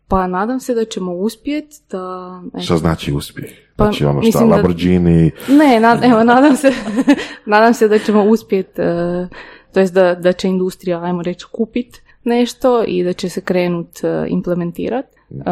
Pa 0.08 0.26
nadam 0.26 0.60
se 0.60 0.74
da 0.74 0.84
ćemo 0.84 1.12
uspjeti 1.12 1.76
da... 1.90 2.30
Šta 2.62 2.76
znači 2.76 3.12
uspjeh? 3.12 3.50
Pa, 3.76 3.84
Znači 3.84 4.04
ono 4.04 4.22
šta, 4.22 4.38
da- 4.38 4.44
Lamborghini, 4.44 5.30
Ne, 5.48 5.80
na- 5.80 6.00
evo, 6.04 6.24
nadam 6.24 6.56
se, 6.56 6.72
nadam 7.46 7.74
se 7.74 7.88
da 7.88 7.98
ćemo 7.98 8.24
uspjeti, 8.24 8.80
e, 8.82 9.28
to 9.72 9.80
jest 9.80 9.94
da, 9.94 10.14
da 10.14 10.32
će 10.32 10.48
industrija, 10.48 11.02
ajmo 11.02 11.22
reći, 11.22 11.46
kupit 11.52 12.02
nešto 12.24 12.84
i 12.84 13.04
da 13.04 13.12
će 13.12 13.28
se 13.28 13.40
krenut 13.40 14.04
e, 14.04 14.24
implementirat. 14.28 15.06
E, 15.30 15.42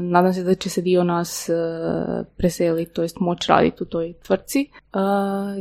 nadam 0.00 0.32
se 0.34 0.42
da 0.42 0.54
će 0.54 0.70
se 0.70 0.82
dio 0.82 1.04
nas 1.04 1.48
e, 1.48 1.52
preseliti, 2.36 2.92
to 2.92 3.02
jest 3.02 3.20
moći 3.20 3.48
raditi 3.48 3.82
u 3.82 3.86
toj 3.86 4.12
tvrtci. 4.12 4.60
E, 4.60 4.98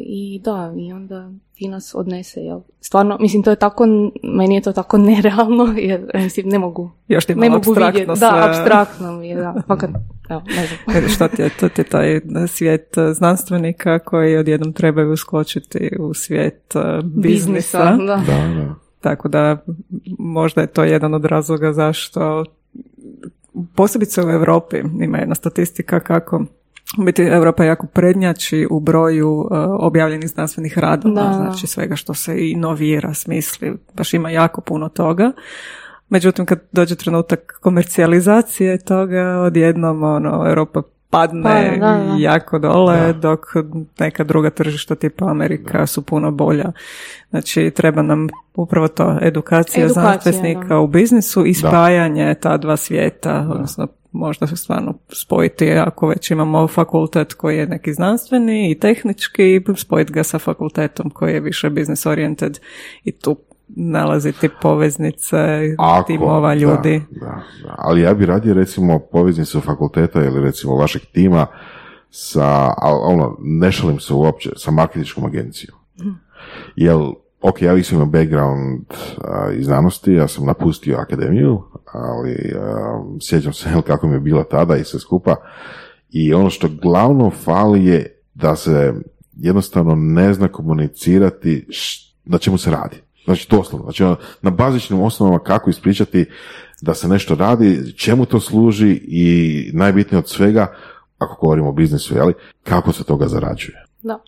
I 0.06 0.42
da, 0.44 0.74
i 0.78 0.94
onda 0.94 1.32
ti 1.54 1.68
nas 1.68 1.96
odnese, 1.96 2.40
jel? 2.40 2.60
Stvarno, 2.80 3.18
mislim, 3.20 3.44
to 3.44 3.50
je 3.50 3.56
tako, 3.56 3.86
meni 4.24 4.56
je 4.56 4.62
to 4.62 4.74
tako 4.74 4.98
nerealno, 5.12 5.74
jer, 5.78 6.12
e, 6.14 6.24
mislim, 6.24 6.50
ne 6.50 6.60
mogu, 6.60 6.92
Još 7.08 7.26
ti 7.26 7.36
ne 7.36 7.50
mogu 7.50 7.72
vidjeti. 7.72 8.06
sve. 8.06 8.30
Da, 8.30 8.46
abstraktno 8.50 9.12
mi 9.12 9.30
je, 9.30 9.36
da. 9.36 9.56
Fakat, 9.68 9.90
evo, 10.30 10.42
ne 10.48 10.68
znam. 10.68 11.10
Što 11.16 11.28
ti 11.28 11.42
je, 11.42 11.50
to 11.60 11.70
ti 11.70 11.82
je 11.82 11.86
taj 11.86 12.22
svijet 12.48 12.96
znanstvenika 13.14 14.00
koji 14.00 14.38
odjednom 14.38 14.74
trebaju 14.74 15.12
uskočiti 15.12 15.92
u 16.00 16.14
svijet 16.14 16.76
eh, 16.76 17.02
biznisa. 17.04 17.84
da. 17.84 17.98
da, 17.98 18.16
da. 18.26 18.76
Tako 19.02 19.28
da 19.28 19.58
možda 20.20 20.62
je 20.62 20.68
to 20.68 20.84
jedan 20.84 21.14
od 21.14 21.26
razloga 21.26 21.74
zašto 21.74 22.46
posebice 23.76 24.22
u 24.22 24.30
Europi 24.30 24.78
ima 25.02 25.18
jedna 25.18 25.36
statistika 25.36 26.00
kako 26.00 26.46
u 27.00 27.04
biti 27.04 27.22
Europa 27.22 27.64
jako 27.64 27.88
prednjači 27.88 28.68
u 28.72 28.80
broju 28.80 29.32
uh, 29.32 29.48
objavljenih 29.80 30.30
znanstvenih 30.30 30.78
radova, 30.78 31.24
Da, 31.24 31.34
znači 31.34 31.68
svega 31.68 31.96
što 31.96 32.14
se 32.14 32.50
inovira, 32.50 33.14
smisli, 33.14 33.78
baš 33.94 34.14
ima 34.14 34.30
jako 34.30 34.62
puno 34.62 34.90
toga. 34.90 35.32
Međutim, 36.10 36.46
kad 36.46 36.60
dođe 36.72 36.96
trenutak 36.96 37.60
komercijalizacije 37.62 38.80
toga, 38.80 39.42
odjednom 39.46 40.04
ono, 40.04 40.50
Europa 40.50 40.82
padne 41.18 41.44
Padne, 41.44 41.78
da, 41.80 41.88
da. 41.88 42.16
jako 42.18 42.60
dole, 42.60 43.14
dok 43.14 43.46
neka 44.00 44.24
druga 44.24 44.50
tržišta 44.50 44.96
tipa 44.96 45.26
Amerika 45.26 45.88
su 45.88 46.02
puno 46.02 46.32
bolja. 46.32 46.72
Znači, 47.30 47.72
treba 47.76 48.02
nam 48.02 48.28
upravo 48.56 48.88
to, 48.88 49.18
edukacija, 49.22 49.86
Edukacija, 49.86 49.88
znanstvenika 49.90 50.80
u 50.80 50.88
biznisu 50.88 51.46
i 51.46 51.54
spajanje 51.54 52.36
ta 52.42 52.58
dva 52.58 52.78
svijeta, 52.78 53.48
odnosno 53.52 53.88
možda 54.12 54.48
se 54.48 54.56
stvarno 54.56 54.94
spojiti 55.14 55.72
ako 55.72 56.08
već 56.08 56.32
imamo 56.32 56.68
fakultet 56.68 57.34
koji 57.34 57.58
je 57.58 57.68
neki 57.68 57.94
znanstveni 57.94 58.72
i 58.72 58.80
tehnički, 58.80 59.62
spojiti 59.78 60.14
ga 60.14 60.24
sa 60.24 60.40
fakultetom 60.40 61.10
koji 61.10 61.34
je 61.34 61.40
više 61.40 61.70
business 61.70 62.06
oriented 62.06 62.60
i 63.04 63.12
tu 63.12 63.38
nalaziti 63.68 64.50
poveznice 64.62 65.38
Ako, 65.78 66.08
timova 66.08 66.54
ljudi. 66.54 67.02
Da, 67.12 67.26
da, 67.26 67.44
da. 67.64 67.76
Ali 67.78 68.02
ja 68.02 68.14
bi 68.14 68.26
radije 68.26 68.54
recimo 68.54 69.00
poveznicu 69.00 69.62
fakulteta 69.62 70.24
ili 70.24 70.42
recimo 70.42 70.76
vašeg 70.76 71.02
tima 71.14 71.48
sa, 72.10 72.74
ono, 73.04 73.38
ne 73.40 73.72
šalim 73.72 74.00
se 74.00 74.14
uopće, 74.14 74.50
sa 74.56 74.72
marketinškom 74.72 75.26
agencijom. 75.26 75.78
Jel, 76.76 77.12
ok, 77.42 77.62
ja 77.62 77.74
isto 77.74 77.96
imam 77.96 78.12
background 78.12 78.82
a, 79.24 79.52
iz 79.52 79.66
znanosti, 79.66 80.14
ja 80.14 80.28
sam 80.28 80.46
napustio 80.46 80.98
akademiju, 80.98 81.64
ali 81.94 82.56
a, 82.62 83.02
sjećam 83.22 83.54
se 83.54 83.70
jel, 83.70 83.82
kako 83.82 84.08
mi 84.08 84.14
je 84.14 84.20
bilo 84.20 84.44
tada 84.44 84.76
i 84.76 84.84
sve 84.84 85.00
skupa. 85.00 85.36
I 86.10 86.34
ono 86.34 86.50
što 86.50 86.70
glavno 86.82 87.30
fali 87.30 87.86
je 87.86 88.20
da 88.34 88.56
se 88.56 88.94
jednostavno 89.34 89.96
ne 89.96 90.34
zna 90.34 90.48
komunicirati 90.48 91.68
š- 91.70 92.16
na 92.26 92.38
čemu 92.38 92.58
se 92.58 92.72
radi. 92.72 92.96
Znači 93.28 93.48
doslovno, 93.50 93.84
znači 93.84 94.04
ono, 94.04 94.16
na 94.42 94.50
bazičnim 94.52 95.02
osnovama 95.02 95.40
kako 95.40 95.70
ispričati 95.70 96.26
da 96.82 96.94
se 96.94 97.08
nešto 97.08 97.36
radi, 97.36 97.94
čemu 97.98 98.26
to 98.26 98.40
služi 98.40 99.02
i 99.04 99.30
najbitnije 99.74 100.20
od 100.20 100.30
svega, 100.30 100.74
ako 101.18 101.42
govorimo 101.42 101.70
o 101.70 101.72
biznisu, 101.72 102.16
jeli, 102.16 102.34
kako 102.64 102.92
se 102.92 103.04
toga 103.04 103.28
zarađuje. 103.28 103.86
Da. 104.02 104.20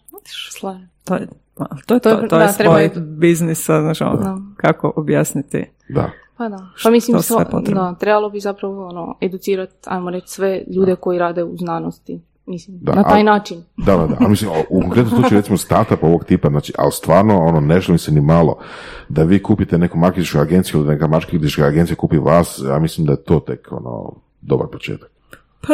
To 0.54 0.68
je 0.68 0.80
to, 1.04 1.16
je 1.16 1.28
To 1.86 2.00
to, 2.00 2.10
je- 2.10 2.28
to 2.28 2.38
da, 2.38 2.43
je 2.43 2.58
treba 2.58 2.80
biznisa, 3.18 3.82
znači 3.82 4.04
ono, 4.04 4.16
Da. 4.18 4.38
kako 4.58 4.93
objasniti. 4.95 5.66
Da. 5.89 6.10
Pa 6.38 6.50
da. 6.50 6.68
Pa 6.84 6.89
mislim, 6.89 7.22
sve 7.22 7.45
da, 7.74 7.95
trebalo 8.00 8.30
bi 8.30 8.39
zapravo 8.39 8.88
ono, 8.88 9.18
educirati, 9.22 9.74
ajmo 9.86 10.10
reći, 10.10 10.28
sve 10.28 10.64
ljude 10.76 10.95
koji 10.95 11.20
rade 11.20 11.43
u 11.43 11.58
znanosti. 11.58 12.22
Mislim, 12.50 12.78
Da, 12.82 12.95
na 12.95 13.04
taj 13.04 13.14
ali- 13.14 13.24
način. 13.24 13.64
Da, 13.86 13.97
da, 13.97 14.08
da. 14.08 14.16
A 14.20 14.28
mislim, 14.28 14.52
u 14.70 14.82
konkretnom 14.82 15.20
slučaju 15.20 15.39
recimo 15.39 15.58
startup 15.58 16.04
ovog 16.04 16.24
tipa, 16.26 16.50
znači, 16.50 16.74
ali 16.78 16.91
stvarno, 16.91 17.39
ono, 17.39 17.60
ne 17.60 17.82
šalim 17.82 18.00
se 18.00 18.12
ni 18.12 18.22
malo, 18.22 18.58
da 19.10 19.24
vi 19.24 19.43
kupite 19.43 19.78
neku 19.78 19.97
marketinšku 19.97 20.38
agenciju 20.38 20.78
ili 20.78 20.88
da 20.88 20.93
neka 20.93 21.08
marketinška 21.08 21.66
agencija 21.66 21.95
kupi 21.95 22.18
vas, 22.18 22.62
ja 22.70 22.80
mislim 22.80 23.08
da 23.08 23.14
je 23.14 23.24
to 23.24 23.39
tek, 23.39 23.68
ono, 23.72 24.14
dobar 24.41 24.68
početak. 24.72 25.12
Pa, 25.62 25.74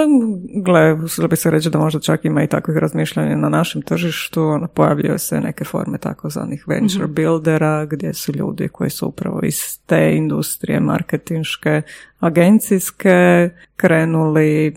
gle, 0.63 0.93
usudila 0.93 1.27
bi 1.27 1.35
se 1.35 1.51
reći 1.51 1.69
da 1.69 1.79
možda 1.79 1.99
čak 1.99 2.25
ima 2.25 2.43
i 2.43 2.47
takvih 2.47 2.77
razmišljanja 2.77 3.35
na 3.35 3.49
našem 3.49 3.81
tržištu, 3.81 4.43
ono, 4.43 4.67
pojavljaju 4.67 5.19
se 5.19 5.41
neke 5.41 5.63
forme 5.63 5.97
takozvanih 5.97 6.67
venture 6.67 7.07
buildera, 7.07 7.85
gdje 7.85 8.13
su 8.13 8.31
ljudi 8.31 8.67
koji 8.67 8.89
su 8.89 9.07
upravo 9.07 9.39
iz 9.43 9.79
te 9.85 10.15
industrije 10.15 10.79
marketinške, 10.79 11.81
agencijske, 12.19 13.49
krenuli 13.75 14.75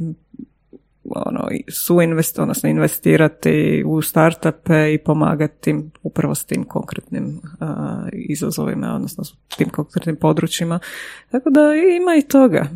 ono, 1.10 1.48
i 1.50 1.72
su 1.72 2.00
invest, 2.00 2.38
odnosno 2.38 2.68
investirati 2.68 3.82
u 3.86 4.02
startupe 4.02 4.94
i 4.94 4.98
pomagati 4.98 5.70
im 5.70 5.90
upravo 6.02 6.34
s 6.34 6.44
tim 6.44 6.64
konkretnim 6.64 7.40
a, 7.60 8.02
izazovima, 8.12 8.94
odnosno 8.94 9.24
s 9.24 9.32
tim 9.56 9.68
konkretnim 9.68 10.16
područjima. 10.16 10.78
Tako 11.30 11.50
da 11.50 11.60
ima 12.00 12.16
i 12.18 12.28
toga. 12.28 12.66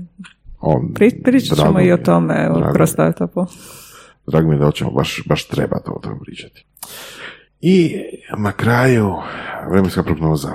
Pri, 0.95 1.23
pričat 1.25 1.59
ćemo 1.59 1.81
i 1.81 1.93
o 1.93 1.97
tome 1.97 2.45
evo, 2.47 2.71
kroz 2.75 2.91
startupu. 2.91 3.47
Drago 4.27 4.49
mi 4.49 4.55
je 4.55 4.59
da 4.59 4.71
ćemo, 4.71 4.91
baš, 4.91 5.23
baš 5.27 5.49
treba 5.49 5.79
to 5.79 5.93
o 5.93 6.01
tome 6.01 6.17
pričati. 6.21 6.67
I 7.63 7.97
na 8.37 8.53
kraju, 8.53 9.15
vremenska 9.71 10.03
prognoza. 10.03 10.49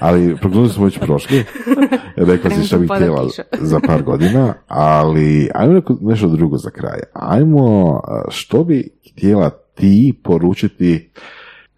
Ali 0.00 0.36
prognozu 0.36 0.74
smo 0.74 0.84
već 0.84 0.98
prošli. 0.98 1.44
Rekla 2.16 2.50
si 2.50 2.66
šta 2.66 2.78
bi 2.78 2.88
htjela 2.94 3.28
za 3.70 3.80
par 3.86 4.02
godina, 4.02 4.54
ali 4.68 5.50
ajmo 5.54 5.82
nešto 6.00 6.28
drugo 6.28 6.56
za 6.56 6.70
kraj. 6.70 7.00
Ajmo, 7.12 8.00
što 8.28 8.64
bi 8.64 8.88
htjela 9.12 9.50
ti 9.50 10.20
poručiti 10.24 11.10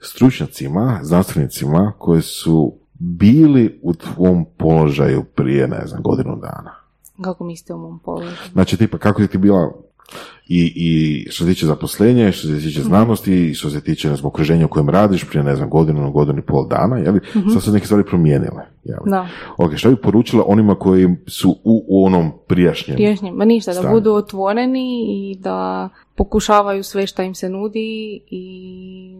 stručnjacima, 0.00 1.00
znanstvenicima 1.02 1.92
koji 1.98 2.22
su 2.22 2.74
bili 2.94 3.80
u 3.82 3.94
tvom 3.94 4.46
položaju 4.56 5.24
prije, 5.24 5.68
ne 5.68 5.86
znam, 5.86 6.02
godinu 6.02 6.36
dana. 6.36 6.74
Kako 7.22 7.44
mislite 7.44 7.74
u 7.74 7.78
mom 7.78 7.98
položaju? 7.98 8.36
Znači, 8.52 8.76
tipa, 8.76 8.98
kako 8.98 9.22
je 9.22 9.28
ti 9.28 9.38
bila 9.38 9.72
i, 10.48 10.72
i 10.76 11.26
što 11.30 11.44
se 11.44 11.50
tiče 11.50 11.66
zaposlenja, 11.66 12.32
što 12.32 12.48
se 12.48 12.60
tiče 12.60 12.82
znanosti, 12.82 13.46
i 13.46 13.54
što 13.54 13.70
se 13.70 13.80
tiče, 13.80 14.08
ne 14.08 14.16
znam, 14.16 14.28
okruženja 14.28 14.64
u 14.66 14.68
kojem 14.68 14.88
radiš 14.88 15.24
prije, 15.28 15.44
ne 15.44 15.56
znam, 15.56 15.70
godinu, 15.70 16.10
godinu 16.12 16.38
i 16.38 16.42
pol 16.42 16.68
dana, 16.68 16.98
jel? 16.98 17.18
Sad 17.52 17.62
su 17.62 17.72
neke 17.72 17.86
stvari 17.86 18.04
promijenile, 18.04 18.62
jel? 18.84 18.98
Da. 19.06 19.28
Ok, 19.56 19.76
što 19.76 19.90
bi 19.90 19.96
poručila 19.96 20.44
onima 20.46 20.74
koji 20.74 21.08
su 21.26 21.56
u, 21.64 22.06
onom 22.06 22.32
prijašnjem? 22.46 22.96
Priješnje, 22.96 23.32
ma 23.32 23.44
ništa, 23.44 23.70
da 23.70 23.78
Stanje. 23.78 23.94
budu 23.94 24.12
otvoreni 24.12 25.04
i 25.08 25.36
da 25.38 25.88
pokušavaju 26.14 26.82
sve 26.82 27.06
šta 27.06 27.22
im 27.22 27.34
se 27.34 27.48
nudi 27.48 28.20
i, 28.30 29.16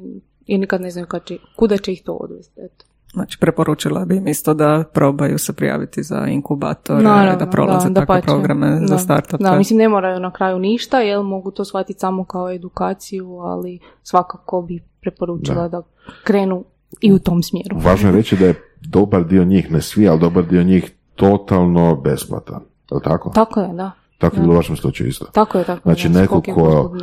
i 0.46 0.58
nikad 0.58 0.80
ne 0.80 0.90
znaju 0.90 1.06
kad 1.06 1.24
će, 1.24 1.38
kuda 1.56 1.76
će 1.76 1.92
ih 1.92 2.02
to 2.02 2.12
odvesti. 2.12 2.60
Eto. 2.60 2.84
Znači, 3.14 3.38
preporučila 3.38 4.04
bi 4.04 4.16
im 4.16 4.28
isto 4.28 4.54
da 4.54 4.84
probaju 4.92 5.38
se 5.38 5.52
prijaviti 5.52 6.02
za 6.02 6.26
inkubator, 6.26 7.02
Naravno, 7.02 7.38
da 7.38 7.50
prolaze 7.50 7.88
da, 7.88 8.00
takve 8.00 8.14
dapače. 8.14 8.26
programe 8.26 8.78
za 8.78 8.94
Da. 8.94 8.98
startup. 8.98 9.40
Da, 9.40 9.56
mislim 9.56 9.78
ne 9.78 9.88
moraju 9.88 10.20
na 10.20 10.30
kraju 10.30 10.58
ništa, 10.58 11.00
jer 11.00 11.20
mogu 11.20 11.50
to 11.50 11.64
shvatiti 11.64 12.00
samo 12.00 12.24
kao 12.24 12.50
edukaciju, 12.50 13.30
ali 13.32 13.78
svakako 14.02 14.62
bi 14.62 14.82
preporučila 15.00 15.68
da, 15.68 15.82
krenu 16.24 16.64
i 17.00 17.12
u 17.12 17.18
tom 17.18 17.42
smjeru. 17.42 17.76
Važno 17.78 18.08
je 18.08 18.16
reći 18.16 18.36
da 18.36 18.46
je 18.46 18.54
dobar 18.80 19.24
dio 19.24 19.44
njih, 19.44 19.72
ne 19.72 19.80
svi, 19.80 20.08
ali 20.08 20.20
dobar 20.20 20.44
dio 20.46 20.62
njih 20.62 20.92
totalno 21.14 21.96
besplatan. 21.96 22.60
Je 22.90 22.94
li 22.94 23.02
tako? 23.04 23.30
Tako 23.30 23.60
je, 23.60 23.68
da. 23.68 23.90
Tako 24.18 24.36
je 24.36 24.40
bilo 24.40 24.52
u 24.52 24.56
vašem 24.56 24.76
slučaju 24.76 25.08
isto. 25.08 25.24
Tako 25.24 25.58
je, 25.58 25.64
tako 25.64 25.80
Znači, 25.82 26.06
je. 26.06 26.10
neko 26.10 26.42
ko- 26.44 26.96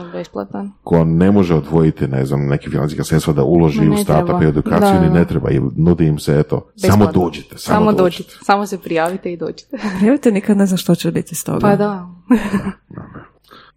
ko 0.84 1.04
ne 1.04 1.32
može 1.32 1.56
odvojiti, 1.56 2.08
ne 2.08 2.26
znam, 2.26 2.42
neke 2.42 2.70
financijska 2.70 3.04
sredstva 3.04 3.34
da 3.34 3.44
uloži 3.44 3.90
u 3.90 3.98
startup 3.98 4.42
i 4.42 4.48
edukaciju, 4.48 4.80
Da, 4.92 5.02
ni 5.02 5.10
ne 5.10 5.26
treba. 5.26 5.52
I 5.52 5.62
nudi 5.76 6.06
im 6.06 6.20
se, 6.20 6.40
eto, 6.40 6.68
samo 6.78 6.96
Besplatno. 6.98 7.22
dođite, 7.22 7.58
samo, 7.58 7.76
Samo 7.76 7.92
dođite. 7.94 8.24
dođite. 8.24 8.46
Samo 8.46 8.66
se 8.66 8.78
prijavite 8.78 9.34
i 9.34 9.38
dođite. 9.38 9.78
Prijavite, 9.98 10.32
nikad 10.32 10.58
ne 10.58 10.66
zna 10.66 10.78
što 10.78 10.96
će 10.96 11.12
biti 11.12 11.36
s 11.36 11.44
toga. 11.44 11.60
Pa 11.60 11.76
da. 11.76 12.08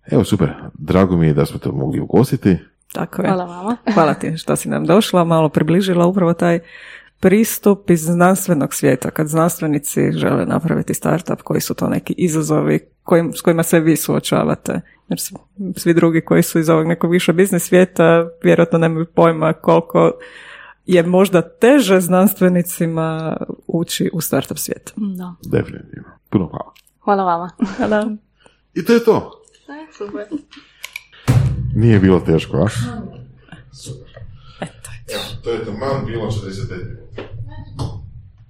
Evo, 0.06 0.24
super. 0.24 0.50
Drago 0.74 1.16
mi 1.16 1.26
je 1.26 1.34
da 1.34 1.46
smo 1.46 1.58
te 1.58 1.68
mogli 1.70 2.00
ugostiti. 2.00 2.56
Tako 2.92 3.22
je. 3.22 3.28
Hvala 3.28 3.44
vama. 3.46 3.76
Hvala 3.94 4.14
ti 4.14 4.36
što 4.36 4.56
si 4.56 4.68
nam 4.68 4.84
došla, 4.84 5.24
malo 5.24 5.48
približila 5.48 6.06
upravo 6.06 6.32
taj 6.34 6.58
pristup 7.24 7.90
iz 7.90 8.00
znanstvenog 8.00 8.74
svijeta, 8.74 9.10
kad 9.10 9.26
znanstvenici 9.28 10.12
žele 10.12 10.46
napraviti 10.46 10.94
startup, 10.94 11.42
koji 11.42 11.60
su 11.60 11.74
to 11.74 11.88
neki 11.88 12.14
izazovi 12.16 12.88
kojim, 13.02 13.32
s 13.32 13.40
kojima 13.40 13.62
se 13.62 13.80
vi 13.80 13.96
suočavate. 13.96 14.80
Jer 15.08 15.18
svi 15.76 15.94
drugi 15.94 16.20
koji 16.20 16.42
su 16.42 16.58
iz 16.58 16.68
ovog 16.68 16.86
nekog 16.86 17.10
više 17.10 17.32
biznis 17.32 17.62
svijeta 17.62 18.28
vjerojatno 18.42 18.78
nemaju 18.78 19.06
pojma 19.06 19.52
koliko 19.52 20.12
je 20.86 21.02
možda 21.02 21.42
teže 21.42 22.00
znanstvenicima 22.00 23.36
ući 23.66 24.10
u 24.12 24.20
startup 24.20 24.58
svijet. 24.58 24.92
Da. 24.96 25.34
Definitivno. 25.44 26.08
Puno 26.30 26.46
hvala. 26.46 26.72
Hvala 27.00 27.24
vama. 27.24 27.50
Hvala. 27.76 28.16
I 28.74 28.84
to 28.84 28.92
je 28.92 29.04
to. 29.04 29.42
Super. 29.98 30.26
Nije 31.74 31.98
bilo 31.98 32.20
teško, 32.20 32.56
a? 32.56 32.68
Eto, 34.60 34.90
Evo, 35.14 35.22
to 35.44 35.50
je 35.50 35.64
taman 35.64 36.06
bilo 36.06 36.30
45 36.30 36.84
minuta. 36.84 37.03